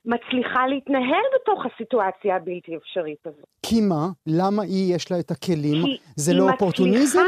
מצליחה 0.06 0.68
להתנהל 0.68 1.24
בתוך 1.36 1.66
הסיטואציה 1.66 2.36
הבלתי 2.36 2.78
אפשרית 2.78 3.28
הזאת. 3.28 3.46
כי 3.66 3.82
מה? 3.82 4.08
למה 4.28 4.64
היא 4.64 4.96
יש 4.96 5.12
לה 5.12 5.20
את 5.20 5.32
הכלים? 5.32 5.84
זה 6.16 6.34
לא 6.34 6.52
אופורטוניזם? 6.52 7.20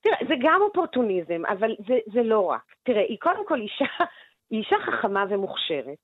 תראה, 0.00 0.16
זה 0.28 0.34
גם 0.42 0.60
אופורטוניזם, 0.62 1.42
אבל 1.48 1.74
זה, 1.88 1.94
זה 2.12 2.22
לא 2.22 2.40
רק. 2.40 2.74
תראה, 2.82 3.02
היא 3.08 3.18
קודם 3.20 3.46
כל 3.48 3.60
אישה, 3.60 3.84
היא 4.50 4.60
אישה 4.60 4.76
חכמה 4.86 5.24
ומוכשרת. 5.30 5.98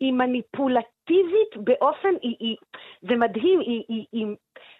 היא 0.00 0.12
מניפולטיבית 0.12 1.56
באופן, 1.56 2.14
היא, 2.22 2.36
היא, 2.40 2.56
זה 3.02 3.16
מדהים, 3.16 3.60
היא, 3.60 3.84
היא, 3.88 4.04
היא 4.12 4.26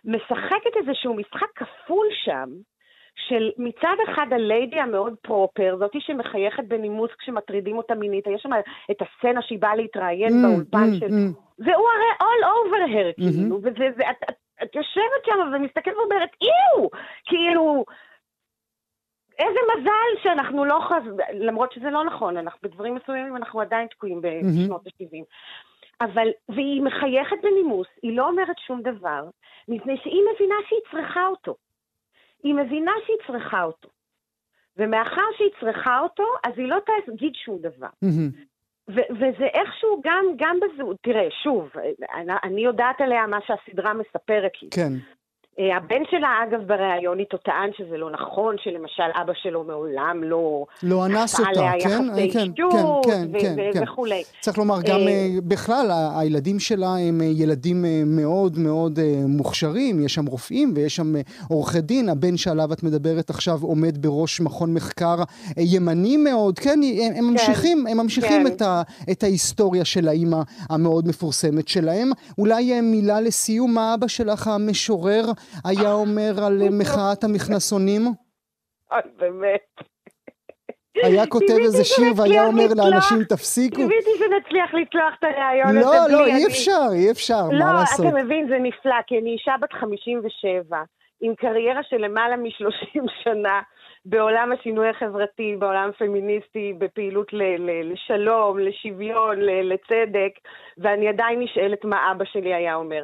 משחקת 0.05 0.77
איזשהו 0.77 1.15
משחק 1.15 1.49
כפול 1.55 2.07
שם, 2.25 2.49
של 3.29 3.51
מצד 3.59 3.97
אחד 4.09 4.27
הליידי 4.33 4.81
המאוד 4.81 5.15
פרופר, 5.23 5.77
זאתי 5.79 6.01
שמחייכת 6.01 6.65
בנימוס 6.69 7.11
כשמטרידים 7.19 7.77
אותה 7.77 7.95
מינית, 7.95 8.27
יש 8.27 8.43
שם 8.43 8.51
את 8.91 8.97
הסצנה 9.03 9.43
שהיא 9.43 9.59
באה 9.59 9.77
להתראיין 9.77 10.33
mm, 10.33 10.47
באולפן 10.47 10.91
mm, 10.93 11.01
של... 11.01 11.07
Mm. 11.07 11.65
והוא 11.65 11.89
הרי 11.89 12.13
all 12.21 12.45
over 12.45 12.93
her, 12.95 13.21
mm-hmm. 13.21 13.33
כאילו, 13.33 13.57
וזה, 13.57 13.89
זה, 13.97 14.11
את, 14.11 14.17
את, 14.31 14.35
את 14.63 14.75
יושבת 14.75 15.23
שם 15.27 15.33
ומסתכלת 15.55 15.97
ואומרת, 15.97 16.31
איו! 16.43 16.89
כאילו, 17.25 17.85
איזה 19.39 19.59
מזל 19.75 20.23
שאנחנו 20.23 20.65
לא 20.65 20.81
חז... 20.89 21.03
למרות 21.33 21.73
שזה 21.73 21.91
לא 21.91 22.05
נכון, 22.05 22.37
אנחנו 22.37 22.69
בדברים 22.69 22.95
מסוימים 22.95 23.37
אנחנו 23.37 23.61
עדיין 23.61 23.87
תקועים 23.87 24.21
בשנות 24.21 24.87
mm-hmm. 24.87 25.05
ה-70. 25.05 25.25
אבל, 26.01 26.29
והיא 26.49 26.83
מחייכת 26.83 27.37
בנימוס, 27.43 27.87
היא 28.03 28.17
לא 28.17 28.29
אומרת 28.29 28.59
שום 28.67 28.83
דבר, 28.83 29.25
מפני 29.69 29.97
שהיא 30.03 30.23
מבינה 30.35 30.55
שהיא 30.69 30.81
צריכה 30.91 31.27
אותו. 31.27 31.57
היא 32.43 32.55
מבינה 32.55 32.93
שהיא 33.07 33.17
צריכה 33.27 33.63
אותו. 33.63 33.89
ומאחר 34.77 35.23
שהיא 35.37 35.51
צריכה 35.61 36.01
אותו, 36.01 36.25
אז 36.45 36.53
היא 36.57 36.69
לא 36.69 36.79
תגיד 37.07 37.33
שום 37.35 37.59
דבר. 37.59 37.89
Mm-hmm. 38.05 38.37
ו- 38.89 39.11
וזה 39.11 39.45
איכשהו 39.45 40.01
גם, 40.05 40.25
גם 40.37 40.57
בזהות, 40.61 40.97
תראה, 41.03 41.29
שוב, 41.43 41.71
אני, 42.15 42.33
אני 42.45 42.61
יודעת 42.61 43.01
עליה 43.01 43.27
מה 43.27 43.39
שהסדרה 43.47 43.95
מספרת 43.95 44.53
לי. 44.63 44.69
כן. 44.71 44.93
אה, 45.61 45.77
הבן 45.77 46.03
שלה, 46.11 46.29
אגב, 46.49 46.61
בריאיון 46.67 47.19
איתו 47.19 47.37
טען 47.37 47.71
שזה 47.77 47.97
לא 47.97 48.11
נכון, 48.11 48.57
שלמשל 48.59 49.03
אבא 49.23 49.33
שלו 49.43 49.65
מעולם 49.65 50.21
לא... 50.25 50.65
לא 50.83 51.07
אנס 51.07 51.41
אותה, 51.41 51.71
כן? 51.81 51.89
כן, 51.89 52.31
כן, 52.33 52.49
כן, 53.05 53.41
כן, 53.41 53.57
כן. 53.73 53.83
וכולי. 53.83 54.23
צריך 54.41 54.59
לומר, 54.59 54.83
גם 54.83 55.01
אה, 55.01 55.07
אה, 55.09 55.29
בכלל, 55.43 55.91
הילדים 56.19 56.61
שלה 56.61 56.97
הם 57.09 57.21
ילדים 57.25 57.85
מאוד 58.07 58.59
מאוד 58.59 58.99
מוכשרים, 59.27 60.05
יש 60.05 60.15
שם 60.15 60.27
רופאים 60.27 60.73
ויש 60.77 60.97
שם 60.97 61.13
עורכי 61.49 61.81
דין, 61.81 62.09
הבן 62.09 62.37
שעליו 62.37 62.73
את 62.73 62.83
מדברת 62.83 63.31
עכשיו 63.31 63.59
עומד 63.63 64.07
בראש 64.07 64.41
מכון 64.41 64.75
מחקר 64.75 65.17
ימני 65.57 66.17
מאוד, 66.17 66.59
כן, 66.59 66.81
הם, 67.03 67.13
הם 67.17 67.25
ממשיכים, 67.25 67.87
הם 67.87 67.97
ממשיכים 67.97 68.43
כן. 68.43 68.47
את, 68.47 68.63
ה, 68.63 68.83
את 69.11 69.23
ההיסטוריה 69.23 69.85
של 69.85 70.09
האימא 70.09 70.41
המאוד 70.71 71.09
מפורסמת 71.09 71.69
שלהם. 71.69 72.11
אולי 72.39 72.81
מילה 72.81 73.21
לסיום, 73.21 73.75
מה 73.75 73.95
אבא 73.95 74.09
שלך 74.09 74.47
המשורר 74.47 75.25
היה 75.65 75.93
אומר 75.93 76.45
על 76.47 76.63
מחאת 76.71 77.25
המכנסונים? 77.25 78.03
באמת. 79.19 79.61
היה 81.03 81.27
כותב 81.27 81.59
איזה 81.65 81.85
שיר 81.85 82.13
והיה 82.17 82.47
אומר 82.47 82.67
לאנשים 82.77 83.25
תפסיקו. 83.25 83.77
קיוויתי 83.77 84.11
שנצליח 84.19 84.75
לצלוח 84.75 85.15
את 85.19 85.25
הרעיון 85.25 85.77
הזה. 85.77 85.81
לא, 85.81 86.19
לא, 86.19 86.27
אי 86.27 86.47
אפשר, 86.47 86.87
אי 86.93 87.11
אפשר, 87.11 87.45
מה 87.59 87.73
לעשות. 87.73 88.05
לא, 88.05 88.11
אתה 88.11 88.25
מבין, 88.25 88.49
זה 88.49 88.59
נפלא, 88.59 88.95
כי 89.07 89.19
אני 89.19 89.33
אישה 89.33 89.55
בת 89.61 89.73
57, 89.73 90.83
עם 91.21 91.35
קריירה 91.35 91.81
של 91.83 91.97
למעלה 91.97 92.37
מ-30 92.37 93.03
שנה 93.25 93.61
בעולם 94.05 94.53
השינוי 94.53 94.89
החברתי, 94.89 95.57
בעולם 95.59 95.89
הפמיניסטי, 95.89 96.73
בפעילות 96.79 97.27
לשלום, 97.85 98.59
לשוויון, 98.59 99.37
לצדק, 99.41 100.33
ואני 100.79 101.09
עדיין 101.09 101.41
נשאלת 101.41 101.85
מה 101.85 102.13
אבא 102.13 102.25
שלי 102.25 102.55
היה 102.55 102.75
אומר. 102.75 103.03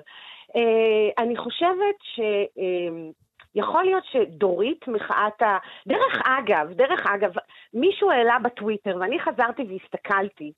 אה, 0.57 1.25
אני 1.25 1.37
חושבת 1.37 1.97
ש... 2.03 2.21
אה, 2.59 3.11
יכול 3.57 3.85
להיות 3.85 4.05
שדורית, 4.05 4.89
מחאת 4.89 5.43
ה... 5.43 5.59
דרך 5.89 6.23
אגב, 6.25 6.73
דרך 6.73 7.07
אגב, 7.07 7.31
מישהו 7.75 8.11
העלה 8.11 8.37
בטוויטר, 8.43 8.97
ואני 9.01 9.19
חזרתי 9.21 9.63
והסתכלתי 9.63 10.53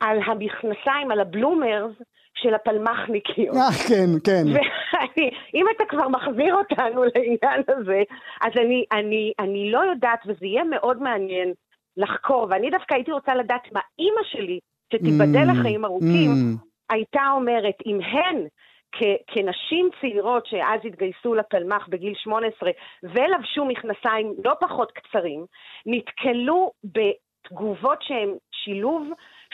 על 0.00 0.18
המכנסיים, 0.26 1.10
על 1.10 1.20
הבלומרס 1.20 1.92
של 2.34 2.54
הפלמחניקיות. 2.54 3.56
אה, 3.56 3.88
כן, 3.88 4.10
כן. 4.24 4.44
ואם 4.46 5.66
אתה 5.76 5.84
כבר 5.88 6.08
מחזיר 6.08 6.54
אותנו 6.54 7.02
לעניין 7.04 7.62
הזה, 7.68 8.02
אז 8.40 8.52
אני, 8.56 8.84
אני, 8.92 9.32
אני 9.38 9.70
לא 9.70 9.80
יודעת, 9.80 10.20
וזה 10.26 10.46
יהיה 10.46 10.64
מאוד 10.64 11.02
מעניין 11.02 11.52
לחקור, 11.96 12.46
ואני 12.50 12.70
דווקא 12.70 12.94
הייתי 12.94 13.12
רוצה 13.12 13.34
לדעת 13.34 13.72
מה 13.72 13.80
אימא 13.98 14.22
שלי, 14.24 14.58
שתיבדל 14.92 15.50
mm, 15.50 15.52
לחיים 15.52 15.84
ארוכים, 15.84 16.30
mm. 16.30 16.64
הייתה 16.90 17.22
אומרת, 17.34 17.74
אם 17.86 17.98
הן 18.00 18.46
כ- 18.98 19.34
כנשים 19.34 19.90
צעירות 20.00 20.46
שאז 20.46 20.80
התגייסו 20.84 21.34
לפלמ"ח 21.34 21.88
בגיל 21.88 22.14
18 22.16 22.70
ולבשו 23.02 23.64
מכנסיים 23.64 24.34
לא 24.44 24.52
פחות 24.60 24.92
קצרים, 24.92 25.46
נתקלו 25.86 26.70
בתגובות 26.84 27.98
שהן 28.02 28.34
שילוב 28.52 29.08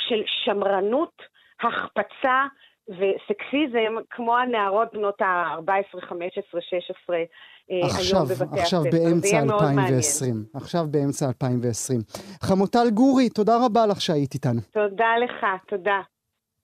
של 0.08 0.22
שמרנות 0.44 1.22
החפצה 1.62 2.46
וסקסיזם 2.88 3.94
כמו 4.10 4.36
הנערות 4.38 4.88
בנות 4.92 5.22
ה-14, 5.22 6.00
15, 6.00 6.60
16 6.60 7.16
עכשיו, 7.70 8.16
היום 8.16 8.28
בבתי 8.28 8.60
עכשיו 8.60 8.80
הספר. 8.80 8.90
באמצע 8.98 9.26
יהיה 9.36 9.44
מאוד 9.44 9.62
מעניין. 9.62 9.80
2020. 9.80 10.44
עכשיו 10.54 10.84
באמצע 10.90 11.26
2020. 11.26 12.00
חמוטל 12.42 12.90
גורי, 12.94 13.28
תודה 13.28 13.52
רבה 13.66 13.86
לך 13.86 14.00
שהיית 14.00 14.34
איתנו. 14.34 14.60
תודה 14.72 15.16
לך, 15.24 15.46
תודה. 15.68 16.00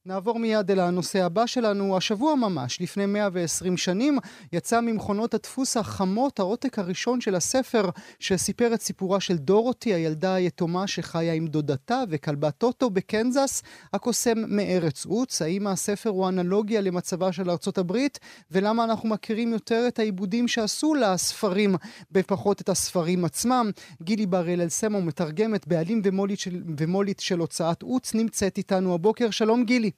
נעבור 0.09 0.39
מיד 0.39 0.71
אל 0.71 0.81
הנושא 0.81 1.25
הבא 1.25 1.47
שלנו. 1.47 1.97
השבוע 1.97 2.35
ממש, 2.35 2.81
לפני 2.81 3.07
120 3.07 3.77
שנים, 3.77 4.19
יצא 4.53 4.81
ממכונות 4.81 5.35
הדפוס 5.35 5.77
החמות 5.77 6.39
העותק 6.39 6.79
הראשון 6.79 7.21
של 7.21 7.35
הספר 7.35 7.91
שסיפר 8.19 8.75
את 8.75 8.81
סיפורה 8.81 9.21
של 9.21 9.37
דורותי, 9.37 9.95
הילדה 9.95 10.35
היתומה 10.35 10.87
שחיה 10.87 11.33
עם 11.33 11.47
דודתה 11.47 12.03
וכלבה 12.09 12.51
טוטו 12.51 12.91
בקנזס, 12.91 13.63
הקוסם 13.93 14.39
מארץ 14.47 15.07
עוץ. 15.07 15.43
האם 15.43 15.67
הספר 15.67 16.11
הוא 16.11 16.29
אנלוגיה 16.29 16.81
למצבה 16.81 17.33
של 17.33 17.51
ארצות 17.51 17.79
הברית, 17.79 18.19
ולמה 18.51 18.85
אנחנו 18.85 19.09
מכירים 19.09 19.53
יותר 19.53 19.85
את 19.89 19.99
העיבודים 19.99 20.49
שעשו 20.49 20.95
לספרים 20.95 21.75
ופחות 22.13 22.61
את 22.61 22.69
הספרים 22.69 23.25
עצמם? 23.25 23.71
גילי 24.03 24.27
בר 24.27 24.45
הלל 24.47 24.69
סמו, 24.69 25.03
מתרגמת, 25.03 25.67
בעלים 25.67 26.03
ומולית 26.05 26.39
של, 26.39 26.63
ומולית 26.79 27.21
של 27.21 27.39
הוצאת 27.39 27.83
עוץ, 27.83 28.15
נמצאת 28.15 28.59
איתנו 28.59 28.95
הבוקר. 28.95 29.31
שלום 29.31 29.65
גילי. 29.65 29.91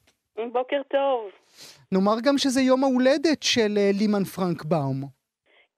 בוקר 0.52 0.82
טוב. 0.88 1.30
נאמר 1.92 2.16
גם 2.24 2.38
שזה 2.38 2.60
יום 2.60 2.84
ההולדת 2.84 3.42
של 3.42 3.72
אה, 3.78 3.90
לימן 3.98 4.24
פרנק 4.24 4.64
באום. 4.64 5.20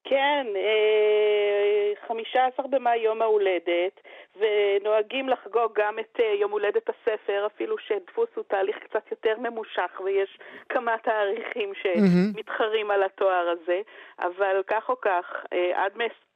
כן, 0.04 0.46
אה, 0.56 2.06
15 2.08 2.66
במאי 2.66 2.98
יום 2.98 3.22
ההולדת, 3.22 4.00
ונוהגים 4.36 5.28
לחגוג 5.28 5.72
גם 5.74 5.98
את 5.98 6.20
אה, 6.20 6.34
יום 6.40 6.50
הולדת 6.50 6.88
הספר, 6.88 7.46
אפילו 7.46 7.76
שדפוס 7.78 8.28
הוא 8.34 8.44
תהליך 8.48 8.76
קצת 8.78 9.10
יותר 9.10 9.34
ממושך, 9.38 10.00
ויש 10.04 10.38
כמה 10.68 10.96
תאריכים 10.98 11.72
שמתחרים 11.74 12.90
על 12.90 13.02
התואר 13.02 13.48
הזה, 13.48 13.80
אבל 14.18 14.62
כך 14.66 14.88
או 14.88 15.00
כך, 15.00 15.44
אה, 15.52 15.84
עד 15.84 15.92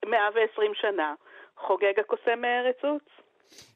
120 0.07 0.75
שנה 0.75 1.15
חוגג 1.57 2.01
הקוסם 2.01 2.41
מארץ 2.41 2.85
עוץ. 2.85 3.26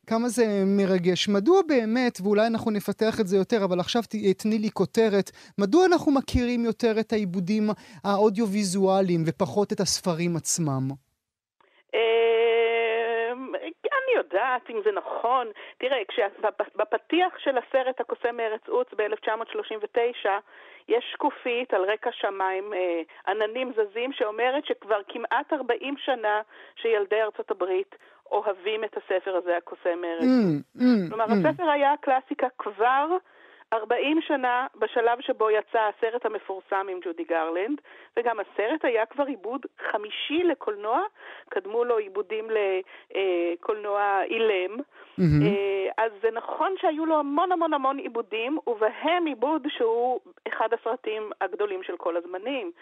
כמה 0.06 0.28
זה 0.28 0.44
מרגש. 0.66 1.28
מדוע 1.28 1.60
באמת, 1.68 2.14
ואולי 2.22 2.46
אנחנו 2.46 2.70
נפתח 2.70 3.20
את 3.20 3.26
זה 3.26 3.36
יותר, 3.36 3.64
אבל 3.64 3.80
עכשיו 3.80 4.02
תני 4.38 4.58
לי 4.58 4.70
כותרת, 4.70 5.30
מדוע 5.58 5.86
אנחנו 5.86 6.12
מכירים 6.12 6.64
יותר 6.64 7.00
את 7.00 7.12
העיבודים 7.12 7.64
האודיו-ויזואליים 8.04 9.22
ופחות 9.26 9.72
את 9.72 9.80
הספרים 9.80 10.36
עצמם? 10.36 10.84
אה, 11.94 13.32
אני 14.10 14.12
יודעת 14.16 14.70
אם 14.70 14.80
זה 14.84 14.90
נכון. 14.92 15.46
תראה, 15.78 15.98
בפתיח 16.76 17.38
של 17.38 17.58
הסרט 17.58 18.00
הקוסם 18.00 18.36
מארץ 18.36 18.68
עוץ 18.68 18.88
ב-1939, 18.96 20.28
יש 20.88 21.04
שקופית 21.12 21.74
על 21.74 21.84
רקע 21.84 22.10
שמיים, 22.12 22.74
אה, 22.74 23.02
עננים 23.26 23.72
זזים, 23.72 24.12
שאומרת 24.12 24.66
שכבר 24.66 25.00
כמעט 25.08 25.52
40 25.52 25.94
שנה 25.98 26.40
שילדי 26.76 27.22
ארצות 27.22 27.50
הברית 27.50 27.94
אוהבים 28.30 28.84
את 28.84 28.96
הספר 28.96 29.36
הזה, 29.36 29.56
הקוסם 29.56 30.04
עוץ. 30.04 30.24
Mm, 30.24 30.80
mm, 30.80 31.08
כלומר, 31.08 31.24
mm. 31.24 31.32
הספר 31.32 31.70
היה 31.70 31.94
קלאסיקה 32.00 32.46
כבר 32.58 33.16
40 33.72 34.20
שנה 34.20 34.66
בשלב 34.78 35.20
שבו 35.20 35.50
יצא 35.50 35.78
הסרט 35.78 36.26
המפורסם 36.26 36.86
עם 36.90 36.98
ג'ודי 37.04 37.24
גרלנד, 37.24 37.80
וגם 38.16 38.36
הסרט 38.40 38.84
היה 38.84 39.06
כבר 39.06 39.24
עיבוד 39.24 39.66
חמישי 39.90 40.42
לקולנוע, 40.44 41.00
קדמו 41.48 41.84
לו 41.84 41.98
עיבודים 41.98 42.48
לקולנוע 43.10 44.22
אילם. 44.24 44.76
מהמם. 45.18 45.42
אה, 45.42 46.04
אז 46.04 46.12
זה 46.22 46.28
נכון 46.32 46.74
שהיו 46.80 47.06
לו 47.06 47.18
המון 47.18 47.52
המון 47.52 47.74
המון 47.74 47.98
עיבודים, 47.98 48.58
ובהם 48.66 49.26
עיבוד 49.26 49.66
שהוא 49.68 50.20
אחד 50.48 50.68
הסרטים 50.72 51.30
הגדולים 51.40 51.82
של 51.82 51.96
כל 51.96 52.16
הזמנים, 52.16 52.66
אה, 52.66 52.72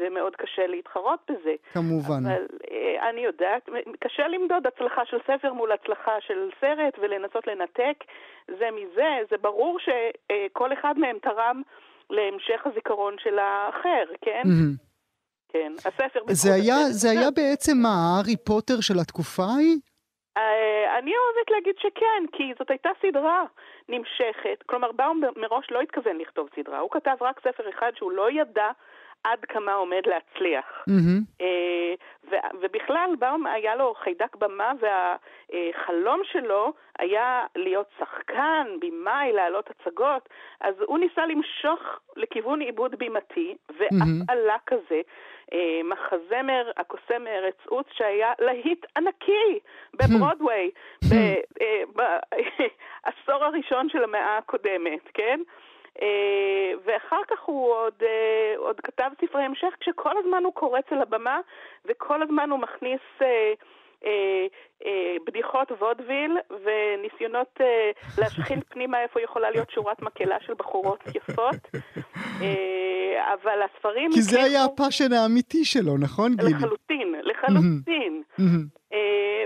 ומאוד 0.00 0.36
קשה 0.36 0.66
להתחרות 0.66 1.20
בזה. 1.30 1.54
כמובן. 1.72 2.26
אבל 2.26 2.46
אה, 2.70 3.08
אני 3.10 3.20
יודעת, 3.20 3.68
קשה 4.00 4.28
למדוד 4.28 4.66
הצלחה 4.66 5.02
של 5.04 5.18
ספר 5.26 5.52
מול 5.52 5.72
הצלחה 5.72 6.20
של 6.20 6.50
סרט 6.60 6.98
ולנסות 6.98 7.46
לנתק 7.46 8.04
זה 8.46 8.68
מזה. 8.72 9.18
זה 9.30 9.36
ברור 9.40 9.78
שכל 9.78 10.72
אחד 10.72 10.98
מהם 10.98 11.18
תרם 11.22 11.62
להמשך 12.10 12.66
הזיכרון 12.66 13.14
של 13.18 13.38
האחר, 13.38 14.04
כן? 14.20 14.42
מהמם. 14.44 14.74
כן. 15.52 15.72
הספר... 15.76 16.20
זה 16.26 16.54
היה, 16.54 16.74
הספר. 16.74 16.92
זה 16.92 17.10
היה 17.10 17.30
בעצם 17.30 17.76
מה, 17.82 17.88
הארי 17.88 18.36
פוטר 18.36 18.80
של 18.80 18.98
התקופה 19.00 19.42
ההיא? 19.42 19.78
אה, 20.36 20.98
אני 20.98 21.12
אוהבת 21.16 21.50
להגיד 21.50 21.74
שכן, 21.78 22.24
כי 22.32 22.52
זאת 22.58 22.70
הייתה 22.70 22.90
סדרה 23.02 23.44
נמשכת. 23.88 24.62
כלומר, 24.66 24.92
באום 24.92 25.20
מראש 25.36 25.66
לא 25.70 25.80
התכוון 25.80 26.18
לכתוב 26.18 26.48
סדרה, 26.56 26.78
הוא 26.78 26.90
כתב 26.90 27.16
רק 27.20 27.40
ספר 27.40 27.70
אחד 27.70 27.90
שהוא 27.94 28.12
לא 28.12 28.30
ידע 28.30 28.70
עד 29.24 29.44
כמה 29.44 29.72
עומד 29.72 30.02
להצליח. 30.06 30.84
אה, 31.40 31.94
ו- 32.30 32.56
ובכלל, 32.62 33.10
באום 33.18 33.46
היה 33.46 33.74
לו 33.74 33.94
חיידק 33.94 34.36
במה, 34.36 34.72
והחלום 34.80 36.20
שלו 36.24 36.72
היה 36.98 37.46
להיות 37.56 37.86
שחקן, 37.98 38.66
במאי, 38.80 39.32
להעלות 39.32 39.70
הצגות, 39.70 40.28
אז 40.60 40.74
הוא 40.86 40.98
ניסה 40.98 41.26
למשוך 41.26 41.80
לכיוון 42.16 42.60
עיבוד 42.60 42.94
בימתי, 42.94 43.56
ואף 43.78 43.92
מהמם. 43.92 44.22
עלה 44.28 44.56
כזה. 44.66 45.00
אה, 45.52 45.80
מחזמר 45.84 46.70
הקוסם 46.76 47.24
מארץ 47.24 47.56
עוץ 47.66 47.86
שהיה 47.92 48.32
להיט 48.38 48.86
ענקי 48.96 49.58
בברודוויי 49.94 50.70
בעשור 51.94 53.44
הראשון 53.44 53.88
של 53.88 54.04
המאה 54.04 54.38
הקודמת, 54.38 55.08
כן? 55.14 55.40
אה, 56.02 56.06
ואחר 56.84 57.20
כך 57.30 57.40
הוא 57.44 57.72
עוד, 57.74 57.94
אה, 58.02 58.54
עוד 58.56 58.80
כתב 58.80 59.10
ספרי 59.24 59.42
המשך 59.42 59.74
כשכל 59.80 60.12
הזמן 60.18 60.44
הוא 60.44 60.54
קורץ 60.54 60.84
על 60.90 61.02
הבמה 61.02 61.40
וכל 61.84 62.22
הזמן 62.22 62.50
הוא 62.50 62.58
מכניס 62.58 63.00
אה, 63.22 63.52
אה, 64.04 64.46
אה, 64.86 65.16
בדיחות 65.26 65.72
וודוויל 65.72 66.36
וניסיונות 66.64 67.48
אה, 67.60 67.90
להשחיל 68.18 68.58
פנימה 68.72 69.02
איפה 69.02 69.20
יכולה 69.20 69.50
להיות 69.50 69.70
שורת 69.70 70.02
מקהלה 70.02 70.36
של 70.46 70.54
בחורות 70.54 71.00
יפות. 71.14 71.82
אה, 72.42 73.34
אבל 73.34 73.62
הספרים... 73.62 74.10
כי 74.12 74.22
זה 74.22 74.36
הצליחו- 74.36 74.46
היה 74.50 74.64
הפאשן 74.64 75.12
האמיתי 75.12 75.64
שלו, 75.64 75.98
נכון, 76.00 76.32
גילי? 76.36 76.52
לחלוטין, 76.52 77.14
לחלוטין. 77.22 78.22
אה, 78.92 78.98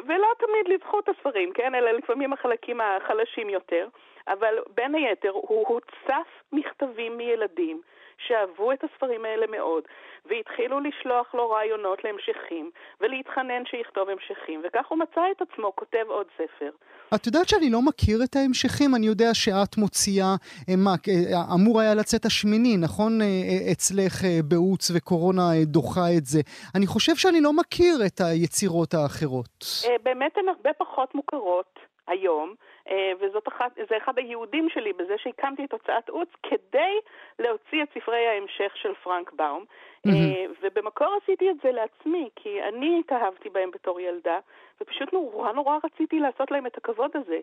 ולא 0.06 0.28
תמיד 0.38 0.74
לזכות 0.78 1.08
הספרים, 1.08 1.52
כן? 1.54 1.74
אלא 1.74 1.90
לפעמים 1.90 2.32
החלקים 2.32 2.80
החלשים 2.80 3.50
יותר. 3.50 3.88
אבל 4.28 4.54
בין 4.74 4.94
היתר 4.94 5.30
הוא 5.30 5.68
הוצף 5.68 6.28
מכתבים 6.52 7.16
מילדים 7.16 7.80
שאהבו 8.18 8.72
את 8.72 8.84
הספרים 8.84 9.24
האלה 9.24 9.46
מאוד, 9.46 9.84
והתחילו 10.24 10.80
לשלוח 10.80 11.34
לו 11.34 11.50
רעיונות 11.50 12.04
להמשכים, 12.04 12.70
ולהתחנן 13.00 13.62
שיכתוב 13.66 14.08
המשכים, 14.08 14.62
וכך 14.64 14.86
הוא 14.88 14.98
מצא 14.98 15.20
את 15.30 15.42
עצמו 15.42 15.72
כותב 15.76 16.04
עוד 16.08 16.26
ספר. 16.34 16.70
את 17.14 17.26
יודעת 17.26 17.48
שאני 17.48 17.70
לא 17.70 17.82
מכיר 17.82 18.18
את 18.24 18.36
ההמשכים? 18.36 18.94
אני 18.94 19.06
יודע 19.06 19.34
שאת 19.34 19.76
מוציאה, 19.78 20.34
אה, 20.68 20.76
מה, 20.76 20.94
אה, 21.08 21.54
אמור 21.54 21.80
היה 21.80 21.94
לצאת 21.94 22.24
השמיני, 22.24 22.76
נכון? 22.76 23.12
אה, 23.22 23.72
אצלך 23.72 24.14
באוץ 24.48 24.90
וקורונה 24.96 25.42
דוחה 25.62 26.06
את 26.18 26.24
זה. 26.24 26.40
אני 26.74 26.86
חושב 26.86 27.16
שאני 27.16 27.40
לא 27.40 27.52
מכיר 27.52 27.94
את 28.06 28.20
היצירות 28.20 28.94
האחרות. 28.94 29.64
באמת 30.02 30.38
הן 30.38 30.48
הרבה 30.48 30.70
פחות 30.72 31.14
מוכרות 31.14 31.78
היום, 32.06 32.54
אה, 32.90 33.12
וזאת 33.20 33.48
אחת, 33.48 33.72
זה 33.88 33.96
אחד 33.96 34.18
הייעודים 34.18 34.68
שלי 34.68 34.92
בזה 34.92 35.14
שהקמתי 35.16 35.64
את 35.64 35.72
הוצאת 35.72 36.08
עוץ 36.08 36.28
כדי 36.42 36.94
להוציא 37.38 37.82
את 37.82 37.88
ספרי 37.94 38.26
ההמשך 38.26 38.76
של 38.76 38.94
פרנק 39.04 39.32
באום. 39.32 39.64
אה, 40.06 40.44
ובמקור 40.62 41.18
עשיתי 41.22 41.50
את 41.50 41.56
זה 41.62 41.70
לעצמי, 41.72 42.28
כי 42.36 42.62
אני 42.62 43.00
התאהבתי 43.00 43.48
בהם 43.48 43.70
בתור 43.70 44.00
ילדה, 44.00 44.38
ופשוט 44.80 45.12
נורא 45.12 45.52
נורא 45.52 45.78
רציתי 45.84 46.20
לעשות 46.20 46.50
להם 46.50 46.66
את 46.66 46.76
הכבוד 46.78 47.10
הזה. 47.14 47.38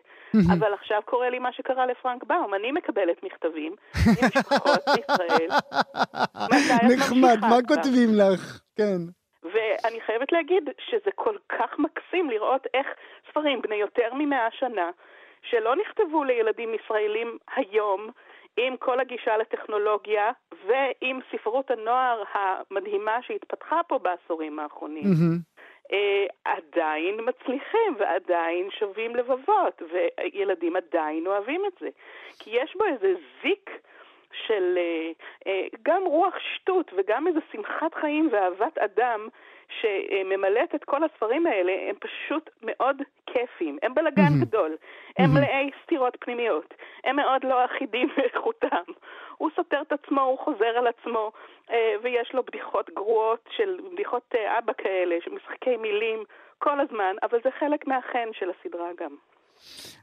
אבל 0.54 0.74
עכשיו 0.74 1.00
קורה 1.04 1.30
לי 1.30 1.38
מה 1.38 1.52
שקרה 1.52 1.86
לפרנק 1.86 2.24
באום, 2.24 2.54
אני 2.54 2.72
מקבלת 2.72 3.22
מכתבים 3.22 3.74
ממשפחות 4.06 4.80
בישראל. 4.94 5.48
נחמד, 6.94 7.38
מה? 7.40 7.56
כותבים 7.68 8.08
לך? 8.14 8.60
כן. 8.76 8.98
ואני 9.42 10.00
חייבת 10.00 10.32
להגיד 10.32 10.70
שזה 10.78 11.10
כל 11.14 11.36
כך 11.48 11.78
מקסים 11.78 12.30
לראות 12.30 12.66
איך 12.74 12.86
ספרים 13.30 13.62
בני 13.62 13.74
יותר 13.74 14.14
ממאה 14.14 14.48
שנה, 14.50 14.90
שלא 15.42 15.76
נכתבו 15.76 16.24
לילדים 16.24 16.74
ישראלים 16.74 17.38
היום, 17.56 18.10
עם 18.56 18.76
כל 18.76 19.00
הגישה 19.00 19.36
לטכנולוגיה 19.36 20.30
ועם 20.66 21.20
ספרות 21.32 21.70
הנוער 21.70 22.22
המדהימה 22.32 23.22
שהתפתחה 23.22 23.80
פה 23.88 23.98
בעשורים 23.98 24.58
האחרונים. 24.58 25.04
אה, 25.92 26.26
עדיין 26.44 27.16
מצליחים 27.20 27.96
ועדיין 27.98 28.68
שווים 28.70 29.16
לבבות, 29.16 29.82
וילדים 29.92 30.76
עדיין 30.76 31.26
אוהבים 31.26 31.62
את 31.66 31.72
זה. 31.80 31.88
כי 32.38 32.50
יש 32.52 32.76
בו 32.76 32.84
איזה 32.84 33.14
זיק 33.42 33.70
של 34.46 34.78
אה, 34.78 35.10
אה, 35.46 35.66
גם 35.82 36.02
רוח 36.06 36.34
שטות 36.38 36.90
וגם 36.96 37.26
איזו 37.26 37.40
שמחת 37.52 37.94
חיים 37.94 38.28
ואהבת 38.32 38.78
אדם 38.78 39.28
שממלאת 39.80 40.74
את 40.74 40.84
כל 40.84 41.04
הספרים 41.04 41.46
האלה, 41.46 41.72
הם 41.88 41.94
פשוט 42.00 42.50
מאוד 42.62 43.02
כיפיים, 43.26 43.78
הם 43.82 43.94
בלאגן 43.94 44.22
מהמם. 44.22 44.40
גדול, 44.40 44.76
הם. 45.18 45.30
מלאי 45.34 45.70
סתירות 45.84 46.16
פנימיות, 46.20 46.74
הם 47.04 47.16
מאוד 47.16 47.44
לא 47.44 47.64
אחידים 47.64 48.08
באיכותם. 48.16 48.92
הוא 49.36 49.50
סותר 49.56 49.82
את 49.82 49.92
עצמו, 49.92 50.20
הוא 50.20 50.38
חוזר 50.38 50.78
על 50.78 50.86
עצמו, 50.86 51.32
אה, 51.70 51.94
ויש 52.02 52.34
לו 52.34 52.42
בדיחות 52.42 52.90
גרועות 52.90 53.48
של 53.56 53.80
בדיחות 53.92 54.34
אה, 54.34 54.58
אבא 54.58 54.72
כאלה, 54.72 55.16
של 55.24 55.30
משחקי 55.30 55.76
מילים 55.76 56.24
כל 56.58 56.80
הזמן, 56.80 57.16
אבל 57.22 57.38
זה 57.44 57.50
חלק 57.50 57.86
מהחן 57.86 58.28
של 58.32 58.50
הסדרה 58.50 58.88
גם. 58.96 59.16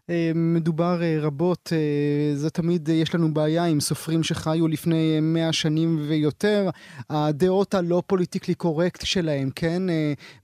אה, 0.10 0.32
מדובר 0.36 0.97
אה, 1.01 1.18
רבות, 1.28 1.70
אה, 1.74 2.32
זה 2.34 2.49
תמיד 2.49 2.89
יש 2.89 3.16
לנו 3.16 3.28
בעיה 3.34 3.66
עם 3.66 3.80
סופרים 3.80 4.24
שחיו 4.24 4.68
לפני 4.68 5.16
אה, 5.16 5.20
מאה 5.22 5.53
שנים 5.53 5.89
ויותר, 6.10 6.62
הדעות 7.10 7.74
הלא 7.74 8.01
פוליטיקלי 8.07 8.55
קורקט 8.55 9.01
שלהם, 9.05 9.49
כן? 9.55 9.82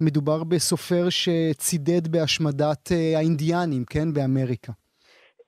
מדובר 0.01 0.43
בסופר 0.43 1.05
שצידד 1.09 2.07
בהשמדת 2.11 2.85
האינדיאנים, 3.15 3.83
כן? 3.89 4.07
באמריקה. 4.13 4.71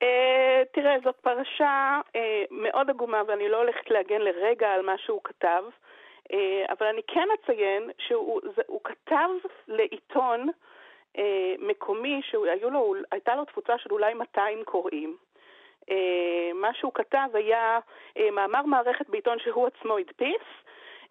אה, 0.04 0.62
תראה, 0.74 0.96
זאת 1.04 1.16
פרשה 1.16 2.00
מאוד 2.52 2.90
עגומה, 2.90 3.22
ואני 3.28 3.50
לא 3.50 3.58
הולכת 3.58 3.92
להגן 3.92 4.22
לרגע 4.22 4.68
על 4.68 4.82
מה 4.86 4.96
שהוא 5.06 5.22
כתב, 5.24 5.64
אבל 6.70 6.88
אני 6.94 7.02
כן 7.08 7.28
אציין 7.36 7.84
שהוא 7.98 8.82
כתב 8.84 9.30
לעיתון 9.68 10.50
מקומי 11.60 12.22
שהייתה 12.24 13.36
לו 13.36 13.46
תפוצה 13.46 13.78
של 13.78 13.92
אולי 13.92 14.14
200 14.14 14.64
קוראים. 14.64 15.18
אה, 15.90 16.52
מה 16.54 16.74
שהוא 16.74 16.92
כתב 16.96 17.28
היה 17.34 17.80
אה, 18.18 18.32
מאמר 18.32 18.66
מערכת 18.66 19.10
בעיתון 19.10 19.40
שהוא 19.40 19.68
עצמו 19.68 19.98
הדפיס, 19.98 20.42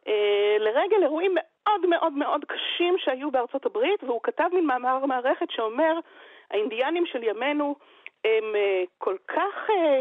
אה, 0.09 0.57
לרגל 0.59 1.02
אירועים 1.02 1.34
מאוד 1.34 1.86
מאוד 1.86 2.12
מאוד 2.12 2.44
קשים 2.44 2.98
שהיו 2.98 3.30
בארצות 3.30 3.66
הברית, 3.66 4.04
והוא 4.04 4.20
כתב 4.22 4.48
מין 4.52 4.66
מאמר 4.66 5.07
מערכת 5.07 5.50
שאומר, 5.50 5.98
האינדיאנים 6.50 7.07
של 7.07 7.22
ימינו 7.22 7.74
הם 8.24 8.57
אה, 8.57 8.84
כל 8.98 9.16
כך 9.28 9.70
אה, 9.70 10.00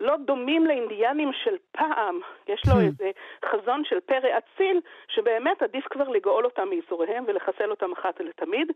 לא 0.00 0.16
דומים 0.16 0.66
לאינדיאנים 0.66 1.30
של 1.44 1.56
פעם. 1.72 2.20
יש 2.48 2.62
לו 2.66 2.72
Hmm. 2.72 2.84
איזה 2.84 3.10
חזון 3.44 3.84
של 3.84 4.00
פרא 4.00 4.38
אציל, 4.38 4.80
שבאמת 5.08 5.62
עדיף 5.62 5.84
כבר 5.90 6.08
לגאול 6.08 6.44
אותם 6.44 6.68
מייסוריהם 6.68 7.24
ולחסל 7.26 7.70
אותם 7.70 7.92
אחת 7.92 8.20
ולתמיד. 8.20 8.72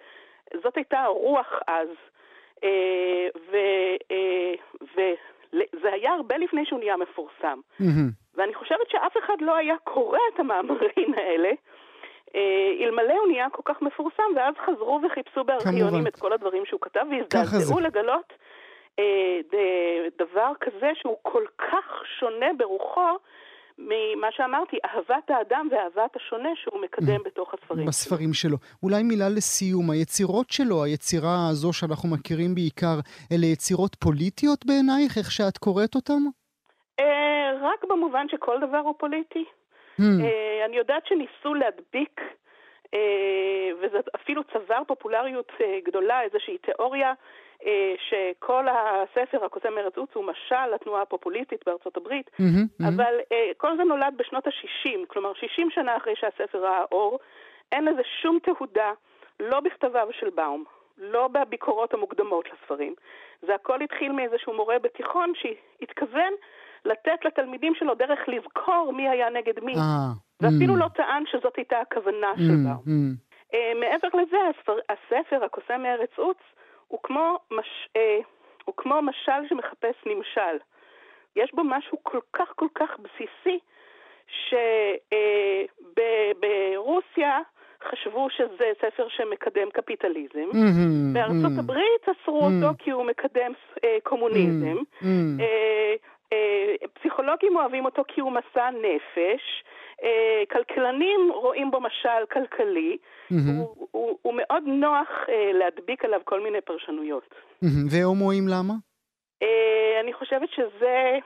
זאת 0.63 0.77
הייתה 0.77 1.01
הרוח 1.01 1.53
אז. 1.67 1.89
אה, 2.65 3.29
ו- 3.51 3.97
אה, 4.11 4.55
וזה 4.83 5.93
היה 5.93 6.13
הרבה 6.13 6.37
לפני 6.37 6.67
שהוא 6.67 6.79
נהיה 6.79 6.97
מפורסם. 6.97 7.61
ואני 8.35 8.55
חושבת 8.55 8.91
שאף 8.91 9.17
אחד 9.25 9.35
לא 9.41 9.57
היה 9.57 9.75
קורא 9.85 10.19
את 10.35 10.41
המאמרים 10.41 11.15
האלה, 11.19 11.51
אה, 12.35 12.73
אלמלא 12.81 13.13
הוא 13.13 13.27
נהיה 13.27 13.51
כל 13.51 13.63
כך 13.65 13.83
מפורסם, 13.83 14.23
ואז 14.37 14.55
חזרו 14.67 15.01
וחיפשו 15.07 15.45
בארכיונים. 15.45 16.07
את 16.07 16.17
כל 16.17 16.33
הדברים 16.33 16.65
שהוא 16.67 16.81
כתב, 16.81 17.07
והזדעזעו. 17.11 17.81
לגלות 17.81 18.33
אה, 18.99 19.41
דבר 20.19 20.53
כזה 20.61 20.91
שהוא 20.95 21.17
כל 21.23 21.45
כך 21.59 22.03
שונה 22.19 22.47
ברוחו 22.57 23.17
ממה 23.79 24.27
שאמרתי, 24.31 24.77
אהבת 24.85 25.31
האדם 25.31 25.69
ואהבת 25.71 26.17
השונה 26.17 26.49
שהוא 26.55 26.81
מקדם 26.81 27.23
בתוך 27.25 27.55
הספרים. 27.55 27.87
בספרים 27.87 28.33
שלו. 28.33 28.57
אולי 28.83 29.03
מילה 29.03 29.29
לסיום, 29.37 29.91
היצירות 29.91 30.51
שלו, 30.51 30.85
היצירה 30.85 31.49
הזו 31.51 31.73
שאנחנו 31.73 32.09
מכירים 32.09 32.55
בעיקר, 32.55 32.97
אלה 33.33 33.47
יצירות 33.47 33.95
פוליטיות 33.95 34.67
בעינייך, 34.67 35.19
איך 35.19 35.31
שאת 35.31 35.59
קוראת 35.59 35.95
אותן? 35.95 36.23
אה, 37.01 37.53
רק 37.63 37.85
במובן 37.89 38.27
שכל 38.29 38.57
דבר 38.61 38.79
הוא 38.79 38.95
פוליטי. 38.99 39.45
Hmm. 40.01 40.03
אה, 40.25 40.65
אני 40.67 40.77
יודעת 40.77 41.07
שניסו 41.07 41.55
להדביק, 41.55 42.21
אה, 42.95 43.69
וזה 43.81 43.99
אפילו 44.17 44.43
צבר 44.45 44.83
פופולריות 44.87 45.53
גדולה, 45.85 46.23
איזושהי 46.23 46.59
תיאוריה 46.59 47.13
שכל 48.09 48.67
הספר, 48.69 49.45
הקוסם 49.45 49.79
ארץ 49.79 49.97
עוץ, 49.97 50.11
הוא 50.15 50.25
משל 50.25 50.67
לתנועה 50.75 51.03
הפופוליסטית 51.03 51.61
בארצות 51.67 51.97
הברית, 51.97 52.31
מהמם. 52.39 52.95
אבל 52.95 53.15
אה, 53.33 53.51
כל 53.57 53.77
זה 53.77 53.85
נולד 53.85 54.15
בשנות 54.17 54.47
ה-60, 54.47 55.07
כלומר 55.09 55.35
60 55.35 55.71
שנה 55.71 55.97
אחרי 55.97 56.15
שהספר 56.17 56.59
ראה 56.59 56.85
אור, 56.93 57.19
אין 57.73 57.85
לזה 57.85 58.03
שום 58.23 58.39
תהודה, 58.43 58.93
לא 59.41 59.61
בכתביו 59.61 60.09
של 60.21 60.31
באום, 60.31 60.65
לא 60.99 61.29
בביקורות 61.29 61.95
המוקדמות 61.95 62.49
לספרים. 62.53 62.95
זה 63.43 63.55
הכל 63.55 63.83
התחיל 63.83 64.13
מאיזשהו 64.13 64.57
מורה 64.57 64.79
בתיכון 64.79 65.33
שהתכוון 65.35 66.33
לתת 66.85 67.25
לתלמידים 67.25 67.75
שלו 67.75 67.95
דרך 67.95 68.19
לזכור 68.29 68.93
מי 68.93 69.09
היה 69.09 69.31
נגד 69.31 69.65
מי. 69.65 69.75
אה, 69.75 70.13
ואפילו 70.41 70.75
hmm, 70.75 70.79
לא 70.79 70.89
טען 70.89 71.25
שזאת 71.27 71.57
הייתה 71.57 71.81
הכוונה 71.81 72.33
של 72.37 72.43
hmm, 72.43 72.69
באום. 72.69 72.83
hmm. 72.87 73.55
אה, 73.55 73.73
מעבר 73.81 74.09
לזה, 74.15 74.37
הספר, 74.51 74.79
הספר, 74.89 75.45
הקוסם 75.45 75.83
מארץ 75.83 76.11
עוץ, 76.17 76.39
הוא 76.89 77.01
כמו, 77.03 77.39
מש, 77.51 77.89
אה, 77.97 78.19
הוא 78.65 78.75
כמו 78.77 79.03
משל 79.03 79.49
שמחפש 79.49 79.95
נמשל. 80.07 80.57
יש 81.37 81.55
בו 81.55 81.65
משהו 81.65 81.99
כל 82.03 82.19
כך 82.33 82.53
כל 82.57 82.69
כך 82.75 82.99
בסיסי, 82.99 83.59
שברוסיה 86.77 87.41
חשבו 87.91 88.31
שזה 88.31 88.73
ספר 88.81 89.09
שמקדם 89.09 89.71
קפיטליזם. 89.71 90.49
מהמם, 90.53 91.13
בארצות 91.15 91.43
מהמם. 91.43 91.59
הברית 91.59 92.09
אסרו 92.09 92.41
אותו 92.41 92.79
כי 92.79 92.91
הוא 92.91 93.05
מקדם 93.05 93.53
אה, 93.85 93.97
קומוניזם. 94.03 94.77
מהמם. 95.01 95.41
אה, 95.41 95.95
אה, 96.33 96.75
פסיכולוגים 96.95 97.57
אוהבים 97.57 97.85
אותו 97.85 98.03
כי 98.09 98.21
הוא 98.21 98.33
מסע 98.33 98.71
נפש. 98.71 99.65
אה, 100.05 100.43
כלכלנים 100.53 101.31
רואים 101.35 101.71
בו 101.71 101.81
משל 101.81 102.27
כלכלי. 102.33 102.97
מהמם. 103.31 103.59
הוא, 103.59 103.89
הוא, 103.91 104.19
הוא 104.23 104.35
מאוד 104.37 104.63
נוח 104.67 105.09
אה, 105.29 105.53
להדביק 105.53 106.05
עליו 106.05 106.21
כל 106.25 106.41
מיני 106.41 106.61
פרשנויות. 106.61 107.35
מהמם. 107.63 107.87
והומואים 107.91 108.49
למה? 108.49 108.75
אה, 109.43 110.01
אני 110.01 110.13
חושבת 110.13 110.49
שזה 110.51 111.19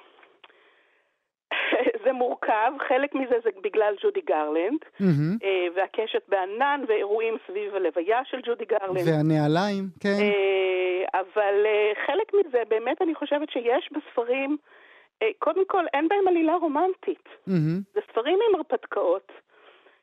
זה 2.04 2.12
מורכב, 2.12 2.72
חלק 2.88 3.14
מזה 3.14 3.34
זה 3.44 3.50
בגלל 3.62 3.94
ג'ודי 4.02 4.20
גרלנד. 4.20 4.78
אה, 5.42 5.66
והקשת 5.76 6.22
בענן 6.28 6.80
ואירועים 6.88 7.36
סביב 7.46 7.74
הלוויה 7.74 8.20
של 8.24 8.40
ג'ודי 8.46 8.64
גרלנד. 8.64 9.08
והנעליים, 9.08 9.84
כן. 10.00 10.18
אה, 10.20 11.20
אבל 11.20 11.66
אה, 11.66 11.92
חלק 12.06 12.32
מזה, 12.34 12.62
באמת 12.68 13.02
אני 13.02 13.14
חושבת 13.14 13.50
שיש 13.50 13.90
בספרים, 13.92 14.56
קודם 15.38 15.64
כל 15.66 15.84
אין 15.94 16.08
בהם 16.08 16.28
עלילה 16.28 16.56
רומנטית. 16.56 17.28
מהמם. 17.46 17.80
זה 17.94 18.00
ספרים 18.10 18.38
עם 18.48 18.54
הרפתקאות, 18.54 19.32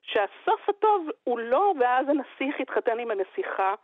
שהסוף 0.02 0.70
הטוב 0.70 1.10
הוא 1.24 1.40
לא, 1.40 1.74
ואז 1.80 2.06
הנסיך 2.10 2.60
התחתן 2.60 3.00
עם 3.00 3.12
הנסיכה, 3.12 3.76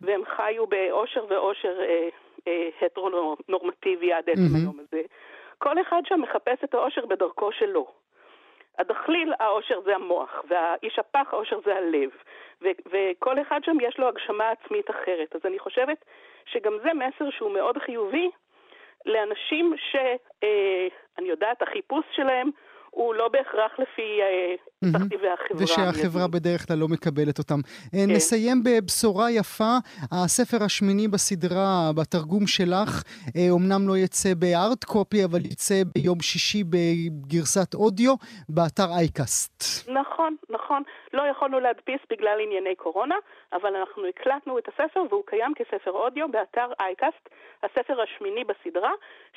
והם 0.00 0.22
חיו 0.24 0.66
באושר 0.66 1.24
ואושר 1.28 1.80
אה, 1.80 2.08
אה, 2.48 2.68
הטרונורמטיבי 2.86 4.12
עד 4.12 4.30
עצם 4.30 4.40
מהמם. 4.40 4.56
היום 4.56 4.80
הזה. 4.80 5.02
כל 5.58 5.80
אחד 5.80 6.02
שם 6.06 6.20
מחפש 6.20 6.64
את 6.64 6.74
האושר 6.74 7.06
בדרכו 7.06 7.52
שלו. 7.52 7.86
הדחליל, 8.78 9.32
האושר 9.40 9.80
זה 9.84 9.94
המוח, 9.94 10.44
והאיש 10.48 10.98
הפח, 10.98 11.28
האושר 11.32 11.58
זה 11.64 11.76
הלב. 11.76 12.10
ו- 12.62 12.80
וכל 12.90 13.40
אחד 13.40 13.60
שם 13.64 13.76
יש 13.80 13.98
לו 13.98 14.08
הגשמה 14.08 14.50
עצמית 14.50 14.90
אחרת. 14.90 15.36
אז 15.36 15.40
אני 15.44 15.58
חושבת 15.58 16.04
שגם 16.46 16.72
זה 16.82 16.90
מסר 16.94 17.30
שהוא 17.30 17.50
מאוד 17.50 17.78
חיובי 17.78 18.30
לאנשים 19.06 19.74
שאני 19.90 21.28
יודעת, 21.28 21.62
החיפוש 21.62 22.04
שלהם 22.16 22.50
הוא 22.90 23.14
לא 23.14 23.28
בהכרח 23.28 23.72
לפי 23.78 24.20
אה. 24.22 24.54
תכתיבי 24.92 25.28
החברה. 25.28 25.64
ושהחברה. 25.64 26.28
בדרך 26.28 26.66
כלל 26.66 26.76
לא 26.76 26.88
מקבלת 26.88 27.38
אותם. 27.38 27.60
אה, 27.64 28.06
כן. 28.06 28.12
נסיים 28.14 28.56
בבשורה 28.64 29.30
יפה, 29.30 29.74
הספר 30.12 30.64
השמיני 30.64 31.08
בסדרה, 31.08 31.90
בתרגום 31.96 32.46
שלך, 32.46 33.02
אה, 33.36 33.50
אומנם 33.50 33.88
לא 33.88 33.96
יצא 33.96 34.34
בארט 34.34 34.84
קופי, 34.84 35.24
אבל 35.24 35.38
יצא 35.38 35.74
ביום 35.94 36.20
שישי 36.20 36.64
בגרסת 36.64 37.74
אודיו, 37.74 38.14
באתר 38.48 38.88
אייקאסט. 38.98 39.88
נכון, 39.88 40.36
נכון. 40.50 40.82
לא 41.12 41.22
יכולנו 41.30 41.60
להדפיס 41.60 42.00
בגלל 42.10 42.38
ענייני 42.44 42.74
קורונה, 42.76 43.14
אבל 43.52 43.76
אנחנו 43.76 44.06
הקלטנו 44.06 44.58
את 44.58 44.68
הספר 44.68 45.02
והוא 45.10 45.22
קיים 45.26 45.52
כספר 45.54 45.90
אודיו 45.90 46.28
באתר 46.28 46.72
iCast, 46.80 47.28
הספר 47.62 48.00
השמיני 48.00 48.44
בסדרה, 48.44 48.92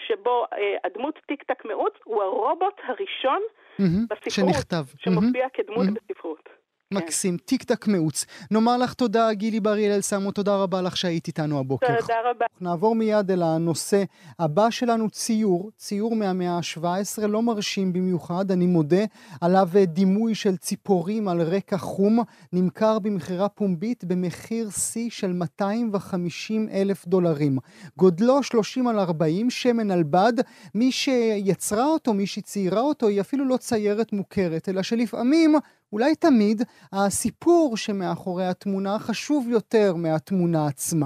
שבו 0.08 0.46
אה, 0.54 0.76
הדמות 0.84 1.20
טיק 1.28 1.44
טק 1.44 1.66
מעוץ 1.66 1.94
הוא 2.04 2.24
הרובוט 2.24 2.82
הראשון 2.88 3.42
מהמם, 3.80 4.06
בספרות, 4.10 4.32
שנכתב. 4.32 4.84
שמופיע 4.98 5.32
מהמם, 5.32 5.50
כדמות 5.54 5.78
מהמם. 5.78 5.94
בספרות. 5.94 6.63
כן. 6.90 6.98
מקסים, 6.98 7.38
טיק 7.38 7.64
טק 7.64 7.88
מעוץ. 7.88 8.26
נאמר 8.52 8.78
לך 8.78 8.94
תודה, 8.94 9.34
גילי 9.34 9.60
בר 9.60 9.74
הלל 9.74 10.02
סמו, 10.02 10.32
תודה 10.32 10.56
רבה 10.56 10.82
לך 10.82 10.98
שהיית 10.98 11.28
איתנו 11.28 11.60
הבוקר. 11.60 12.02
תודה 12.02 12.16
רבה. 12.32 12.46
נעבור 12.62 12.96
מיד 12.96 13.32
אל 13.32 13.44
הנושא 13.44 14.04
הבא 14.40 14.70
שלנו, 14.70 15.10
ציור, 15.10 15.72
ציור 15.78 16.16
מהמאה 16.16 16.58
ה-17, 16.58 17.28
לא 17.28 17.42
מרשים 17.42 17.94
במיוחד, 17.94 18.52
אני 18.52 18.66
מודה, 18.66 19.04
עליו 19.42 19.70
דימוי 19.88 20.36
של 20.36 20.58
ציפורים 20.58 21.28
על 21.28 21.42
רקע 21.42 21.78
חום, 21.78 22.20
נמכר 22.54 23.00
במכירה 23.00 23.50
פומבית 23.50 24.04
במחיר 24.04 24.70
שיא 24.70 25.10
של 25.10 25.34
250 25.34 26.70
אלף 26.72 27.08
דולרים. 27.08 27.58
גודלו 27.98 28.44
30 28.44 28.88
על 28.88 29.00
40, 29.00 29.50
שמן 29.50 29.92
על 29.92 30.04
בד, 30.04 30.34
מי 30.76 30.92
שיצרה 30.92 31.86
אותו, 31.86 32.14
מי 32.14 32.28
שציירה 32.28 32.82
אותו, 32.82 33.08
היא 33.08 33.22
אפילו 33.22 33.46
לא 33.46 33.58
ציירת 33.58 34.14
מוכרת, 34.14 34.70
אלא 34.70 34.84
שלפעמים 34.84 35.56
אולי 35.94 36.16
תמיד 36.16 36.58
הסיפור 36.94 37.78
שמאחורי 37.78 38.46
התמונה 38.52 38.94
חשוב 39.00 39.42
יותר 39.52 39.90
מהתמונה 40.04 40.68
עצמה. 40.68 41.06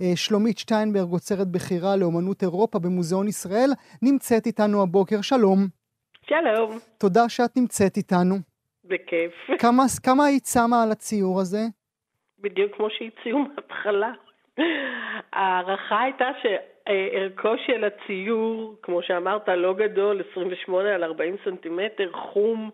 אה, 0.00 0.16
שלומית 0.16 0.58
שטיינברג, 0.58 1.10
עוצרת 1.10 1.48
בכירה 1.54 1.96
לאומנות 2.00 2.42
אירופה 2.42 2.78
במוזיאון 2.78 3.28
ישראל, 3.28 3.70
נמצאת 4.02 4.46
איתנו 4.46 4.82
הבוקר. 4.82 5.20
שלום. 5.22 5.58
שלום. 6.28 6.70
תודה 7.00 7.28
שאת 7.28 7.56
נמצאת 7.56 7.96
איתנו. 7.96 8.34
בכיף. 8.84 9.34
כמה, 9.58 9.82
כמה 10.04 10.24
היית 10.24 10.46
שמה 10.54 10.82
על 10.82 10.90
הציור 10.92 11.40
הזה? 11.40 11.62
בדיוק 12.38 12.76
כמו 12.76 12.88
שהציעו 12.90 13.38
מההתחלה. 13.38 14.12
ההערכה 15.32 16.00
הייתה 16.00 16.28
שערכו 16.42 17.54
של 17.66 17.84
הציור, 17.84 18.76
כמו 18.82 19.02
שאמרת, 19.02 19.48
לא 19.48 19.74
גדול, 19.74 20.22
28 20.32 20.94
על 20.94 21.04
40 21.04 21.36
סנטימטר, 21.44 22.10
חום. 22.12 22.70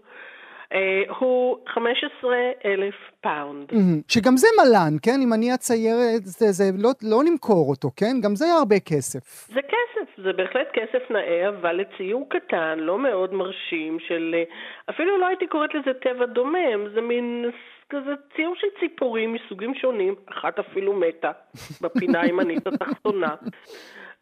אה, 0.74 1.02
הוא 1.18 1.58
15 1.66 2.36
אלף 2.64 2.94
פאונד. 3.20 3.72
שגם 4.08 4.36
זה 4.36 4.46
מלא, 4.60 4.96
כן? 5.02 5.20
אם 5.22 5.32
אני 5.32 5.54
אצייר 5.54 5.96
את 6.16 6.24
זה, 6.24 6.46
זה 6.52 6.64
לא, 6.78 6.90
לא 7.02 7.24
נמכור 7.24 7.70
אותו, 7.70 7.90
כן? 7.96 8.20
גם 8.22 8.34
זה 8.34 8.44
הרבה 8.58 8.80
כסף. 8.80 9.48
זה 9.54 9.60
כסף, 9.62 10.24
זה 10.24 10.32
בהחלט 10.32 10.68
כסף 10.72 11.10
נאה, 11.10 11.48
אבל 11.48 11.72
לציור 11.72 12.26
קטן, 12.28 12.78
לא 12.78 12.98
מאוד 12.98 13.34
מרשים, 13.34 13.98
של... 14.00 14.34
אה, 14.34 14.42
אפילו 14.90 15.18
לא 15.18 15.26
הייתי 15.26 15.46
קוראת 15.46 15.74
לזה 15.74 15.94
טבע 15.94 16.26
דומם, 16.26 16.88
זה 16.94 17.00
מין 17.00 17.50
כזה 17.88 18.12
ציור 18.36 18.54
של 18.56 18.66
ציפורים 18.80 19.32
מסוגים 19.32 19.74
שונים, 19.74 20.14
אחת 20.30 20.58
אפילו 20.58 20.92
מתה, 20.92 21.30
בפינה 21.82 22.20
הימנית 22.20 22.66
התחתונה. 22.66 23.34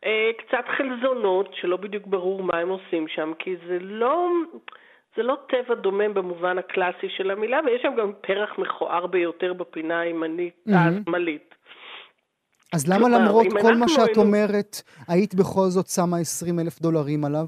אה, 0.04 0.30
קצת 0.38 0.64
חלזונות, 0.76 1.54
שלא 1.54 1.76
בדיוק 1.76 2.06
ברור 2.06 2.42
מה 2.42 2.58
הם 2.58 2.68
עושים 2.68 3.08
שם, 3.08 3.32
כי 3.38 3.56
זה 3.66 3.78
לא... 3.80 4.28
זה 5.16 5.22
לא 5.22 5.36
טבע 5.48 5.74
דומם 5.74 6.14
במובן 6.14 6.58
הקלאסי 6.58 7.08
של 7.16 7.30
המילה, 7.30 7.60
ויש 7.66 7.82
שם 7.82 7.92
גם 7.98 8.12
פרח 8.20 8.58
מכוער 8.58 9.06
ביותר 9.06 9.52
בפינה 9.52 10.00
הימנית, 10.00 10.54
mm-hmm. 10.68 10.72
השמאלית. 10.76 11.54
אז 12.72 12.88
למה 12.88 12.98
כלומר, 12.98 13.18
למרות 13.18 13.46
כל 13.62 13.74
מה 13.74 13.88
שאת 13.88 14.08
היינו... 14.08 14.22
אומרת, 14.22 14.82
היית 15.08 15.34
בכל 15.34 15.66
זאת 15.68 15.86
שמה 15.86 16.16
20 16.18 16.58
אלף 16.58 16.80
דולרים 16.80 17.24
עליו? 17.24 17.46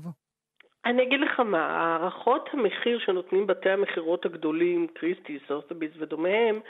אני 0.86 1.02
אגיד 1.02 1.20
לך 1.20 1.40
מה, 1.40 1.66
הערכות 1.66 2.48
המחיר 2.52 2.98
שנותנים 2.98 3.46
בתי 3.46 3.70
המכירות 3.70 4.26
הגדולים, 4.26 4.86
קריסטי, 4.94 5.38
סוסטביס 5.48 5.90
ודומיהם, 5.98 6.60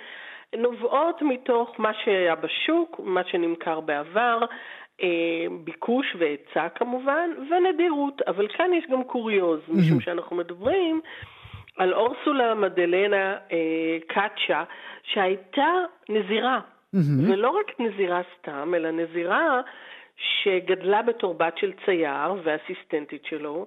נובעות 0.57 1.23
מתוך 1.23 1.75
מה 1.79 1.91
שהיה 2.05 2.35
בשוק, 2.35 3.01
מה 3.05 3.25
שנמכר 3.25 3.81
בעבר, 3.81 4.39
ביקוש 5.65 6.17
והיצע 6.19 6.69
כמובן, 6.69 7.31
ונדירות, 7.51 8.23
אבל 8.23 8.49
כאן 8.49 8.73
יש 8.75 8.85
גם 8.91 9.05
קוריוז, 9.05 9.61
mm-hmm. 9.61 9.79
משום 9.79 10.01
שאנחנו 10.01 10.37
מדברים 10.37 11.01
על 11.77 11.95
אורסולה 11.95 12.55
מדלנה 12.55 13.37
אה, 13.53 13.99
קאצ'ה, 14.07 14.65
שהייתה 15.03 15.73
נזירה, 16.09 16.61
mm-hmm. 16.61 17.33
ולא 17.33 17.51
רק 17.51 17.81
נזירה 17.81 18.21
סתם, 18.39 18.75
אלא 18.77 18.91
נזירה 18.91 19.61
שגדלה 20.17 21.03
בתור 21.03 21.35
בת 21.35 21.59
של 21.59 21.73
צייר 21.85 22.33
ואסיסטנטית 22.45 23.25
שלו, 23.25 23.67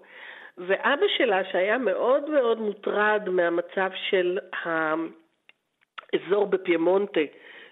ואבא 0.57 1.05
שלה, 1.17 1.43
שהיה 1.51 1.77
מאוד 1.77 2.29
מאוד 2.29 2.61
מוטרד 2.61 3.29
מהמצב 3.29 3.89
של 4.09 4.39
האזור 4.63 6.45
בפיימונטה, 6.47 7.19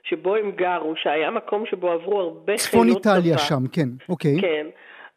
שבו 0.10 0.36
הם 0.36 0.52
גרו, 0.52 0.96
שהיה 0.96 1.32
מקום 1.32 1.66
שבו 1.66 1.92
עברו 1.92 2.20
הרבה 2.20 2.56
צפון 2.56 2.90
איטליה 2.90 3.38
צבא. 3.38 3.38
שם, 3.38 3.68
כן, 3.72 3.90
אוקיי. 4.10 4.42
כן. 4.42 4.68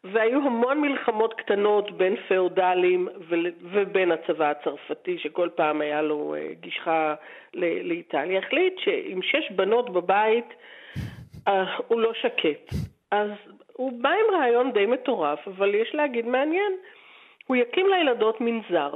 והיו 0.03 0.39
המון 0.45 0.81
מלחמות 0.81 1.33
קטנות 1.33 1.97
בין 1.97 2.15
פאודלים 2.27 3.07
ובין 3.71 4.11
הצבא 4.11 4.51
הצרפתי, 4.51 5.17
שכל 5.17 5.49
פעם 5.55 5.81
היה 5.81 6.01
לו 6.01 6.35
אה, 6.35 6.47
גישכה 6.59 7.15
לאיטליה. 7.53 8.39
החליט 8.39 8.73
שעם 8.79 9.21
שש 9.21 9.51
בנות 9.55 9.89
בבית, 9.93 10.45
אה, 11.47 11.77
הוא 11.87 11.99
לא 11.99 12.11
שקט. 12.13 12.73
אז 13.11 13.29
הוא 13.73 14.01
בא 14.01 14.09
עם 14.09 14.35
רעיון 14.35 14.71
די 14.71 14.85
מטורף, 14.85 15.39
אבל 15.47 15.75
יש 15.75 15.95
להגיד 15.95 16.25
מעניין. 16.25 16.73
הוא 17.47 17.55
יקים 17.55 17.87
לילדות 17.87 18.41
מנזר. 18.41 18.93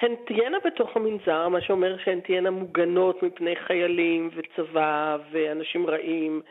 הן 0.00 0.14
תהיינה 0.26 0.58
בתוך 0.64 0.96
המנזר, 0.96 1.48
מה 1.48 1.60
שאומר 1.60 1.96
שהן 2.04 2.20
תהיינה 2.20 2.50
מוגנות 2.50 3.22
מפני 3.22 3.56
חיילים 3.56 4.30
וצבא 4.34 5.16
ואנשים 5.30 5.86
רעים 5.86 6.42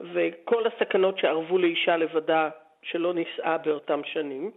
וכל 0.00 0.66
הסכנות 0.66 1.18
שארבו 1.18 1.58
לאישה 1.58 1.96
לבדה 1.96 2.48
שלא 2.82 3.14
נישאה 3.14 3.58
באותם 3.58 4.00
שנים. 4.04 4.50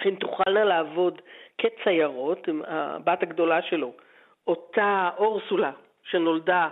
הן 0.00 0.14
תוכלנה 0.14 0.64
לעבוד 0.64 1.22
כציירות, 1.58 2.48
הבת 2.66 3.22
הגדולה 3.22 3.62
שלו, 3.62 3.92
אותה 4.46 5.10
אורסולה 5.18 5.72
שנולדה 6.02 6.68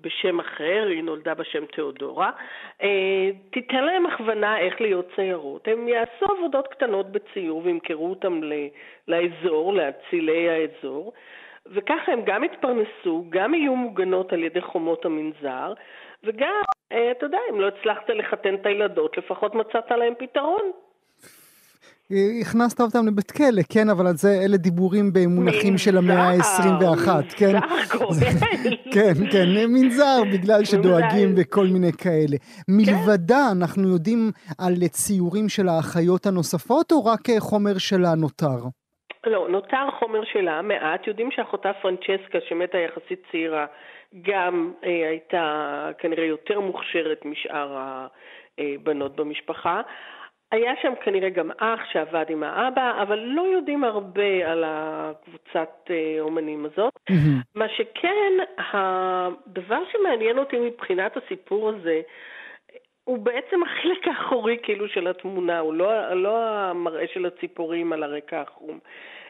בשם 0.00 0.40
אחר, 0.40 0.86
היא 0.90 1.02
נולדה 1.02 1.34
בשם 1.34 1.66
תיאודורה, 1.66 2.30
אה, 2.82 3.30
תיתן 3.50 3.84
להם 3.84 4.06
הכוונה 4.06 4.58
איך 4.58 4.80
להיות 4.80 5.06
ציירות. 5.16 5.68
הם 5.68 5.88
יעשו 5.88 6.26
עבודות 6.36 6.68
קטנות 6.68 7.12
בציור 7.12 7.62
וימכרו 7.64 8.10
אותם 8.10 8.40
לאזור, 9.08 9.74
לאצילי 9.74 10.48
האזור, 10.50 11.12
וככה 11.66 12.12
הם 12.12 12.22
גם 12.24 12.44
יתפרנסו, 12.44 13.24
גם 13.28 13.54
יהיו 13.54 13.76
מוגנות 13.76 14.32
על 14.32 14.42
ידי 14.42 14.60
חומות 14.60 15.04
המנזר, 15.04 15.72
וגם, 16.24 16.62
אה, 16.92 17.10
אתה 17.10 17.26
יודע, 17.26 17.38
אם 17.50 17.60
לא 17.60 17.66
הצלחת 17.66 18.10
לחתן 18.10 18.54
את 18.54 18.66
הילדות, 18.66 19.18
לפחות 19.18 19.54
מצאת 19.54 19.90
להם 19.90 20.14
פתרון. 20.18 20.72
הכנסת 22.42 22.80
אותם 22.80 23.06
לבית 23.06 23.30
כלא, 23.30 23.62
כן, 23.72 23.88
אבל 23.90 24.06
זה, 24.12 24.28
אלה 24.44 24.56
דיבורים 24.56 25.12
במונחים 25.12 25.78
של 25.78 25.96
המאה 25.98 26.28
ה-21, 26.28 27.08
כן? 27.38 27.54
כן, 28.94 29.14
כן, 29.32 29.48
מנזר, 29.68 30.20
בגלל 30.32 30.64
שדואגים 30.64 31.28
וכל 31.36 31.66
מיני 31.72 31.92
כאלה. 31.92 32.36
מלבדה, 32.68 33.42
אנחנו 33.58 33.88
יודעים 33.88 34.30
על 34.58 34.72
ציורים 34.88 35.48
של 35.48 35.68
האחיות 35.68 36.26
הנוספות, 36.26 36.92
או 36.92 37.04
רק 37.04 37.20
חומר 37.38 37.78
שלה 37.78 38.14
נותר? 38.14 38.58
לא, 39.26 39.48
נותר 39.48 39.86
חומר 39.98 40.20
שלה 40.32 40.62
מעט. 40.62 41.06
יודעים 41.06 41.30
שאחותה 41.30 41.72
פרנצ'סקה, 41.82 42.38
שמתה 42.48 42.78
יחסית 42.78 43.22
צעירה, 43.30 43.66
גם 44.22 44.72
אה, 44.84 45.08
הייתה 45.08 45.44
כנראה 45.98 46.24
יותר 46.24 46.60
מוכשרת 46.60 47.24
משאר 47.24 47.76
הבנות 48.58 49.16
במשפחה. 49.16 49.80
היה 50.52 50.72
שם 50.82 50.92
כנראה 51.04 51.30
גם 51.30 51.50
אח 51.58 51.80
שעבד 51.92 52.24
עם 52.28 52.42
האבא, 52.42 53.02
אבל 53.02 53.18
לא 53.18 53.42
יודעים 53.42 53.84
הרבה 53.84 54.50
על 54.50 54.64
הקבוצת 54.66 55.90
אה, 55.90 56.16
אומנים 56.20 56.66
הזאת. 56.66 56.92
Mm-hmm. 57.10 57.42
מה 57.54 57.68
שכן, 57.68 58.32
הדבר 58.58 59.82
שמעניין 59.92 60.38
אותי 60.38 60.58
מבחינת 60.58 61.16
הסיפור 61.16 61.68
הזה, 61.68 62.00
הוא 63.04 63.18
בעצם 63.18 63.62
החלק 63.62 64.08
האחורי 64.08 64.58
כאילו 64.62 64.88
של 64.88 65.06
התמונה, 65.06 65.58
הוא 65.58 65.74
לא, 65.74 66.14
לא 66.14 66.38
המראה 66.38 67.04
של 67.14 67.26
הציפורים 67.26 67.92
על 67.92 68.02
הרקע 68.02 68.40
החום, 68.40 68.78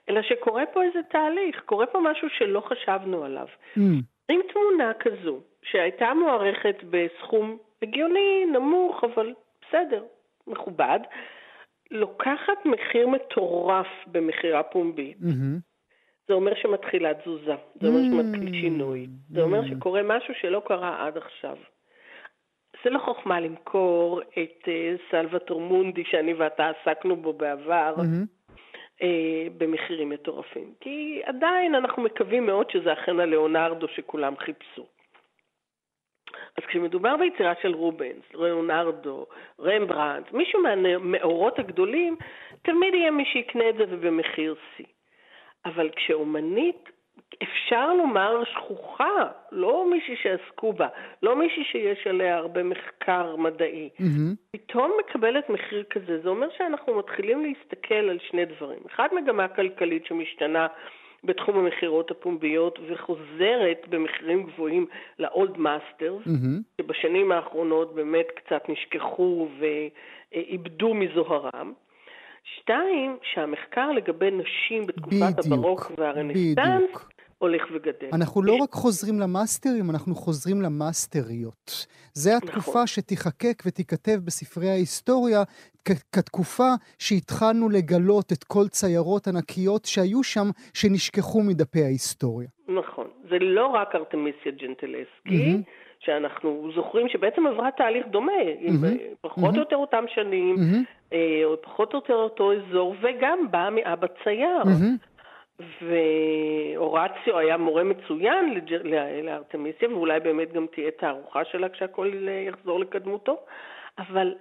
אלא 0.09 0.23
שקורה 0.23 0.67
פה 0.67 0.83
איזה 0.83 0.99
תהליך, 1.11 1.61
קורה 1.67 1.87
פה 1.87 2.01
משהו 2.01 2.29
שלא 2.31 2.61
חשבנו 2.61 3.25
עליו. 3.25 3.47
Mm. 3.77 3.81
עם 4.29 4.41
תמונה 4.53 4.93
כזו, 4.95 5.41
שהייתה 5.63 6.15
מוערכת 6.15 6.77
בסכום 6.91 7.59
הגיוני, 7.83 8.45
נמוך, 8.53 9.05
אבל 9.05 9.35
בסדר, 9.63 10.05
מכובד, 10.49 10.99
לוקחת 11.91 12.67
מחיר 12.67 13.09
מטורף 13.09 13.87
במכירה 14.07 14.63
פומבית. 14.63 15.17
Mm-hmm. 15.21 15.69
זה 16.29 16.35
אומר 16.35 16.55
שמתחילה 16.55 17.15
תזוזה, 17.15 17.55
זה 17.81 17.89
אומר 17.89 18.01
שמתחיל 18.03 18.53
שינוי, 18.53 19.07
זה 19.31 19.43
אומר 19.43 19.61
שקורה 19.69 20.01
משהו 20.05 20.35
שלא 20.41 20.63
קרה 20.67 21.07
עד 21.07 21.17
עכשיו. 21.17 21.57
זה 22.85 22.91
לא 22.91 22.99
חוכמה 22.99 23.41
למכור 23.41 24.21
את 24.23 24.63
uh, 24.65 25.11
סלווטור 25.11 25.61
מונדי 25.61 26.05
שאני 26.05 26.35
ואתה 26.35 26.71
עסקנו 26.71 27.17
בו 27.17 27.33
בעבר 27.33 27.95
mm-hmm. 27.97 28.53
uh, 29.01 29.05
במחירים 29.59 30.09
מטורפים. 30.09 30.75
כי 30.81 31.21
עדיין 31.25 31.75
אנחנו 31.75 32.03
מקווים 32.03 32.47
מאוד 32.47 32.71
שזה 32.71 32.93
אכן 32.93 33.21
הלאונרדו 33.21 33.89
שכולם 33.89 34.37
חיפשו. 34.37 34.87
אז 36.59 36.65
כשמדובר 36.65 37.17
ביצירה 37.17 37.53
של 37.63 37.75
רובנס, 37.75 38.25
ראונרדו, 38.35 39.27
רמברנט, 39.61 40.33
מישהו 40.33 40.63
מהמאורות 40.63 41.59
הגדולים, 41.59 42.17
תמיד 42.63 42.95
יהיה 42.95 43.11
מי 43.11 43.25
שיקנה 43.25 43.69
את 43.69 43.77
זה 43.77 43.85
ובמחיר 43.89 44.55
שיא. 44.77 44.87
אבל 45.65 45.91
כשאומנית, 45.97 46.91
אפשר 47.43 47.95
לומר 47.95 48.45
שכוחה, 48.45 49.29
לא 49.53 49.91
מישהי 49.91 50.17
שעסקו 50.17 50.73
בה, 50.73 50.89
לא 51.23 51.37
מישהי 51.37 51.65
שיש 51.65 52.07
עליה 52.07 52.37
הרבה 52.37 52.63
מחקר 52.63 53.37
מדעי, 53.37 53.89
mm-hmm. 53.99 54.37
פתאום 54.53 54.93
מקבלת 55.01 55.51
מחיר 55.51 55.85
כזה, 55.91 56.21
זה 56.23 56.29
אומר 56.29 56.49
שאנחנו 56.59 56.99
מתחילים 56.99 57.43
להסתכל 57.43 57.95
על 57.95 58.19
שני 58.31 58.45
דברים. 58.45 58.81
אחד, 58.87 59.09
מגמה 59.13 59.49
כלכלית 59.49 60.07
שמשתנה 60.07 60.67
בתחום 61.25 61.59
המכירות 61.59 62.11
הפומביות 62.11 62.79
וחוזרת 62.89 63.87
במחירים 63.89 64.43
גבוהים 64.43 64.87
ל 65.19 65.28
old 65.28 65.57
masters, 65.57 66.27
mm-hmm. 66.27 66.81
שבשנים 66.81 67.33
האחרונות 67.33 67.95
באמת 67.95 68.27
קצת 68.37 68.63
נשכחו 68.69 69.49
ואיבדו 69.59 70.95
מזוהרם. 70.95 71.73
שתיים, 72.57 73.17
שהמחקר 73.23 73.93
לגבי 73.93 74.31
נשים 74.31 74.87
בתקופת 74.87 75.39
בדיוק, 75.39 75.53
הברוק 75.53 75.93
והרנסנס 75.99 76.83
בדיוק. 76.83 77.11
הולך 77.39 77.63
וגדל. 77.75 78.09
אנחנו 78.13 78.43
לא 78.43 78.57
רק 78.63 78.73
חוזרים 78.73 79.21
למאסטרים, 79.21 79.91
אנחנו 79.91 80.15
חוזרים 80.15 80.63
למאסטריות. 80.63 81.87
זה 82.13 82.37
התקופה 82.37 82.71
נכון. 82.71 82.87
שתיחקק 82.87 83.63
ותיכתב 83.67 84.19
בספרי 84.25 84.69
ההיסטוריה 84.69 85.43
כתקופה 86.13 86.69
שהתחלנו 86.99 87.69
לגלות 87.69 88.33
את 88.33 88.45
כל 88.45 88.69
ציירות 88.69 89.29
ענקיות 89.29 89.85
שהיו 89.85 90.23
שם, 90.23 90.49
שנשכחו 90.75 91.43
מדפי 91.43 91.83
ההיסטוריה. 91.83 92.49
נכון. 92.69 93.07
זה 93.31 93.39
לא 93.39 93.67
רק 93.67 93.95
ארתמיסיה 93.95 94.53
ג'נטלסקי, 94.53 95.49
מהמם. 95.49 95.63
שאנחנו 96.01 96.71
זוכרים 96.75 97.09
שבעצם 97.09 97.47
עברה 97.47 97.71
תהליך 97.71 98.07
דומה. 98.11 98.33
אה, 98.33 98.97
פחות 99.21 99.45
מהמם. 99.45 99.55
או 99.55 99.61
יותר 99.61 99.77
אותם 99.77 100.05
שנים, 100.15 100.57
מהמם, 100.57 100.85
אה, 101.13 101.43
פחות 101.63 101.95
או 101.95 101.99
יותר 101.99 102.15
אותו 102.15 102.53
אזור, 102.53 102.95
וגם 103.01 103.39
באה 103.51 103.71
מאבא 103.71 104.07
צייר. 104.25 104.65
מהמם. 104.65 104.97
והורציו 105.83 107.39
היה 107.39 107.57
מורה 107.57 107.85
מצוין 107.85 108.55
לג'- 108.55 108.87
ל- 108.87 109.21
לארתמיסיה, 109.23 109.89
ואולי 109.89 110.21
באמת 110.21 110.53
גם 110.53 110.67
תהיה 110.67 110.91
תערוכה 110.91 111.45
שלה 111.45 111.69
כשהכול 111.69 112.29
אה, 112.29 112.33
יחזור 112.33 112.81
לקדמותו, 112.81 113.37
אבל 113.99 114.35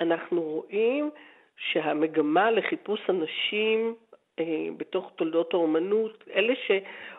אנחנו 0.00 0.42
רואים 0.42 1.10
שהמגמה 1.56 2.50
לחיפוש 2.50 3.00
הנשים 3.08 3.94
אה, 4.38 4.44
בתוך 4.76 5.12
תולדות 5.16 5.54
האומנות, 5.54 6.24
אלה 6.34 6.54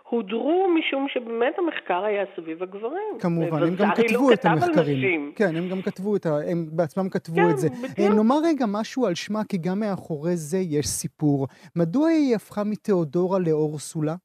שהודרו 0.09 0.67
משום 0.79 1.07
שבאמת 1.09 1.59
המחקר 1.59 2.03
היה 2.03 2.25
סביב 2.35 2.63
הגברים. 2.63 3.19
כמובן, 3.19 3.63
הם 3.63 3.75
גם 3.75 3.89
לא 3.89 3.95
כתבו 3.95 4.31
את 4.31 4.39
כתב 4.39 4.49
המחקרים. 4.49 5.31
כן, 5.35 5.55
הם 5.55 5.69
גם 5.69 5.81
כתבו 5.81 6.15
את 6.15 6.25
ה... 6.25 6.29
הם 6.51 6.65
בעצמם 6.71 7.09
כתבו 7.09 7.35
כן, 7.35 7.49
את 7.51 7.57
זה. 7.57 7.69
בדיוק. 7.69 7.99
אה, 7.99 8.15
נאמר 8.15 8.35
רגע 8.43 8.65
משהו 8.79 9.05
על 9.05 9.15
שמה, 9.15 9.39
כי 9.49 9.57
גם 9.57 9.79
מאחורי 9.79 10.35
זה 10.35 10.57
יש 10.57 10.85
סיפור. 10.85 11.47
מדוע 11.75 12.07
היא 12.07 12.35
הפכה 12.35 12.61
מתיאודורה 12.65 13.39
לאורסולה? 13.47 14.15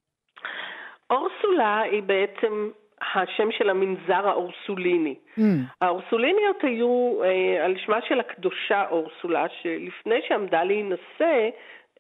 אורסולה 1.10 1.80
היא 1.80 2.02
בעצם 2.02 2.70
השם 3.14 3.48
של 3.58 3.70
המנזר 3.70 4.28
האורסוליני. 4.28 5.14
Mm, 5.38 5.42
האורסוליניות 5.80 6.56
היו 6.62 7.22
אה, 7.24 7.64
על 7.64 7.74
שמה 7.86 7.98
של 8.08 8.20
הקדושה 8.20 8.84
אורסולה, 8.90 9.46
שלפני 9.62 10.20
שעמדה 10.28 10.64
להינשא 10.64 11.50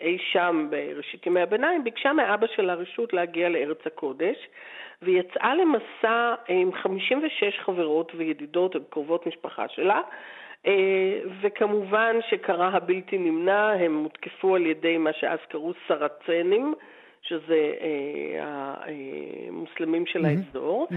אי 0.02 0.18
שם 0.32 0.66
בראשית 0.70 1.26
ימי 1.26 1.40
הביניים, 1.40 1.84
ביקשה 1.84 2.12
מאבא 2.12 2.46
שלה 2.56 2.74
רשות 2.74 3.12
להגיע 3.12 3.48
לארץ 3.48 3.86
הקודש, 3.86 4.36
ויצאה 5.02 5.54
למסע 5.54 6.34
עם 6.48 6.72
56 6.72 7.58
חברות 7.58 8.12
וידידות 8.14 8.76
וקרובות 8.76 9.26
משפחה 9.26 9.68
שלה, 9.68 10.00
אה, 10.66 11.20
וכמובן 11.40 12.16
שקרה 12.30 12.68
הבלתי 12.68 13.18
נמנע, 13.18 13.72
הם 13.72 13.96
הותקפו 13.96 14.54
על 14.54 14.66
ידי 14.66 14.98
מה 14.98 15.12
שאז 15.12 15.38
קראו 15.48 15.72
סרצנים, 15.88 16.74
שזה 17.22 17.72
אה, 17.80 18.74
המוסלמים 19.48 20.06
של. 20.06 20.24
האזור. 20.24 20.88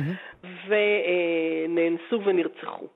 ונאנסו 0.68 2.22
ונרצחו. 2.26 2.88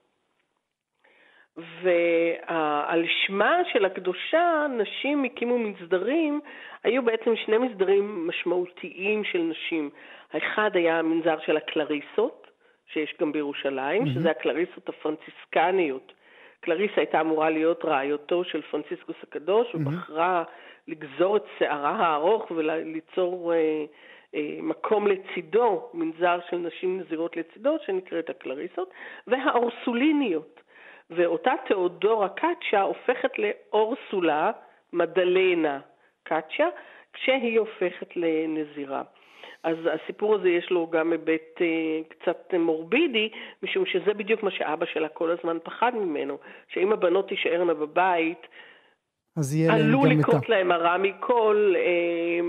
ועל 1.82 3.06
שמה 3.08 3.62
של 3.74 3.86
הקדושה, 3.86 4.66
נשים 4.78 5.24
הקימו 5.24 5.58
מסדרים, 5.58 6.42
היו 6.84 7.04
בעצם 7.04 7.36
שני 7.36 7.58
מסדרים 7.58 8.28
משמעותיים 8.28 9.24
של 9.24 9.40
נשים. 9.40 9.90
האחד 10.34 10.70
היה 10.74 11.00
המנזר 11.00 11.40
של 11.46 11.58
הקלריסות, 11.58 12.48
שיש 12.94 13.16
גם 13.22 13.32
בירושלים, 13.32 14.04
מהמם. 14.04 14.14
שזה 14.14 14.32
הקלריסות 14.32 14.90
הפרנציסקניות. 14.90 16.14
קלריסה 16.60 16.94
הייתה 16.98 17.22
אמורה 17.22 17.50
להיות 17.50 17.86
רעיותו 17.86 18.44
של 18.44 18.62
פרנציסקוס 18.62 19.16
הקדוש. 19.24 19.76
ובחרה 19.76 20.44
לגזור 20.88 21.38
את 21.38 21.44
שערה 21.60 21.92
הארוך 21.92 22.52
וליצור 22.52 23.54
אה, 23.54 23.86
אה, 24.36 24.58
מקום 24.62 25.08
לצידו, 25.08 25.90
מנזר 25.94 26.40
של 26.50 26.58
נשים 26.58 27.00
נזירות 27.00 27.38
לצידו, 27.38 27.78
שנקראת 27.86 28.30
הקלריסות, 28.30 28.92
והאורסוליניות. 29.28 30.62
ואותה 31.10 31.54
תיאודורה 31.68 32.30
קאצ'ה 32.30 32.82
הופכת 32.82 33.32
לאורסולה 33.40 34.52
מדלנה 34.94 35.80
קאצ'ה, 36.24 36.68
כשהיא 37.14 37.60
הופכת 37.60 38.16
לנזירה. 38.16 39.04
אז 39.64 39.78
הסיפור 39.94 40.36
הזה 40.36 40.50
יש 40.50 40.70
לו 40.72 40.88
גם 40.88 41.12
היבט 41.12 41.62
אה, 41.62 42.02
קצת 42.08 42.54
מורבידי, 42.60 43.30
משום 43.64 43.86
שזה 43.86 44.14
בדיוק 44.14 44.44
מה 44.44 44.52
שאבא 44.52 44.86
שלה 44.86 45.10
כל 45.10 45.32
הזמן 45.32 45.58
פחד 45.64 45.96
ממנו, 45.96 46.38
שאם 46.68 46.94
הבנות 46.94 47.28
תישארנה 47.28 47.74
בבית, 47.74 48.48
אז 49.36 49.56
יהיה 49.56 49.72
להם 49.72 49.86
עלול 49.86 50.14
גם 50.14 50.20
את 50.20 50.26
ה... 50.26 50.28
לקרות 50.28 50.50
להם 50.50 50.72
הרע 50.72 50.98
מכל 50.98 51.74
אה, 51.78 52.40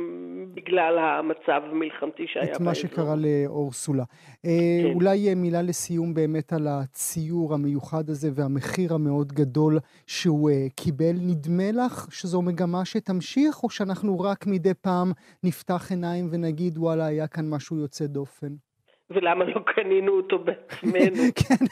בגלל 0.54 0.98
המצב 0.98 1.62
המלחמתי 1.70 2.26
שהיה 2.26 2.44
את 2.44 2.50
באזור. 2.50 2.66
מה 2.66 2.74
שקרה 2.74 3.14
לאורסולה. 3.16 4.04
אה, 4.44 4.50
כן. 4.82 4.94
אולי 4.94 5.34
מילה 5.34 5.62
לסיום 5.62 6.14
באמת 6.14 6.52
על 6.52 6.66
הציור 6.70 7.54
המיוחד 7.54 8.10
הזה 8.10 8.30
והמחיר 8.34 8.94
המאוד 8.94 9.32
גדול 9.32 9.78
שהוא 10.06 10.50
אה, 10.50 10.66
קיבל. 10.76 11.12
נדמה 11.20 11.72
לך 11.72 12.06
שזו 12.10 12.42
מגמה 12.42 12.84
שתמשיך, 12.84 13.62
או 13.62 13.70
שאנחנו 13.70 14.20
רק 14.20 14.46
מדי 14.46 14.74
פעם 14.74 15.12
נפתח 15.44 15.86
עיניים 15.90 16.28
ונגיד, 16.30 16.78
וואלה, 16.78 17.06
היה 17.06 17.26
כאן 17.26 17.50
משהו 17.50 17.76
יוצא 17.76 18.06
דופן? 18.06 18.69
ולמה 19.10 19.44
לא 19.44 19.60
קנינו 19.66 20.12
אותו 20.12 20.38
בעצמנו? 20.38 21.22
כן, 21.40 21.64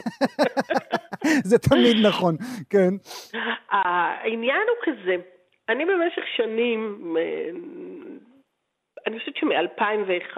זה 1.43 1.57
תמיד 1.57 2.05
נכון, 2.05 2.35
כן. 2.69 2.89
העניין 3.69 4.61
הוא 4.67 4.77
כזה, 4.83 5.15
אני 5.69 5.85
במשך 5.85 6.23
שנים, 6.35 7.15
אה, 7.17 7.49
אני 9.07 9.19
חושבת 9.19 9.35
שמ-2001, 9.35 10.37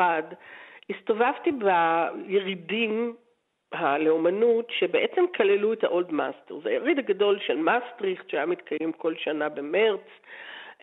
הסתובבתי 0.90 1.52
בירידים 1.52 3.16
לאומנות 4.00 4.68
שבעצם 4.80 5.22
כללו 5.36 5.74
את 5.74 5.84
ה 5.84 5.91
old 5.91 6.12
master. 6.12 6.60
זה 6.64 6.70
היריד 6.70 7.00
הגדול 7.00 7.40
של 7.48 7.58
מאסטריכט 7.58 8.30
שהיה 8.30 8.46
מתקיים 8.46 8.92
כל 8.92 9.14
שנה 9.18 9.50
במרץ. 9.50 10.08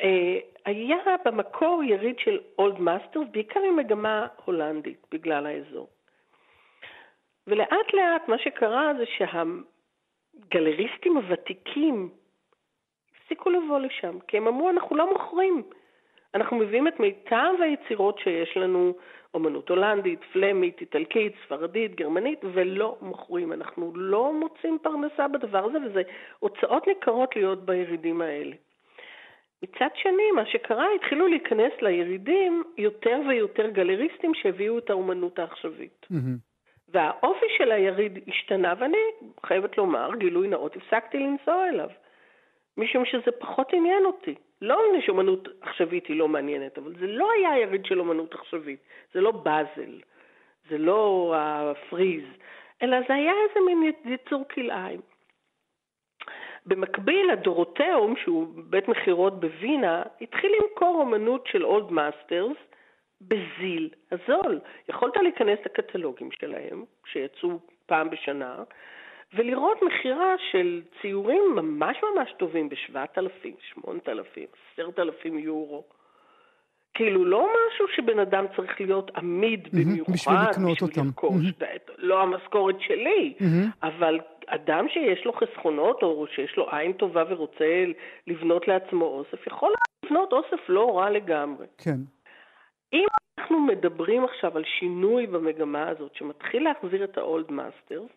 אה, 0.00 0.38
היה 0.64 0.96
במקור 1.24 1.82
יריד 1.84 2.18
של 2.18 2.38
old 2.58 2.78
masters, 2.78 3.28
בעיקר 3.30 3.60
עם 3.60 3.76
מגמה 3.76 4.26
הולנדית, 4.44 5.06
בגלל 5.12 5.46
האזור. 5.46 5.88
ולאט 7.48 7.94
לאט 7.94 8.28
מה 8.28 8.38
שקרה 8.38 8.92
זה 8.98 9.04
שהגלריסטים 10.46 11.16
הוותיקים 11.16 12.10
הפסיקו 13.16 13.50
לבוא 13.50 13.78
לשם, 13.78 14.18
כי 14.28 14.36
הם 14.36 14.46
אמרו, 14.46 14.70
אנחנו 14.70 14.96
לא 14.96 15.12
מוכרים. 15.12 15.62
אנחנו 16.34 16.56
מביאים 16.56 16.88
את 16.88 17.00
מיטב 17.00 17.54
היצירות 17.60 18.18
שיש 18.18 18.56
לנו, 18.56 18.94
אומנות 19.34 19.68
הולנדית, 19.68 20.20
פלמית, 20.32 20.80
איטלקית, 20.80 21.32
ספרדית, 21.44 21.94
גרמנית, 21.94 22.40
ולא 22.42 22.96
מוכרים. 23.02 23.52
אנחנו 23.52 23.92
לא 23.94 24.32
מוצאים 24.32 24.78
פרנסה 24.82 25.28
בדבר 25.28 25.64
הזה, 25.64 25.78
וזה 25.86 26.02
הוצאות 26.38 26.86
ניכרות 26.86 27.36
להיות 27.36 27.64
בירידים 27.66 28.20
האלה. 28.20 28.56
מצד 29.62 29.88
שני, 29.94 30.30
מה 30.34 30.46
שקרה, 30.46 30.86
התחילו 30.94 31.28
להיכנס 31.28 31.72
לירידים 31.82 32.62
יותר 32.78 33.20
ויותר 33.28 33.70
גלריסטים 33.70 34.34
שהביאו 34.34 34.78
את 34.78 34.90
האומנות 34.90 35.38
העכשווית. 35.38 36.06
והאופי 36.88 37.46
של 37.58 37.72
היריד 37.72 38.18
השתנה, 38.28 38.74
ואני 38.78 38.98
חייבת 39.46 39.78
לומר, 39.78 40.10
גילוי 40.18 40.48
נאות, 40.48 40.76
הפסקתי 40.76 41.18
לנסוע 41.18 41.68
אליו. 41.68 41.88
משום 42.76 43.04
שזה 43.04 43.32
פחות 43.38 43.72
עניין 43.72 44.04
אותי. 44.04 44.34
לא 44.62 44.82
מפני 44.88 45.02
שאומנות 45.02 45.48
עכשווית 45.60 46.06
היא 46.06 46.16
לא 46.16 46.28
מעניינת, 46.28 46.78
אבל 46.78 46.94
זה 47.00 47.06
לא 47.06 47.30
היה 47.32 47.58
יריד 47.58 47.86
של 47.86 48.00
אומנות 48.00 48.34
עכשווית. 48.34 48.80
זה 49.14 49.20
לא 49.20 49.30
באזל, 49.30 50.00
זה 50.70 50.78
לא 50.78 51.34
ה 51.36 51.47
Frieze, 51.47 52.24
אלא 52.82 52.96
זה 53.08 53.14
היה 53.14 53.32
איזה 53.48 53.60
מין 53.66 53.92
יצור 54.04 54.44
כלאיים. 54.54 55.00
במקביל, 56.66 57.30
ה 57.30 57.38
Dorotheum, 57.38 58.16
שהוא 58.16 58.48
בית 58.56 58.88
מכירות 58.88 59.40
בווינה, 59.40 60.02
התחיל 60.20 60.52
למכור 60.60 60.96
אומנות 61.00 61.46
של 61.46 61.64
old 61.64 61.90
masters 61.90 62.56
בזיל 63.20 63.90
הזול. 64.12 64.60
יכולת 64.88 65.16
להיכנס 65.16 65.58
לקטלוגים 65.64 66.28
שלהם, 66.32 66.84
שיצאו 67.12 67.58
פעם 67.86 68.10
בשנה, 68.10 68.62
ולראות 69.34 69.78
מכירה 69.82 70.34
של 70.50 70.82
ציורים 71.00 71.42
ממש 71.54 71.96
ממש 72.02 72.32
טובים 72.38 72.68
ב-7,000, 72.68 73.48
8,000, 73.74 74.46
10,000 74.78 75.38
יורו. 75.38 75.84
כאילו 76.94 77.24
לא 77.24 77.48
משהו 77.68 77.86
שבן 77.96 78.18
אדם 78.18 78.44
צריך 78.56 78.80
להיות 78.80 79.10
עמיד 79.16 79.68
במיוחד 79.72 80.12
בשביל 80.12 80.36
לקנות 80.50 80.72
בשביל 80.72 80.90
אותם. 80.90 81.06
לרכוש. 81.06 81.44
לא 81.98 82.22
המשכורת 82.22 82.80
שלי, 82.80 83.34
אבל 83.82 84.20
אדם 84.46 84.88
שיש 84.88 85.24
לו 85.24 85.32
חסכונות 85.32 86.02
או 86.02 86.26
שיש 86.34 86.56
לו 86.56 86.70
עין 86.70 86.92
טובה 86.92 87.24
ורוצה 87.28 87.84
לבנות 88.26 88.68
לעצמו 88.68 89.04
אוסף, 89.04 89.46
יכול 89.46 89.72
לבנות 90.04 90.32
אוסף 90.32 90.68
לא 90.68 90.98
רע 90.98 91.10
לגמרי. 91.10 91.66
כן. 91.78 91.98
אנחנו 93.48 93.66
מדברים 93.66 94.24
עכשיו 94.24 94.56
על 94.56 94.64
שינוי 94.64 95.26
במגמה 95.26 95.88
הזאת 95.88 96.14
שמתחיל 96.14 96.64
להחזיר 96.64 97.04
את 97.04 97.18
ה 97.18 97.27
old 97.27 97.52
masters, 97.52 98.10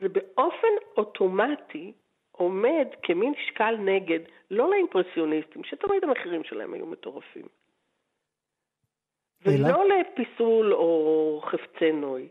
זה 0.00 0.08
באופן 0.08 0.68
אוטומטי 0.96 1.92
עומד 2.32 2.86
כמין 3.02 3.32
שקל 3.48 3.76
נגד, 3.76 4.18
לא 4.50 4.70
לאימפרסיוניסטים, 4.70 5.64
שתמיד 5.64 6.04
המחירים 6.04 6.44
שלהם 6.44 6.74
היו 6.74 6.86
מטורפים. 6.86 7.46
ולא 9.46 9.84
לפיסול 9.88 10.74
או 10.74 11.42
חפצי 11.44 11.92
נוי, 11.92 12.28